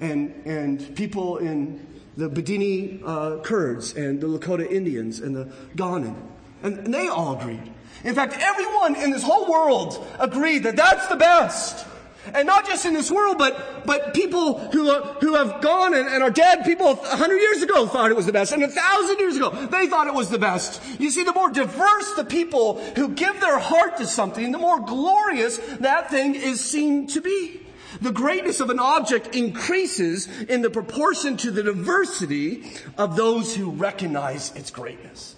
and, 0.00 0.34
and 0.44 0.94
people 0.96 1.38
in 1.38 1.86
the 2.16 2.28
Bedini 2.28 3.00
uh, 3.04 3.40
Kurds 3.42 3.94
and 3.94 4.20
the 4.20 4.26
Lakota 4.26 4.68
Indians 4.70 5.20
and 5.20 5.34
the 5.34 5.44
Ghanan. 5.76 6.16
And, 6.62 6.78
and 6.78 6.92
they 6.92 7.08
all 7.08 7.38
agreed. 7.38 7.72
In 8.02 8.14
fact, 8.14 8.36
everyone 8.38 8.96
in 8.96 9.12
this 9.12 9.22
whole 9.22 9.50
world 9.50 10.04
agreed 10.18 10.64
that 10.64 10.76
that's 10.76 11.06
the 11.06 11.16
best. 11.16 11.86
And 12.32 12.46
not 12.46 12.66
just 12.66 12.86
in 12.86 12.94
this 12.94 13.10
world, 13.10 13.36
but, 13.36 13.84
but 13.84 14.14
people 14.14 14.58
who, 14.70 14.94
who 15.20 15.34
have 15.34 15.60
gone 15.60 15.94
and, 15.94 16.08
and 16.08 16.22
are 16.22 16.30
dead, 16.30 16.64
people 16.64 16.90
a 16.90 17.16
hundred 17.16 17.38
years 17.38 17.62
ago 17.62 17.86
thought 17.86 18.10
it 18.10 18.16
was 18.16 18.26
the 18.26 18.32
best, 18.32 18.52
and 18.52 18.62
a 18.62 18.68
thousand 18.68 19.18
years 19.18 19.36
ago, 19.36 19.50
they 19.50 19.86
thought 19.88 20.06
it 20.06 20.14
was 20.14 20.30
the 20.30 20.38
best. 20.38 20.80
You 20.98 21.10
see, 21.10 21.24
the 21.24 21.34
more 21.34 21.50
diverse 21.50 22.14
the 22.14 22.24
people 22.24 22.80
who 22.96 23.08
give 23.08 23.40
their 23.40 23.58
heart 23.58 23.98
to 23.98 24.06
something, 24.06 24.52
the 24.52 24.58
more 24.58 24.80
glorious 24.80 25.58
that 25.80 26.10
thing 26.10 26.34
is 26.34 26.64
seen 26.64 27.06
to 27.08 27.20
be. 27.20 27.60
The 28.00 28.12
greatness 28.12 28.60
of 28.60 28.70
an 28.70 28.78
object 28.78 29.34
increases 29.34 30.28
in 30.42 30.62
the 30.62 30.70
proportion 30.70 31.36
to 31.38 31.50
the 31.50 31.62
diversity 31.62 32.64
of 32.98 33.16
those 33.16 33.54
who 33.54 33.70
recognize 33.70 34.54
its 34.56 34.70
greatness. 34.70 35.36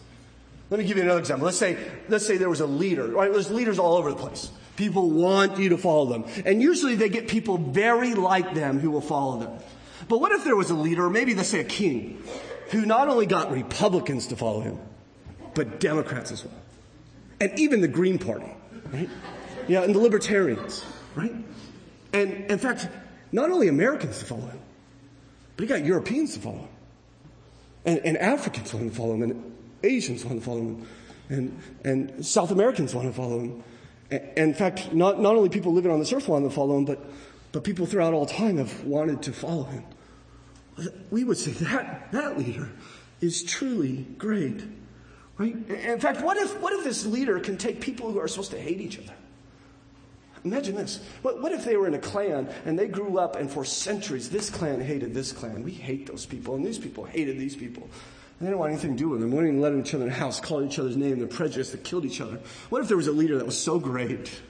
Let 0.71 0.81
me 0.81 0.87
give 0.87 0.97
you 0.97 1.05
another 1.05 1.21
example. 1.21 1.47
Let's 1.47 1.59
say, 1.59 1.77
let's 2.09 2.27
say 2.27 2.39
there 2.39 2.51
was 2.51 2.61
a 2.61 2.67
leader, 2.67 3.07
right? 3.09 3.31
There's 3.33 3.51
leaders 3.51 3.79
all 3.79 3.97
over 3.97 4.11
the 4.11 4.17
place. 4.17 4.51
People 4.77 5.11
want 5.11 5.59
you 5.59 5.71
to 5.71 5.79
follow 5.79 6.07
them. 6.07 6.25
And 6.45 6.63
usually 6.63 6.95
they 6.95 7.09
get 7.09 7.29
people 7.29 7.59
very 7.59 8.15
like 8.15 8.55
them 8.55 8.79
who 8.79 8.91
will 8.91 9.01
follow 9.01 9.41
them. 9.41 9.59
But 10.09 10.21
what 10.21 10.33
if 10.33 10.45
there 10.45 10.57
was 10.57 10.71
a 10.71 10.75
leader, 10.75 11.09
maybe 11.11 11.35
let's 11.35 11.49
say 11.49 11.61
a 11.61 11.65
king, 11.65 12.23
who 12.71 12.85
not 12.85 13.09
only 13.09 13.27
got 13.27 13.51
Republicans 13.51 14.29
to 14.29 14.37
follow 14.37 14.61
him, 14.61 14.79
but 15.55 15.81
Democrats 15.81 16.31
as 16.31 16.45
well. 16.45 16.55
And 17.41 17.59
even 17.59 17.81
the 17.81 17.89
Green 17.89 18.19
Party, 18.19 18.51
right? 18.93 19.09
Yeah, 19.69 19.83
and 19.83 19.95
the 19.95 19.99
Libertarians, 19.99 20.85
right? 21.15 21.35
And 22.13 22.51
in 22.51 22.59
fact, 22.59 22.89
not 23.33 23.51
only 23.51 23.69
Americans 23.69 24.19
to 24.21 24.25
follow 24.25 24.47
him, 24.47 24.61
but 25.57 25.63
he 25.63 25.69
got 25.69 25.85
Europeans 25.85 26.35
to 26.35 26.41
follow 26.41 26.59
him. 26.59 26.69
And, 27.85 27.99
and 28.01 28.19
Africans 28.19 28.73
want 28.75 28.91
to 28.91 28.97
follow 28.97 29.15
him, 29.15 29.23
and 29.23 29.57
Asians 29.83 30.25
want 30.25 30.39
to 30.39 30.45
follow 30.45 30.61
him, 30.61 30.87
and, 31.29 31.61
and 31.85 32.27
South 32.27 32.51
Americans 32.51 32.95
want 32.95 33.09
to 33.09 33.13
follow 33.13 33.41
him. 33.41 33.63
In 34.11 34.55
fact, 34.55 34.93
not, 34.93 35.21
not 35.21 35.35
only 35.35 35.49
people 35.49 35.73
living 35.73 35.91
on 35.91 35.99
this 35.99 36.13
earth 36.13 36.29
wanted 36.29 36.49
to 36.49 36.55
follow 36.55 36.77
him, 36.79 36.85
but, 36.85 37.05
but 37.53 37.65
people 37.65 37.87
throughout 37.87 38.15
all 38.15 38.27
time 38.27 38.59
have 38.59 38.85
wanted 38.85 39.23
to 39.23 39.33
follow 39.33 39.65
him. 39.65 39.85
We 41.11 41.25
would 41.25 41.39
say 41.39 41.53
that, 41.53 42.13
that 42.13 42.39
leader 42.39 42.71
is 43.21 43.43
truly 43.43 44.07
great. 44.19 44.63
Right? 45.39 45.55
In 45.69 46.01
fact, 46.01 46.23
what 46.23 46.37
if, 46.37 46.61
what 46.61 46.73
if 46.73 46.85
this 46.85 47.05
leader 47.05 47.41
can 47.41 47.57
take 47.57 47.81
people 47.81 48.13
who 48.13 48.21
are 48.21 48.29
supposed 48.29 48.53
to 48.53 48.61
hate 48.61 48.81
each 48.81 48.99
other? 48.99 49.13
Imagine 50.45 50.77
this. 50.77 51.01
What, 51.23 51.43
what 51.43 51.51
if 51.51 51.65
they 51.65 51.77
were 51.77 51.89
in 51.89 51.95
a 51.95 51.99
clan 51.99 52.49
and 52.65 52.79
they 52.79 52.87
grew 52.87 53.19
up 53.19 53.35
and 53.35 53.51
for 53.51 53.65
centuries 53.65 54.31
this 54.31 54.49
clan 54.49 54.81
hated 54.81 55.13
this 55.13 55.33
clan? 55.33 55.65
We 55.65 55.73
hate 55.73 56.07
those 56.07 56.25
people 56.25 56.55
and 56.55 56.65
these 56.65 56.79
people 56.79 57.05
hated 57.05 57.37
these 57.39 57.57
people. 57.57 57.91
They 58.41 58.47
didn't 58.47 58.59
want 58.59 58.73
anything 58.73 58.93
to 58.93 58.99
do 58.99 59.09
with 59.09 59.21
them. 59.21 59.31
They 59.31 59.37
wouldn't 59.37 59.57
even 59.57 59.63
let 59.63 59.75
each 59.75 59.95
other 59.95 60.05
in 60.05 60.11
the 60.11 60.17
house, 60.17 60.41
call 60.41 60.63
each 60.63 60.79
other's 60.79 60.97
name, 60.97 61.19
the 61.19 61.27
prejudice 61.27 61.71
that 61.71 61.85
killed 61.85 62.05
each 62.05 62.21
other. 62.21 62.39
What 62.69 62.83
if 62.83 62.89
there 62.89 62.97
was 62.97 63.07
a 63.07 63.13
leader 63.13 63.39
that 63.39 63.47
was 63.47 63.59
so 63.59 63.79
great 63.79 64.43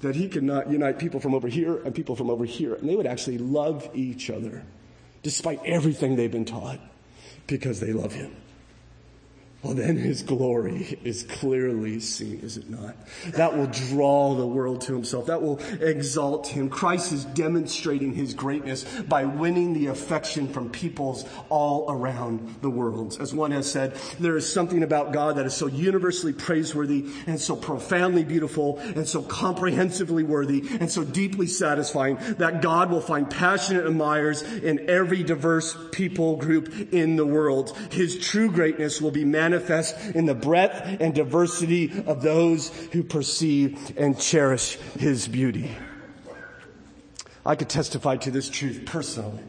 that 0.00 0.14
he 0.14 0.28
could 0.28 0.44
not 0.44 0.70
unite 0.70 0.98
people 0.98 1.18
from 1.18 1.34
over 1.34 1.48
here 1.48 1.82
and 1.84 1.94
people 1.94 2.14
from 2.14 2.30
over 2.30 2.44
here, 2.44 2.74
and 2.74 2.88
they 2.88 2.94
would 2.94 3.06
actually 3.06 3.38
love 3.38 3.88
each 3.94 4.30
other 4.30 4.62
despite 5.22 5.60
everything 5.64 6.14
they've 6.14 6.30
been 6.30 6.44
taught 6.44 6.78
because 7.46 7.80
they 7.80 7.92
love 7.92 8.12
him? 8.12 8.36
Well, 9.64 9.72
then 9.72 9.96
his 9.96 10.22
glory 10.22 10.98
is 11.04 11.22
clearly 11.22 11.98
seen, 11.98 12.40
is 12.40 12.58
it 12.58 12.68
not? 12.68 12.94
That 13.28 13.56
will 13.56 13.66
draw 13.66 14.34
the 14.34 14.46
world 14.46 14.82
to 14.82 14.92
himself. 14.92 15.24
That 15.26 15.40
will 15.40 15.58
exalt 15.80 16.48
him. 16.48 16.68
Christ 16.68 17.12
is 17.12 17.24
demonstrating 17.24 18.12
his 18.12 18.34
greatness 18.34 18.84
by 19.08 19.24
winning 19.24 19.72
the 19.72 19.86
affection 19.86 20.48
from 20.48 20.68
peoples 20.68 21.24
all 21.48 21.90
around 21.90 22.56
the 22.60 22.68
world. 22.68 23.16
As 23.18 23.32
one 23.32 23.52
has 23.52 23.70
said, 23.70 23.94
there 24.20 24.36
is 24.36 24.50
something 24.50 24.82
about 24.82 25.14
God 25.14 25.36
that 25.36 25.46
is 25.46 25.54
so 25.54 25.66
universally 25.66 26.34
praiseworthy 26.34 27.06
and 27.26 27.40
so 27.40 27.56
profoundly 27.56 28.22
beautiful 28.22 28.78
and 28.80 29.08
so 29.08 29.22
comprehensively 29.22 30.24
worthy 30.24 30.62
and 30.78 30.90
so 30.90 31.04
deeply 31.04 31.46
satisfying 31.46 32.18
that 32.36 32.60
God 32.60 32.90
will 32.90 33.00
find 33.00 33.30
passionate 33.30 33.86
admirers 33.86 34.42
in 34.42 34.90
every 34.90 35.22
diverse 35.22 35.74
people 35.90 36.36
group 36.36 36.92
in 36.92 37.16
the 37.16 37.24
world. 37.24 37.74
His 37.90 38.18
true 38.18 38.50
greatness 38.50 39.00
will 39.00 39.10
be 39.10 39.24
manifested 39.24 39.53
manifest 39.54 40.14
in 40.14 40.26
the 40.26 40.34
breadth 40.34 41.00
and 41.00 41.14
diversity 41.14 41.92
of 42.06 42.22
those 42.22 42.68
who 42.92 43.02
perceive 43.02 43.96
and 43.96 44.18
cherish 44.18 44.76
his 44.98 45.28
beauty. 45.28 45.70
I 47.46 47.56
could 47.56 47.68
testify 47.68 48.16
to 48.16 48.30
this 48.30 48.48
truth 48.48 48.82
personally. 48.86 49.42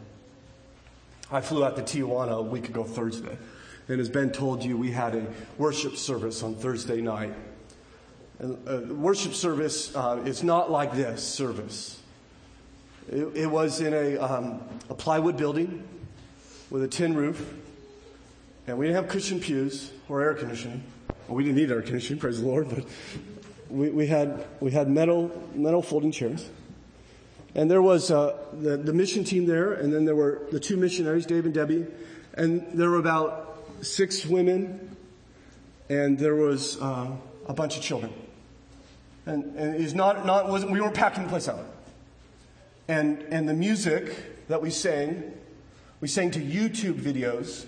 I 1.31 1.41
flew 1.41 1.65
out 1.65 1.75
to 1.77 1.81
Tijuana 1.81 2.37
a 2.37 2.41
week 2.41 2.69
ago 2.69 2.83
Thursday. 2.83 3.37
And 3.87 4.01
as 4.01 4.09
Ben 4.09 4.31
told 4.31 4.63
you, 4.63 4.77
we 4.77 4.91
had 4.91 5.15
a 5.15 5.25
worship 5.57 5.95
service 5.95 6.43
on 6.43 6.55
Thursday 6.55 7.01
night. 7.01 7.33
And 8.39 8.57
uh, 8.67 8.93
worship 8.93 9.33
service 9.33 9.95
uh, 9.95 10.21
is 10.25 10.43
not 10.43 10.69
like 10.69 10.93
this 10.93 11.23
service. 11.23 11.99
It, 13.09 13.25
it 13.35 13.47
was 13.47 13.79
in 13.79 13.93
a, 13.93 14.17
um, 14.17 14.61
a 14.89 14.93
plywood 14.93 15.37
building 15.37 15.87
with 16.69 16.83
a 16.83 16.87
tin 16.87 17.15
roof, 17.15 17.53
and 18.67 18.77
we 18.77 18.87
didn't 18.87 19.01
have 19.03 19.11
cushion 19.11 19.39
pews 19.39 19.91
or 20.09 20.21
air 20.21 20.33
conditioning. 20.33 20.83
Well, 21.27 21.35
we 21.37 21.43
didn't 21.43 21.57
need 21.57 21.71
air 21.71 21.81
conditioning, 21.81 22.19
praise 22.19 22.41
the 22.41 22.47
Lord, 22.47 22.69
but 22.69 22.85
we, 23.69 23.89
we 23.89 24.07
had 24.07 24.45
we 24.59 24.71
had 24.71 24.89
metal 24.89 25.31
metal 25.53 25.81
folding 25.81 26.11
chairs, 26.11 26.49
and 27.53 27.69
there 27.69 27.81
was 27.81 28.11
uh, 28.11 28.37
the 28.53 28.77
the 28.77 28.93
mission 28.93 29.23
team 29.23 29.45
there, 29.45 29.73
and 29.73 29.93
then 29.93 30.05
there 30.05 30.15
were 30.15 30.41
the 30.51 30.59
two 30.59 30.77
missionaries, 30.77 31.25
Dave 31.25 31.45
and 31.45 31.53
Debbie, 31.53 31.85
and 32.35 32.65
there 32.73 32.89
were 32.89 32.99
about 32.99 33.65
six 33.81 34.25
women, 34.25 34.95
and 35.89 36.17
there 36.17 36.35
was 36.35 36.79
uh, 36.81 37.11
a 37.47 37.53
bunch 37.53 37.77
of 37.77 37.83
children, 37.83 38.13
and 39.25 39.55
and 39.55 39.75
it's 39.75 39.93
not 39.93 40.25
not 40.25 40.49
wasn't 40.49 40.71
we 40.71 40.81
weren't 40.81 40.95
packing 40.95 41.23
the 41.23 41.29
place 41.29 41.47
out, 41.47 41.65
and 42.87 43.21
and 43.29 43.49
the 43.49 43.53
music 43.53 44.47
that 44.47 44.61
we 44.61 44.69
sang, 44.69 45.33
we 46.01 46.07
sang 46.07 46.29
to 46.29 46.39
YouTube 46.39 47.01
videos 47.01 47.65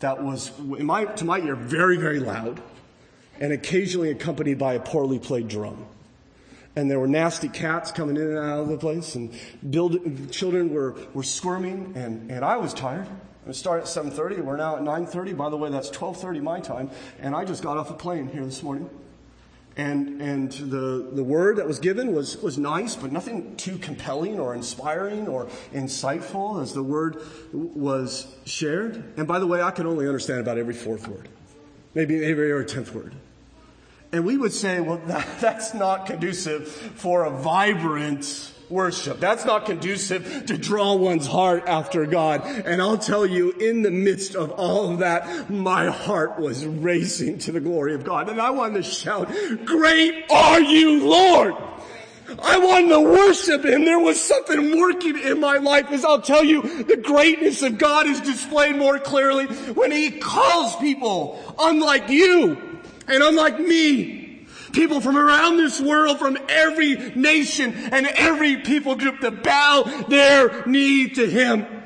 that 0.00 0.22
was, 0.22 0.56
my, 0.58 1.04
to 1.04 1.24
my 1.24 1.38
ear, 1.40 1.54
very, 1.54 1.96
very 1.96 2.20
loud 2.20 2.62
and 3.40 3.52
occasionally 3.52 4.10
accompanied 4.10 4.58
by 4.58 4.74
a 4.74 4.80
poorly 4.80 5.18
played 5.18 5.48
drum. 5.48 5.86
And 6.76 6.90
there 6.90 7.00
were 7.00 7.08
nasty 7.08 7.48
cats 7.48 7.90
coming 7.90 8.16
in 8.16 8.22
and 8.22 8.38
out 8.38 8.60
of 8.60 8.68
the 8.68 8.78
place 8.78 9.14
and 9.14 9.32
build, 9.68 10.30
children 10.30 10.72
were, 10.72 10.94
were 11.14 11.24
squirming 11.24 11.92
and, 11.96 12.30
and 12.30 12.44
I 12.44 12.56
was 12.56 12.72
tired. 12.72 13.08
We 13.46 13.54
started 13.54 13.84
at 13.84 13.88
7.30. 13.88 14.44
We're 14.44 14.56
now 14.56 14.76
at 14.76 14.82
9.30. 14.82 15.36
By 15.36 15.48
the 15.48 15.56
way, 15.56 15.70
that's 15.70 15.90
12.30 15.90 16.42
my 16.42 16.60
time. 16.60 16.90
And 17.18 17.34
I 17.34 17.44
just 17.44 17.62
got 17.62 17.78
off 17.78 17.90
a 17.90 17.94
plane 17.94 18.28
here 18.28 18.44
this 18.44 18.62
morning. 18.62 18.90
And, 19.78 20.20
and 20.20 20.50
the, 20.50 21.08
the 21.12 21.22
word 21.22 21.56
that 21.56 21.66
was 21.66 21.78
given 21.78 22.12
was, 22.12 22.36
was 22.38 22.58
nice, 22.58 22.96
but 22.96 23.12
nothing 23.12 23.54
too 23.54 23.78
compelling 23.78 24.40
or 24.40 24.52
inspiring 24.52 25.28
or 25.28 25.46
insightful 25.72 26.60
as 26.60 26.72
the 26.72 26.82
word 26.82 27.22
was 27.52 28.26
shared. 28.44 29.04
And 29.16 29.28
by 29.28 29.38
the 29.38 29.46
way, 29.46 29.62
I 29.62 29.70
could 29.70 29.86
only 29.86 30.08
understand 30.08 30.40
about 30.40 30.58
every 30.58 30.74
fourth 30.74 31.06
word, 31.06 31.28
maybe 31.94 32.24
every 32.24 32.50
or 32.50 32.64
tenth 32.64 32.92
word. 32.92 33.14
And 34.10 34.24
we 34.24 34.36
would 34.36 34.52
say, 34.52 34.80
well, 34.80 35.00
that, 35.06 35.26
that's 35.40 35.74
not 35.74 36.06
conducive 36.06 36.66
for 36.66 37.24
a 37.24 37.30
vibrant 37.30 38.52
worship. 38.70 39.20
That's 39.20 39.44
not 39.44 39.66
conducive 39.66 40.46
to 40.46 40.58
draw 40.58 40.94
one's 40.94 41.26
heart 41.26 41.64
after 41.66 42.06
God. 42.06 42.42
And 42.44 42.80
I'll 42.80 42.98
tell 42.98 43.26
you, 43.26 43.52
in 43.52 43.82
the 43.82 43.90
midst 43.90 44.34
of 44.34 44.50
all 44.52 44.92
of 44.92 44.98
that, 45.00 45.50
my 45.50 45.86
heart 45.86 46.38
was 46.38 46.66
racing 46.66 47.38
to 47.40 47.52
the 47.52 47.60
glory 47.60 47.94
of 47.94 48.04
God. 48.04 48.28
And 48.28 48.40
I 48.40 48.50
wanted 48.50 48.84
to 48.84 48.90
shout, 48.90 49.28
great 49.64 50.30
are 50.30 50.60
you, 50.60 51.08
Lord! 51.08 51.54
I 52.40 52.58
wanted 52.58 52.88
to 52.90 53.00
worship 53.00 53.64
Him. 53.64 53.86
There 53.86 53.98
was 53.98 54.20
something 54.20 54.78
working 54.78 55.18
in 55.18 55.40
my 55.40 55.56
life 55.56 55.90
as 55.90 56.04
I'll 56.04 56.20
tell 56.20 56.44
you, 56.44 56.84
the 56.84 56.98
greatness 56.98 57.62
of 57.62 57.78
God 57.78 58.06
is 58.06 58.20
displayed 58.20 58.76
more 58.76 58.98
clearly 58.98 59.46
when 59.46 59.90
He 59.90 60.10
calls 60.10 60.76
people 60.76 61.42
unlike 61.58 62.10
you 62.10 62.80
and 63.06 63.22
unlike 63.22 63.58
me 63.58 64.17
People 64.72 65.00
from 65.00 65.16
around 65.16 65.56
this 65.56 65.80
world, 65.80 66.18
from 66.18 66.38
every 66.48 66.94
nation 67.14 67.74
and 67.74 68.06
every 68.06 68.58
people 68.58 68.94
group 68.94 69.20
to 69.20 69.30
bow 69.30 70.04
their 70.08 70.66
knee 70.66 71.08
to 71.10 71.26
Him. 71.26 71.77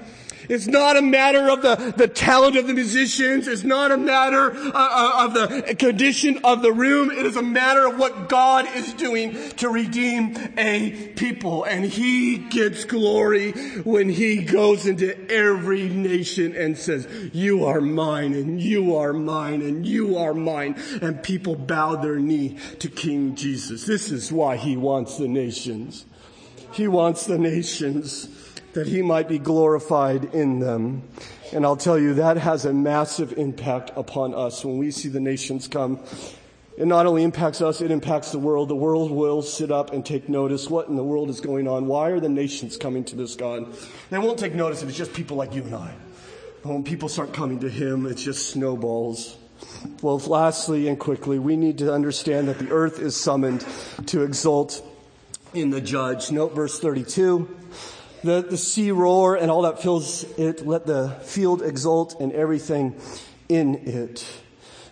It's 0.52 0.66
not 0.66 0.98
a 0.98 1.02
matter 1.02 1.48
of 1.48 1.62
the, 1.62 1.94
the 1.96 2.06
talent 2.06 2.56
of 2.56 2.66
the 2.66 2.74
musicians. 2.74 3.48
It's 3.48 3.64
not 3.64 3.90
a 3.90 3.96
matter 3.96 4.52
uh, 4.54 4.70
uh, 4.74 5.24
of 5.24 5.32
the 5.32 5.74
condition 5.76 6.40
of 6.44 6.60
the 6.60 6.70
room. 6.70 7.10
It 7.10 7.24
is 7.24 7.36
a 7.36 7.42
matter 7.42 7.86
of 7.86 7.98
what 7.98 8.28
God 8.28 8.66
is 8.76 8.92
doing 8.92 9.32
to 9.52 9.70
redeem 9.70 10.36
a 10.58 11.10
people. 11.16 11.64
And 11.64 11.86
He 11.86 12.36
gets 12.36 12.84
glory 12.84 13.52
when 13.80 14.10
He 14.10 14.44
goes 14.44 14.86
into 14.86 15.18
every 15.32 15.88
nation 15.88 16.54
and 16.54 16.76
says, 16.76 17.08
you 17.32 17.64
are 17.64 17.80
mine 17.80 18.34
and 18.34 18.60
you 18.60 18.94
are 18.96 19.14
mine 19.14 19.62
and 19.62 19.86
you 19.86 20.18
are 20.18 20.34
mine. 20.34 20.74
And 21.00 21.22
people 21.22 21.56
bow 21.56 21.96
their 21.96 22.18
knee 22.18 22.58
to 22.80 22.90
King 22.90 23.36
Jesus. 23.36 23.86
This 23.86 24.10
is 24.10 24.30
why 24.30 24.58
He 24.58 24.76
wants 24.76 25.16
the 25.16 25.28
nations. 25.28 26.04
He 26.74 26.88
wants 26.88 27.24
the 27.24 27.38
nations 27.38 28.28
that 28.74 28.86
he 28.86 29.02
might 29.02 29.28
be 29.28 29.38
glorified 29.38 30.34
in 30.34 30.58
them. 30.60 31.02
And 31.52 31.64
I'll 31.64 31.76
tell 31.76 31.98
you, 31.98 32.14
that 32.14 32.38
has 32.38 32.64
a 32.64 32.72
massive 32.72 33.34
impact 33.34 33.92
upon 33.96 34.34
us 34.34 34.64
when 34.64 34.78
we 34.78 34.90
see 34.90 35.08
the 35.08 35.20
nations 35.20 35.68
come. 35.68 36.00
It 36.78 36.86
not 36.86 37.04
only 37.04 37.22
impacts 37.22 37.60
us, 37.60 37.82
it 37.82 37.90
impacts 37.90 38.32
the 38.32 38.38
world. 38.38 38.70
The 38.70 38.74
world 38.74 39.10
will 39.10 39.42
sit 39.42 39.70
up 39.70 39.92
and 39.92 40.04
take 40.04 40.28
notice. 40.28 40.70
What 40.70 40.88
in 40.88 40.96
the 40.96 41.04
world 41.04 41.28
is 41.28 41.40
going 41.40 41.68
on? 41.68 41.86
Why 41.86 42.10
are 42.10 42.20
the 42.20 42.30
nations 42.30 42.78
coming 42.78 43.04
to 43.04 43.16
this 43.16 43.36
God? 43.36 43.66
They 44.08 44.18
won't 44.18 44.38
take 44.38 44.54
notice 44.54 44.82
if 44.82 44.88
it's 44.88 44.96
just 44.96 45.12
people 45.12 45.36
like 45.36 45.54
you 45.54 45.62
and 45.64 45.74
I. 45.74 45.94
But 46.62 46.70
when 46.70 46.82
people 46.82 47.10
start 47.10 47.34
coming 47.34 47.60
to 47.60 47.68
Him, 47.68 48.06
it's 48.06 48.22
just 48.22 48.50
snowballs. 48.50 49.36
Well, 50.00 50.18
lastly 50.18 50.88
and 50.88 50.98
quickly, 50.98 51.38
we 51.38 51.56
need 51.56 51.78
to 51.78 51.92
understand 51.92 52.48
that 52.48 52.58
the 52.58 52.70
earth 52.70 52.98
is 52.98 53.16
summoned 53.16 53.66
to 54.06 54.22
exult 54.22 54.82
in 55.52 55.70
the 55.70 55.80
judge. 55.80 56.32
Note 56.32 56.54
verse 56.54 56.80
32 56.80 57.48
the, 58.22 58.42
the 58.42 58.56
sea 58.56 58.90
roar 58.90 59.36
and 59.36 59.50
all 59.50 59.62
that 59.62 59.82
fills 59.82 60.24
it. 60.38 60.66
Let 60.66 60.86
the 60.86 61.10
field 61.22 61.62
exult 61.62 62.20
and 62.20 62.32
everything 62.32 62.96
in 63.48 63.74
it. 63.86 64.26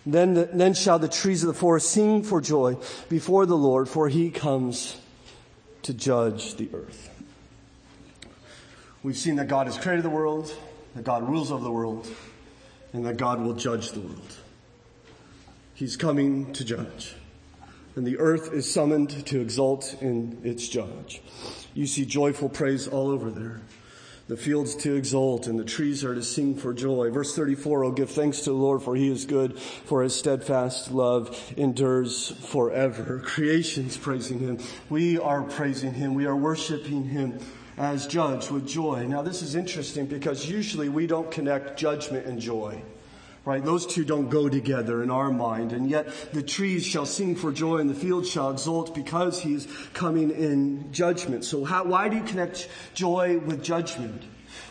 Then, 0.05 0.33
the, 0.33 0.49
then 0.51 0.73
shall 0.73 0.99
the 0.99 1.07
trees 1.07 1.43
of 1.43 1.47
the 1.47 1.53
forest 1.53 1.91
sing 1.91 2.23
for 2.23 2.41
joy 2.41 2.77
before 3.09 3.45
the 3.45 3.57
Lord, 3.57 3.87
for 3.87 4.09
he 4.09 4.31
comes 4.31 4.97
to 5.83 5.93
judge 5.93 6.55
the 6.55 6.69
earth. 6.73 7.09
We've 9.03 9.17
seen 9.17 9.35
that 9.37 9.47
God 9.47 9.67
has 9.67 9.77
created 9.77 10.03
the 10.03 10.09
world, 10.09 10.53
that 10.95 11.03
God 11.03 11.27
rules 11.27 11.51
over 11.51 11.63
the 11.63 11.71
world, 11.71 12.07
and 12.93 13.05
that 13.05 13.17
God 13.17 13.41
will 13.41 13.53
judge 13.53 13.91
the 13.91 13.99
world. 13.99 14.37
He's 15.73 15.95
coming 15.95 16.53
to 16.53 16.63
judge. 16.63 17.15
And 17.95 18.05
the 18.05 18.19
earth 18.19 18.53
is 18.53 18.71
summoned 18.71 19.25
to 19.27 19.41
exult 19.41 19.95
in 20.01 20.39
its 20.43 20.67
judge. 20.67 21.21
You 21.73 21.87
see 21.87 22.05
joyful 22.05 22.49
praise 22.49 22.87
all 22.87 23.09
over 23.09 23.29
there. 23.29 23.61
The 24.27 24.37
fields 24.37 24.75
to 24.77 24.95
exult 24.95 25.47
and 25.47 25.59
the 25.59 25.65
trees 25.65 26.05
are 26.05 26.15
to 26.15 26.23
sing 26.23 26.55
for 26.55 26.73
joy. 26.73 27.09
Verse 27.09 27.35
34, 27.35 27.83
oh, 27.83 27.91
give 27.91 28.09
thanks 28.09 28.41
to 28.41 28.51
the 28.51 28.55
Lord 28.55 28.81
for 28.81 28.95
he 28.95 29.11
is 29.11 29.25
good, 29.25 29.59
for 29.59 30.03
his 30.03 30.15
steadfast 30.15 30.91
love 30.91 31.53
endures 31.57 32.31
forever. 32.45 33.19
Creation's 33.25 33.97
praising 33.97 34.39
him. 34.39 34.59
We 34.89 35.19
are 35.19 35.43
praising 35.43 35.93
him. 35.93 36.13
We 36.13 36.27
are 36.27 36.35
worshiping 36.35 37.05
him 37.05 37.39
as 37.77 38.07
judge 38.07 38.49
with 38.49 38.67
joy. 38.67 39.05
Now 39.07 39.21
this 39.21 39.41
is 39.41 39.55
interesting 39.55 40.05
because 40.05 40.49
usually 40.49 40.87
we 40.87 41.07
don't 41.07 41.29
connect 41.31 41.77
judgment 41.77 42.25
and 42.25 42.39
joy. 42.39 42.81
Right? 43.43 43.63
Those 43.63 43.87
two 43.87 44.05
don't 44.05 44.29
go 44.29 44.49
together 44.49 45.01
in 45.01 45.09
our 45.09 45.31
mind. 45.31 45.73
And 45.73 45.89
yet 45.89 46.07
the 46.31 46.43
trees 46.43 46.85
shall 46.85 47.07
sing 47.07 47.35
for 47.35 47.51
joy 47.51 47.77
and 47.77 47.89
the 47.89 47.95
fields 47.95 48.29
shall 48.29 48.51
exult 48.51 48.93
because 48.93 49.41
he 49.41 49.55
is 49.55 49.67
coming 49.93 50.29
in 50.29 50.91
judgment. 50.91 51.43
So 51.43 51.65
how, 51.65 51.85
why 51.85 52.07
do 52.07 52.17
you 52.17 52.23
connect 52.23 52.69
joy 52.93 53.39
with 53.39 53.63
judgment? 53.63 54.21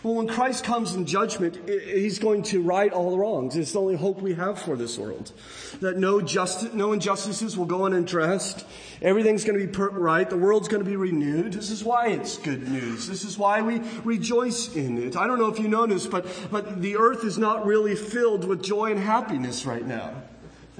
Well, 0.03 0.15
when 0.15 0.29
Christ 0.29 0.65
comes 0.65 0.95
in 0.95 1.07
judgment, 1.07 1.69
he's 1.69 2.19
going 2.19 2.43
to 2.45 2.63
right 2.63 2.93
all 2.93 3.11
the 3.11 3.19
wrongs. 3.19 3.57
It's 3.57 3.73
the 3.73 3.81
only 3.81 3.97
hope 3.97 4.21
we 4.21 4.35
have 4.35 4.61
for 4.61 4.77
this 4.77 4.99
world. 4.99 5.33
That 5.81 5.99
no 5.99 6.21
justice, 6.21 6.73
no 6.73 6.93
injustices 6.93 7.57
will 7.57 7.67
go 7.67 7.87
unaddressed. 7.87 8.65
Everything's 9.03 9.45
going 9.45 9.59
to 9.59 9.67
be 9.67 9.79
right. 9.99 10.29
The 10.29 10.37
world's 10.37 10.69
going 10.69 10.83
to 10.83 10.89
be 10.89 10.97
renewed. 10.97 11.53
This 11.53 11.71
is 11.71 11.85
why 11.85 12.09
it's 12.09 12.39
good 12.39 12.69
news. 12.69 13.09
This 13.09 13.25
is 13.25 13.39
why 13.39 13.63
we 13.63 13.81
rejoice 14.05 14.75
in 14.75 14.99
it. 14.99 15.17
I 15.17 15.27
don't 15.27 15.39
know 15.39 15.49
if 15.49 15.59
you 15.59 15.69
noticed, 15.69 16.11
but, 16.11 16.27
but 16.51 16.81
the 16.81 16.97
earth 16.97 17.25
is 17.25 17.39
not 17.39 17.67
really 17.67 17.95
filled 17.95 18.45
with 18.45 18.63
joy 18.63 18.91
and 18.91 19.01
happiness 19.01 19.67
right 19.67 19.87
now. 19.87 20.15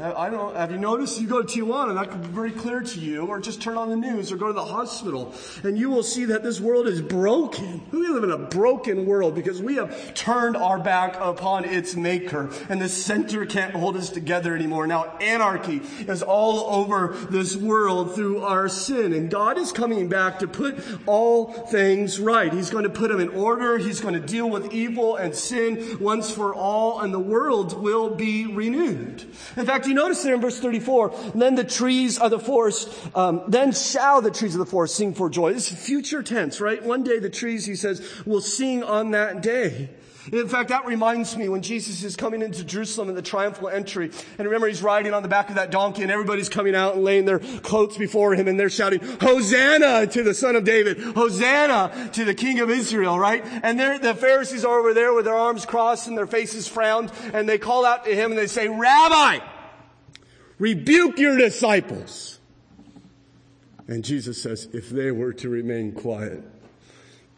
Uh, 0.01 0.15
I 0.17 0.31
don't, 0.31 0.57
have 0.57 0.71
you 0.71 0.79
noticed? 0.79 1.21
You 1.21 1.27
go 1.27 1.43
to 1.43 1.61
Tijuana, 1.61 1.95
that 1.95 2.11
could 2.11 2.23
be 2.23 2.29
very 2.29 2.53
clear 2.53 2.81
to 2.81 3.01
you, 3.01 3.27
or 3.27 3.39
just 3.39 3.61
turn 3.61 3.77
on 3.77 3.91
the 3.91 3.97
news 3.97 4.33
or 4.33 4.37
go 4.37 4.47
to 4.47 4.55
the 4.55 4.65
hospital, 4.65 5.35
and 5.63 5.79
you 5.79 5.91
will 5.91 6.03
see 6.03 6.25
that 6.27 6.43
this 6.43 6.59
world 6.59 6.87
is 6.87 7.03
broken. 7.03 7.83
We 7.91 8.09
live 8.09 8.25
in 8.25 8.31
a 8.31 8.39
broken 8.39 9.05
world 9.05 9.35
because 9.35 9.61
we 9.61 9.75
have 9.75 10.15
turned 10.15 10.57
our 10.57 10.79
back 10.79 11.17
upon 11.21 11.67
its 11.67 11.97
maker, 11.97 12.51
and 12.71 12.81
the 12.81 12.89
center 12.89 13.45
can't 13.45 13.75
hold 13.75 13.95
us 13.97 14.09
together 14.09 14.57
anymore. 14.57 14.87
Now 14.87 15.19
anarchy 15.21 15.83
is 16.09 16.23
all 16.23 16.75
over 16.75 17.15
this 17.29 17.55
world 17.55 18.15
through 18.15 18.41
our 18.41 18.71
sin, 18.71 19.13
and 19.13 19.31
God 19.31 19.59
is 19.59 19.71
coming 19.71 20.09
back 20.09 20.39
to 20.39 20.49
put 20.49 20.83
all 21.05 21.53
things 21.53 22.19
right. 22.19 22.51
He's 22.51 22.71
going 22.71 22.85
to 22.85 22.91
put 22.91 23.11
them 23.11 23.21
in 23.21 23.29
order. 23.29 23.77
He's 23.77 24.01
going 24.01 24.15
to 24.15 24.21
deal 24.21 24.49
with 24.49 24.73
evil 24.73 25.17
and 25.17 25.35
sin 25.35 25.99
once 26.01 26.31
for 26.31 26.55
all, 26.55 27.01
and 27.01 27.13
the 27.13 27.19
world 27.19 27.79
will 27.83 28.09
be 28.15 28.47
renewed. 28.47 29.27
In 29.59 29.67
fact, 29.67 29.90
you 29.91 29.95
notice 29.95 30.23
there 30.23 30.35
in 30.35 30.41
verse 30.41 30.59
34, 30.59 31.33
then 31.35 31.55
the 31.55 31.65
trees 31.65 32.19
of 32.19 32.31
the 32.31 32.39
forest, 32.39 32.91
um, 33.15 33.43
then 33.49 33.73
shall 33.73 34.23
the 34.23 34.31
trees 34.31 34.55
of 34.55 34.59
the 34.59 34.67
forest 34.67 34.97
sing 34.97 35.13
for 35.13 35.29
joy. 35.29 35.53
This 35.53 35.71
is 35.71 35.85
future 35.85 36.23
tense, 36.23 36.61
right? 36.61 36.83
One 36.83 37.03
day 37.03 37.19
the 37.19 37.29
trees, 37.29 37.67
he 37.67 37.77
says, 37.77 38.25
will 38.25 38.41
sing 38.41 38.83
on 38.83 39.11
that 39.11 39.43
day. 39.43 39.91
In 40.33 40.49
fact, 40.49 40.69
that 40.69 40.87
reminds 40.87 41.37
me 41.37 41.49
when 41.49 41.63
Jesus 41.63 42.05
is 42.05 42.15
coming 42.15 42.43
into 42.43 42.63
Jerusalem 42.63 43.09
in 43.09 43.15
the 43.15 43.23
triumphal 43.23 43.69
entry, 43.69 44.11
and 44.39 44.47
remember 44.47 44.69
he's 44.69 44.83
riding 44.83 45.15
on 45.15 45.23
the 45.23 45.29
back 45.29 45.49
of 45.49 45.57
that 45.57 45.71
donkey 45.71 46.03
and 46.03 46.11
everybody's 46.11 46.49
coming 46.49 46.75
out 46.75 46.95
and 46.95 47.03
laying 47.03 47.25
their 47.25 47.39
coats 47.39 47.97
before 47.97 48.35
him 48.35 48.47
and 48.47 48.61
they're 48.61 48.71
shouting, 48.71 49.01
Hosanna 49.21 50.07
to 50.07 50.23
the 50.23 50.35
son 50.35 50.57
of 50.57 50.65
David, 50.65 51.01
Hosanna 51.01 52.11
to 52.13 52.25
the 52.25 52.35
king 52.35 52.61
of 52.61 52.71
Israel, 52.71 53.19
right? 53.19 53.45
And 53.63 53.81
the 53.81 54.15
Pharisees 54.15 54.65
are 54.65 54.79
over 54.79 54.95
there 54.95 55.15
with 55.15 55.25
their 55.25 55.35
arms 55.35 55.65
crossed 55.65 56.07
and 56.07 56.17
their 56.17 56.27
faces 56.27 56.69
frowned 56.69 57.11
and 57.33 57.49
they 57.49 57.59
call 57.59 57.85
out 57.85 58.05
to 58.05 58.15
him 58.15 58.31
and 58.31 58.39
they 58.39 58.47
say, 58.47 58.69
Rabbi, 58.69 59.39
rebuke 60.61 61.19
your 61.19 61.37
disciples. 61.37 62.39
And 63.89 64.05
Jesus 64.05 64.41
says, 64.41 64.69
if 64.73 64.89
they 64.89 65.11
were 65.11 65.33
to 65.33 65.49
remain 65.49 65.91
quiet, 65.91 66.45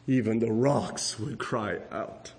even 0.07 0.39
the 0.41 0.53
rocks 0.53 1.19
would 1.19 1.39
cry 1.39 1.79
out. 1.91 2.33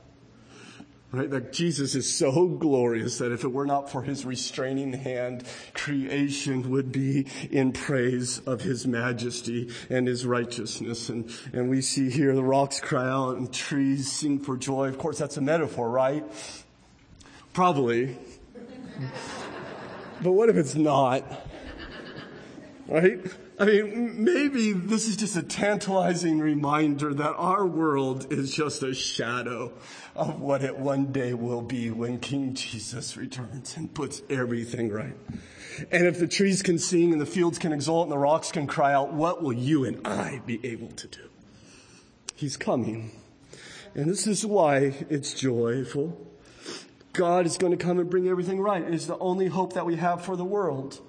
Right? 1.11 1.29
That 1.29 1.53
Jesus 1.53 1.93
is 1.93 2.11
so 2.11 2.47
glorious 2.47 3.19
that 3.19 3.31
if 3.31 3.43
it 3.43 3.47
were 3.51 3.67
not 3.67 3.91
for 3.91 4.01
his 4.01 4.25
restraining 4.25 4.93
hand, 4.93 5.43
creation 5.73 6.71
would 6.71 6.91
be 6.91 7.27
in 7.51 7.71
praise 7.71 8.39
of 8.39 8.61
his 8.61 8.87
majesty 8.87 9.69
and 9.91 10.07
his 10.07 10.25
righteousness. 10.25 11.09
And, 11.09 11.31
and 11.53 11.69
we 11.69 11.81
see 11.81 12.09
here 12.09 12.33
the 12.33 12.43
rocks 12.43 12.79
cry 12.79 13.07
out 13.07 13.37
and 13.37 13.53
trees 13.53 14.11
sing 14.11 14.39
for 14.39 14.57
joy. 14.57 14.87
Of 14.87 14.97
course, 14.97 15.19
that's 15.19 15.37
a 15.37 15.41
metaphor, 15.41 15.89
right? 15.89 16.23
Probably. 17.53 18.17
But 20.21 20.31
what 20.31 20.49
if 20.49 20.55
it's 20.55 20.75
not? 20.75 21.23
Right? 22.87 23.19
I 23.59 23.65
mean, 23.65 24.23
maybe 24.23 24.73
this 24.73 25.07
is 25.07 25.15
just 25.15 25.37
a 25.37 25.43
tantalizing 25.43 26.39
reminder 26.39 27.13
that 27.13 27.33
our 27.35 27.65
world 27.65 28.33
is 28.33 28.53
just 28.53 28.83
a 28.83 28.93
shadow 28.93 29.71
of 30.15 30.41
what 30.41 30.63
it 30.63 30.77
one 30.77 31.11
day 31.11 31.33
will 31.33 31.61
be 31.61 31.91
when 31.91 32.19
King 32.19 32.55
Jesus 32.55 33.15
returns 33.15 33.77
and 33.77 33.93
puts 33.93 34.21
everything 34.29 34.91
right. 34.91 35.15
And 35.91 36.07
if 36.07 36.19
the 36.19 36.27
trees 36.27 36.61
can 36.61 36.79
sing 36.79 37.11
and 37.13 37.21
the 37.21 37.25
fields 37.25 37.59
can 37.59 37.71
exult 37.71 38.05
and 38.05 38.11
the 38.11 38.17
rocks 38.17 38.51
can 38.51 38.67
cry 38.67 38.93
out, 38.93 39.13
what 39.13 39.41
will 39.41 39.53
you 39.53 39.85
and 39.85 40.05
I 40.05 40.41
be 40.45 40.59
able 40.65 40.89
to 40.89 41.07
do? 41.07 41.29
He's 42.35 42.57
coming. 42.57 43.11
And 43.95 44.09
this 44.09 44.25
is 44.25 44.45
why 44.45 45.05
it's 45.09 45.33
joyful. 45.33 46.32
God 47.13 47.45
is 47.45 47.57
going 47.57 47.71
to 47.71 47.77
come 47.77 47.99
and 47.99 48.09
bring 48.09 48.27
everything 48.27 48.59
right. 48.59 48.81
It 48.81 48.93
is 48.93 49.07
the 49.07 49.17
only 49.19 49.47
hope 49.47 49.73
that 49.73 49.85
we 49.85 49.95
have 49.95 50.25
for 50.25 50.35
the 50.35 50.43
world. 50.43 50.99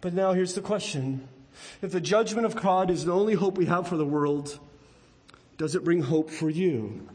But 0.00 0.14
now 0.14 0.32
here's 0.32 0.54
the 0.54 0.60
question. 0.60 1.28
If 1.80 1.92
the 1.92 2.00
judgment 2.00 2.44
of 2.44 2.56
God 2.56 2.90
is 2.90 3.04
the 3.04 3.12
only 3.12 3.34
hope 3.34 3.56
we 3.56 3.66
have 3.66 3.86
for 3.86 3.96
the 3.96 4.04
world, 4.04 4.58
does 5.58 5.76
it 5.76 5.84
bring 5.84 6.02
hope 6.02 6.28
for 6.28 6.50
you 6.50 7.08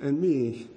and 0.00 0.20
me? 0.20 0.68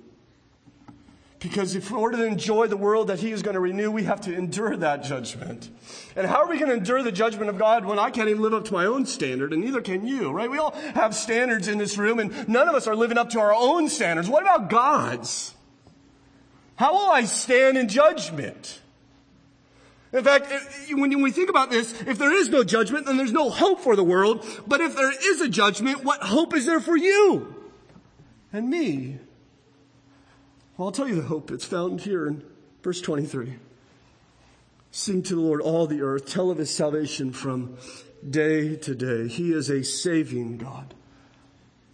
Because 1.40 1.76
if 1.76 1.92
in 1.92 1.98
order 1.98 2.18
to 2.18 2.26
enjoy 2.26 2.68
the 2.68 2.78
world 2.78 3.10
that 3.10 3.20
He 3.20 3.32
is 3.32 3.44
going 3.44 3.54
to 3.54 3.60
renew, 3.60 3.92
we 3.92 4.04
have 4.04 4.22
to 4.22 4.34
endure 4.34 4.76
that 4.78 5.04
judgment. 5.04 5.70
And 6.16 6.26
how 6.26 6.38
are 6.38 6.48
we 6.48 6.58
going 6.58 6.72
to 6.72 6.78
endure 6.78 7.04
the 7.04 7.12
judgment 7.12 7.50
of 7.50 7.60
God 7.60 7.86
when 7.86 8.00
I 8.00 8.10
can't 8.10 8.30
even 8.30 8.42
live 8.42 8.54
up 8.54 8.66
to 8.66 8.74
my 8.74 8.86
own 8.86 9.06
standard 9.06 9.54
and 9.54 9.64
neither 9.64 9.82
can 9.82 10.08
you, 10.08 10.32
right? 10.32 10.50
We 10.50 10.58
all 10.58 10.72
have 10.96 11.14
standards 11.14 11.68
in 11.68 11.78
this 11.78 11.98
room 11.98 12.20
and 12.20 12.48
none 12.48 12.68
of 12.68 12.76
us 12.76 12.88
are 12.88 12.96
living 12.96 13.18
up 13.18 13.30
to 13.32 13.40
our 13.40 13.54
own 13.54 13.90
standards. 13.90 14.30
What 14.30 14.44
about 14.44 14.70
God's? 14.70 15.54
How 16.78 16.94
will 16.94 17.12
I 17.12 17.26
stand 17.26 17.78
in 17.78 17.90
judgment? 17.90 18.82
In 20.14 20.24
fact, 20.24 20.52
when 20.92 21.22
we 21.22 21.32
think 21.32 21.50
about 21.50 21.70
this, 21.70 21.92
if 22.04 22.18
there 22.18 22.32
is 22.32 22.50
no 22.50 22.64
judgment, 22.64 23.06
then 23.06 23.18
there's 23.18 23.34
no 23.34 23.50
hope 23.50 23.82
for 23.82 23.96
the 23.96 24.04
world. 24.04 24.46
But 24.66 24.80
if 24.80 24.96
there 24.96 25.12
is 25.12 25.42
a 25.42 25.50
judgment, 25.50 26.04
what 26.04 26.22
hope 26.22 26.56
is 26.56 26.66
there 26.66 26.80
for 26.80 26.96
you 26.96 27.54
and 28.54 28.70
me? 28.70 29.18
Well, 30.78 30.88
I'll 30.88 30.92
tell 30.92 31.10
you 31.10 31.16
the 31.16 31.24
hope. 31.24 31.52
It's 31.52 31.66
found 31.66 32.02
here 32.02 32.28
in 32.28 32.44
verse 32.84 33.02
23. 33.02 33.56
Sing 34.92 35.24
to 35.24 35.36
the 35.36 35.42
Lord 35.42 35.62
all 35.62 35.88
the 35.88 36.02
earth. 36.02 36.28
Tell 36.28 36.52
of 36.52 36.60
his 36.60 36.74
salvation 36.74 37.34
from 37.34 37.78
day 38.28 38.76
to 38.78 38.96
day. 38.96 39.28
He 39.28 39.52
is 39.52 39.70
a 39.70 39.84
saving 39.84 40.58
God. 40.58 40.94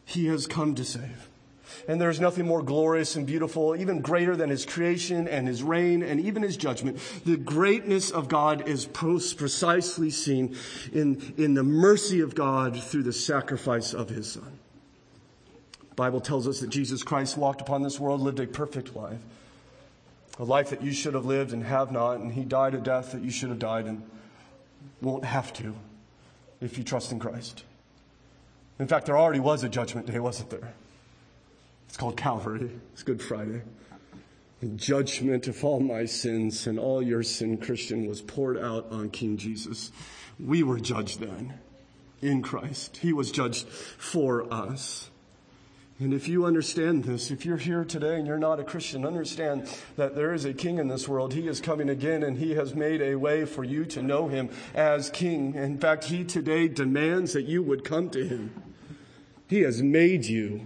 He 0.05 0.27
has 0.27 0.45
come 0.45 0.75
to 0.75 0.84
save. 0.86 1.29
And 1.88 1.99
there's 1.99 2.19
nothing 2.19 2.45
more 2.45 2.61
glorious 2.61 3.15
and 3.15 3.26
beautiful, 3.26 3.76
even 3.76 4.01
greater 4.01 4.36
than 4.36 4.49
his 4.49 4.65
creation 4.65 5.28
and 5.28 5.47
his 5.47 5.63
reign 5.63 6.03
and 6.03 6.19
even 6.19 6.43
his 6.43 6.57
judgment. 6.57 6.99
The 7.26 7.38
greatness 7.38 8.11
of 8.11 8.28
God 8.28 8.67
is 8.67 8.86
precisely 8.86 10.09
seen 10.09 10.55
in, 10.91 11.34
in 11.38 11.53
the 11.53 11.63
mercy 11.63 12.21
of 12.21 12.36
God 12.36 12.82
through 12.82 13.03
the 13.03 13.13
sacrifice 13.13 13.93
of 13.93 14.09
his 14.09 14.32
son. 14.32 14.59
The 15.89 15.95
Bible 15.95 16.21
tells 16.21 16.47
us 16.47 16.59
that 16.61 16.69
Jesus 16.69 17.03
Christ 17.03 17.38
walked 17.38 17.61
upon 17.61 17.84
this 17.84 17.99
world, 17.99 18.21
lived 18.21 18.39
a 18.39 18.47
perfect 18.47 18.95
life. 18.95 19.19
A 20.39 20.43
life 20.43 20.71
that 20.71 20.82
you 20.82 20.91
should 20.91 21.13
have 21.13 21.26
lived 21.26 21.53
and 21.53 21.63
have 21.63 21.91
not, 21.91 22.19
and 22.19 22.34
he 22.34 22.43
died 22.43 22.74
a 22.74 22.80
death 22.80 23.11
that 23.11 23.21
you 23.21 23.30
should 23.30 23.49
have 23.49 23.59
died 23.59 23.86
and 23.86 24.01
won't 25.01 25.26
have 25.26 25.53
to 25.53 25.76
if 26.59 26.78
you 26.78 26.84
trust 26.84 27.11
in 27.11 27.19
Christ. 27.19 27.63
In 28.80 28.88
fact, 28.88 29.05
there 29.05 29.17
already 29.17 29.39
was 29.39 29.63
a 29.63 29.69
judgment 29.69 30.07
day, 30.07 30.19
wasn't 30.19 30.49
there? 30.49 30.74
It's 31.88 31.97
called 31.97 32.17
Calvary. 32.17 32.71
It's 32.93 33.03
Good 33.03 33.21
Friday. 33.21 33.61
The 34.61 34.67
judgment 34.69 35.47
of 35.47 35.63
all 35.63 35.79
my 35.79 36.05
sins 36.05 36.67
and 36.67 36.79
all 36.79 37.01
your 37.01 37.23
sin, 37.23 37.57
Christian, 37.57 38.07
was 38.07 38.21
poured 38.21 38.57
out 38.57 38.91
on 38.91 39.09
King 39.09 39.38
Jesus. 39.38 39.91
We 40.39 40.63
were 40.63 40.79
judged 40.79 41.19
then 41.19 41.55
in 42.21 42.41
Christ. 42.41 42.97
He 42.97 43.11
was 43.11 43.31
judged 43.31 43.67
for 43.67 44.51
us. 44.51 45.09
And 45.99 46.13
if 46.13 46.27
you 46.27 46.45
understand 46.45 47.03
this, 47.03 47.29
if 47.29 47.45
you're 47.45 47.57
here 47.57 47.86
today 47.86 48.15
and 48.17 48.25
you're 48.25 48.39
not 48.39 48.59
a 48.59 48.63
Christian, 48.63 49.05
understand 49.05 49.69
that 49.95 50.15
there 50.15 50.34
is 50.34 50.43
a 50.43 50.53
king 50.53 50.79
in 50.79 50.88
this 50.88 51.07
world. 51.07 51.34
He 51.34 51.47
is 51.47 51.61
coming 51.61 51.89
again 51.89 52.23
and 52.23 52.38
he 52.38 52.55
has 52.55 52.73
made 52.73 53.01
a 53.01 53.15
way 53.15 53.45
for 53.45 53.63
you 53.63 53.86
to 53.86 54.01
know 54.01 54.27
him 54.27 54.49
as 54.73 55.09
king. 55.09 55.53
In 55.55 55.77
fact, 55.77 56.05
he 56.05 56.23
today 56.23 56.67
demands 56.67 57.34
that 57.34 57.43
you 57.43 57.61
would 57.61 57.84
come 57.84 58.09
to 58.09 58.27
him. 58.27 58.63
He 59.47 59.61
has 59.61 59.84
made 59.84 60.25
you 60.25 60.65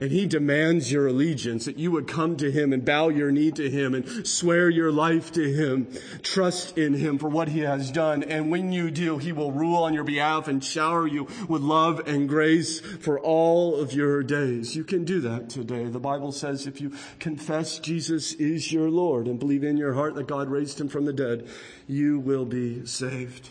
and 0.00 0.12
he 0.12 0.26
demands 0.26 0.92
your 0.92 1.08
allegiance, 1.08 1.64
that 1.64 1.78
you 1.78 1.90
would 1.90 2.06
come 2.06 2.36
to 2.36 2.50
him 2.50 2.72
and 2.72 2.84
bow 2.84 3.08
your 3.08 3.32
knee 3.32 3.50
to 3.50 3.68
him 3.68 3.94
and 3.94 4.26
swear 4.26 4.70
your 4.70 4.92
life 4.92 5.32
to 5.32 5.52
him, 5.52 5.88
trust 6.22 6.78
in 6.78 6.94
him 6.94 7.18
for 7.18 7.28
what 7.28 7.48
he 7.48 7.60
has 7.60 7.90
done. 7.90 8.22
And 8.22 8.50
when 8.50 8.70
you 8.70 8.90
do, 8.90 9.18
he 9.18 9.32
will 9.32 9.50
rule 9.50 9.82
on 9.82 9.94
your 9.94 10.04
behalf 10.04 10.46
and 10.46 10.62
shower 10.62 11.06
you 11.06 11.26
with 11.48 11.62
love 11.62 12.00
and 12.06 12.28
grace 12.28 12.80
for 12.80 13.18
all 13.18 13.76
of 13.76 13.92
your 13.92 14.22
days. 14.22 14.76
You 14.76 14.84
can 14.84 15.04
do 15.04 15.20
that 15.22 15.50
today. 15.50 15.84
The 15.84 15.98
Bible 15.98 16.30
says 16.30 16.66
if 16.66 16.80
you 16.80 16.92
confess 17.18 17.78
Jesus 17.78 18.34
is 18.34 18.72
your 18.72 18.90
Lord 18.90 19.26
and 19.26 19.38
believe 19.38 19.64
in 19.64 19.76
your 19.76 19.94
heart 19.94 20.14
that 20.14 20.28
God 20.28 20.48
raised 20.48 20.80
him 20.80 20.88
from 20.88 21.06
the 21.06 21.12
dead, 21.12 21.48
you 21.88 22.20
will 22.20 22.44
be 22.44 22.86
saved. 22.86 23.50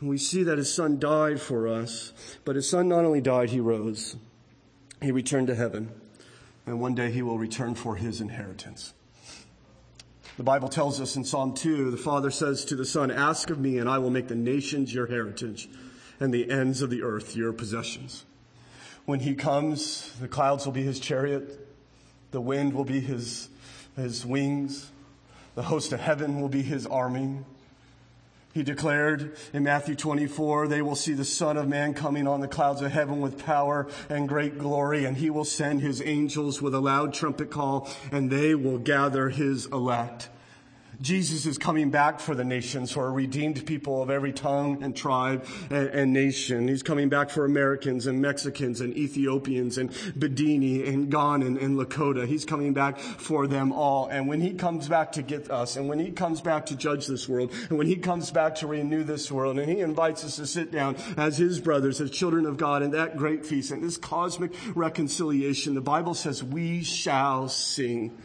We 0.00 0.18
see 0.18 0.42
that 0.44 0.58
his 0.58 0.72
son 0.72 0.98
died 0.98 1.40
for 1.40 1.66
us, 1.66 2.12
but 2.44 2.54
his 2.54 2.68
son 2.68 2.88
not 2.88 3.04
only 3.04 3.22
died, 3.22 3.50
he 3.50 3.60
rose. 3.60 4.16
He 5.02 5.12
returned 5.12 5.46
to 5.48 5.54
heaven, 5.54 5.90
and 6.64 6.80
one 6.80 6.94
day 6.94 7.10
he 7.10 7.22
will 7.22 7.38
return 7.38 7.74
for 7.74 7.96
his 7.96 8.20
inheritance. 8.20 8.94
The 10.36 10.42
Bible 10.42 10.68
tells 10.68 11.00
us 11.00 11.16
in 11.16 11.24
Psalm 11.24 11.54
2, 11.54 11.90
the 11.90 11.96
Father 11.96 12.30
says 12.30 12.64
to 12.66 12.76
the 12.76 12.84
Son, 12.84 13.10
Ask 13.10 13.50
of 13.50 13.58
me, 13.58 13.78
and 13.78 13.88
I 13.88 13.98
will 13.98 14.10
make 14.10 14.28
the 14.28 14.34
nations 14.34 14.92
your 14.92 15.06
heritage, 15.06 15.68
and 16.20 16.32
the 16.32 16.50
ends 16.50 16.82
of 16.82 16.90
the 16.90 17.02
earth 17.02 17.36
your 17.36 17.52
possessions. 17.52 18.24
When 19.06 19.20
he 19.20 19.34
comes, 19.34 20.12
the 20.20 20.28
clouds 20.28 20.66
will 20.66 20.72
be 20.72 20.82
his 20.82 21.00
chariot, 21.00 21.66
the 22.32 22.40
wind 22.40 22.74
will 22.74 22.84
be 22.84 23.00
his, 23.00 23.48
his 23.94 24.26
wings, 24.26 24.90
the 25.54 25.62
host 25.62 25.92
of 25.92 26.00
heaven 26.00 26.40
will 26.40 26.50
be 26.50 26.62
his 26.62 26.86
army. 26.86 27.38
He 28.56 28.62
declared 28.62 29.36
in 29.52 29.64
Matthew 29.64 29.94
24, 29.94 30.68
they 30.68 30.80
will 30.80 30.96
see 30.96 31.12
the 31.12 31.26
Son 31.26 31.58
of 31.58 31.68
Man 31.68 31.92
coming 31.92 32.26
on 32.26 32.40
the 32.40 32.48
clouds 32.48 32.80
of 32.80 32.90
heaven 32.90 33.20
with 33.20 33.44
power 33.44 33.86
and 34.08 34.26
great 34.26 34.56
glory, 34.56 35.04
and 35.04 35.18
he 35.18 35.28
will 35.28 35.44
send 35.44 35.82
his 35.82 36.00
angels 36.00 36.62
with 36.62 36.74
a 36.74 36.80
loud 36.80 37.12
trumpet 37.12 37.50
call, 37.50 37.86
and 38.10 38.30
they 38.30 38.54
will 38.54 38.78
gather 38.78 39.28
his 39.28 39.66
elect 39.66 40.30
Jesus 41.00 41.44
is 41.44 41.58
coming 41.58 41.90
back 41.90 42.20
for 42.20 42.34
the 42.34 42.44
nations, 42.44 42.90
for 42.90 43.06
a 43.06 43.10
redeemed 43.10 43.66
people 43.66 44.02
of 44.02 44.10
every 44.10 44.32
tongue 44.32 44.82
and 44.82 44.96
tribe 44.96 45.44
and, 45.70 45.88
and, 45.88 46.12
nation. 46.12 46.68
He's 46.68 46.82
coming 46.82 47.08
back 47.08 47.28
for 47.28 47.44
Americans 47.44 48.06
and 48.06 48.22
Mexicans 48.22 48.80
and 48.80 48.96
Ethiopians 48.96 49.76
and 49.76 49.90
Bedini 49.90 50.88
and 50.88 51.12
Ghanan 51.12 51.62
and 51.62 51.78
Lakota. 51.78 52.26
He's 52.26 52.44
coming 52.44 52.72
back 52.72 52.98
for 52.98 53.46
them 53.46 53.72
all. 53.72 54.06
And 54.06 54.26
when 54.26 54.40
he 54.40 54.54
comes 54.54 54.88
back 54.88 55.12
to 55.12 55.22
get 55.22 55.50
us, 55.50 55.76
and 55.76 55.88
when 55.88 55.98
he 55.98 56.10
comes 56.10 56.40
back 56.40 56.66
to 56.66 56.76
judge 56.76 57.06
this 57.06 57.28
world, 57.28 57.52
and 57.68 57.76
when 57.76 57.86
he 57.86 57.96
comes 57.96 58.30
back 58.30 58.54
to 58.56 58.66
renew 58.66 59.04
this 59.04 59.30
world, 59.30 59.58
and 59.58 59.70
he 59.70 59.80
invites 59.80 60.24
us 60.24 60.36
to 60.36 60.46
sit 60.46 60.72
down 60.72 60.96
as 61.16 61.36
his 61.36 61.60
brothers, 61.60 62.00
as 62.00 62.10
children 62.10 62.46
of 62.46 62.56
God 62.56 62.82
in 62.82 62.92
that 62.92 63.16
great 63.16 63.44
feast 63.44 63.70
and 63.70 63.82
this 63.82 63.98
cosmic 63.98 64.52
reconciliation, 64.74 65.74
the 65.74 65.80
Bible 65.80 66.14
says 66.14 66.42
we 66.42 66.82
shall 66.82 67.48
sing 67.48 68.16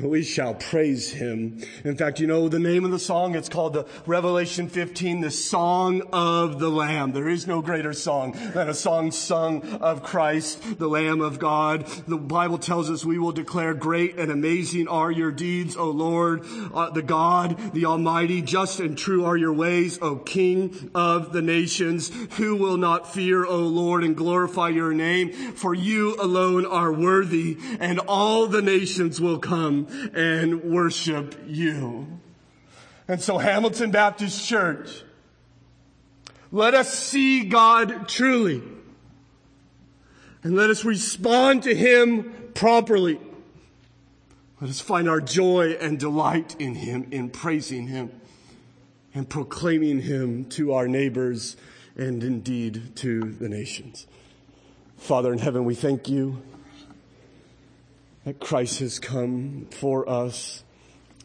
we 0.00 0.22
shall 0.22 0.54
praise 0.54 1.10
him. 1.10 1.60
In 1.84 1.96
fact, 1.96 2.20
you 2.20 2.26
know 2.26 2.48
the 2.48 2.58
name 2.58 2.84
of 2.84 2.92
the 2.92 2.98
song? 2.98 3.34
It's 3.34 3.48
called 3.48 3.72
the 3.72 3.86
Revelation 4.06 4.68
15, 4.68 5.22
the 5.22 5.30
Song 5.30 6.02
of 6.12 6.60
the 6.60 6.68
Lamb. 6.68 7.12
There 7.12 7.28
is 7.28 7.46
no 7.46 7.60
greater 7.60 7.92
song 7.92 8.32
than 8.54 8.68
a 8.68 8.74
song 8.74 9.10
sung 9.10 9.62
of 9.80 10.04
Christ, 10.04 10.78
the 10.78 10.88
Lamb 10.88 11.20
of 11.20 11.38
God. 11.38 11.86
The 12.06 12.16
Bible 12.16 12.58
tells 12.58 12.90
us 12.90 13.04
we 13.04 13.18
will 13.18 13.32
declare 13.32 13.74
great 13.74 14.18
and 14.18 14.30
amazing 14.30 14.86
are 14.86 15.10
your 15.10 15.32
deeds, 15.32 15.76
O 15.76 15.90
Lord, 15.90 16.44
uh, 16.72 16.90
the 16.90 17.02
God, 17.02 17.72
the 17.72 17.86
Almighty. 17.86 18.40
Just 18.40 18.78
and 18.80 18.96
true 18.96 19.24
are 19.24 19.36
your 19.36 19.52
ways, 19.52 19.98
O 20.00 20.16
King 20.16 20.90
of 20.94 21.32
the 21.32 21.42
nations. 21.42 22.10
Who 22.36 22.54
will 22.54 22.76
not 22.76 23.12
fear, 23.12 23.44
O 23.44 23.58
Lord, 23.58 24.04
and 24.04 24.16
glorify 24.16 24.68
your 24.68 24.92
name? 24.92 25.32
For 25.32 25.74
you 25.74 26.14
alone 26.20 26.66
are 26.66 26.92
worthy 26.92 27.56
and 27.80 27.98
all 28.00 28.46
the 28.46 28.62
nations 28.62 29.20
will 29.20 29.38
and 30.14 30.62
worship 30.64 31.34
you. 31.46 32.20
And 33.06 33.20
so 33.20 33.38
Hamilton 33.38 33.90
Baptist 33.90 34.46
Church, 34.46 35.02
let 36.52 36.74
us 36.74 36.92
see 36.92 37.44
God 37.44 38.08
truly 38.08 38.62
and 40.42 40.56
let 40.56 40.70
us 40.70 40.84
respond 40.84 41.62
to 41.64 41.74
Him 41.74 42.50
properly. 42.54 43.20
Let 44.60 44.70
us 44.70 44.80
find 44.80 45.08
our 45.08 45.20
joy 45.20 45.76
and 45.80 45.98
delight 45.98 46.56
in 46.58 46.74
Him, 46.74 47.08
in 47.10 47.30
praising 47.30 47.86
Him 47.86 48.10
and 49.14 49.28
proclaiming 49.28 50.00
Him 50.02 50.44
to 50.50 50.72
our 50.72 50.88
neighbors 50.88 51.56
and 51.96 52.22
indeed 52.22 52.96
to 52.96 53.32
the 53.32 53.48
nations. 53.48 54.06
Father 54.96 55.32
in 55.32 55.38
heaven, 55.38 55.64
we 55.64 55.74
thank 55.74 56.08
you 56.08 56.42
that 58.24 58.40
Christ 58.40 58.80
has 58.80 58.98
come 58.98 59.66
for 59.70 60.08
us 60.08 60.64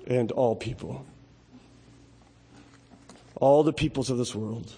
and 0.08 0.32
all 0.32 0.56
people. 0.56 1.06
All 3.36 3.64
the 3.64 3.74
peoples 3.74 4.10
of 4.10 4.18
this 4.18 4.36
world. 4.36 4.74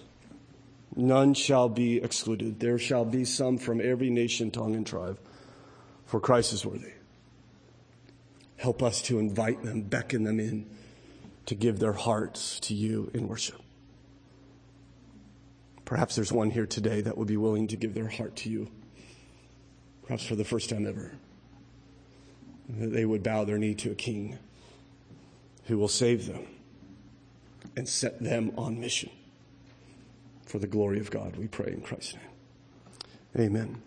None 0.94 1.34
shall 1.34 1.68
be 1.68 1.98
excluded. 1.98 2.58
There 2.58 2.78
shall 2.78 3.04
be 3.04 3.24
some 3.24 3.58
from 3.58 3.80
every 3.80 4.08
nation, 4.08 4.50
tongue, 4.50 4.74
and 4.74 4.86
tribe, 4.86 5.18
for 6.06 6.20
Christ 6.20 6.52
is 6.52 6.64
worthy. 6.64 6.92
Help 8.56 8.82
us 8.82 9.02
to 9.02 9.18
invite 9.18 9.62
them, 9.62 9.82
beckon 9.82 10.24
them 10.24 10.40
in 10.40 10.66
to 11.44 11.54
give 11.54 11.78
their 11.78 11.92
hearts 11.92 12.58
to 12.60 12.74
you 12.74 13.10
in 13.12 13.28
worship. 13.28 13.60
Perhaps 15.84 16.16
there's 16.16 16.32
one 16.32 16.50
here 16.50 16.66
today 16.66 17.02
that 17.02 17.16
would 17.16 17.28
be 17.28 17.36
willing 17.36 17.68
to 17.68 17.76
give 17.76 17.94
their 17.94 18.08
heart 18.08 18.34
to 18.36 18.50
you, 18.50 18.68
perhaps 20.02 20.24
for 20.24 20.34
the 20.34 20.44
first 20.44 20.70
time 20.70 20.86
ever 20.86 21.12
that 22.68 22.88
they 22.88 23.04
would 23.04 23.22
bow 23.22 23.44
their 23.44 23.58
knee 23.58 23.74
to 23.74 23.90
a 23.92 23.94
king 23.94 24.38
who 25.64 25.78
will 25.78 25.88
save 25.88 26.26
them 26.26 26.46
and 27.76 27.88
set 27.88 28.22
them 28.22 28.52
on 28.56 28.80
mission 28.80 29.10
for 30.44 30.58
the 30.58 30.66
glory 30.66 31.00
of 31.00 31.10
God. 31.10 31.36
We 31.36 31.48
pray 31.48 31.72
in 31.72 31.80
Christ's 31.80 32.14
name. 32.14 33.48
Amen. 33.48 33.82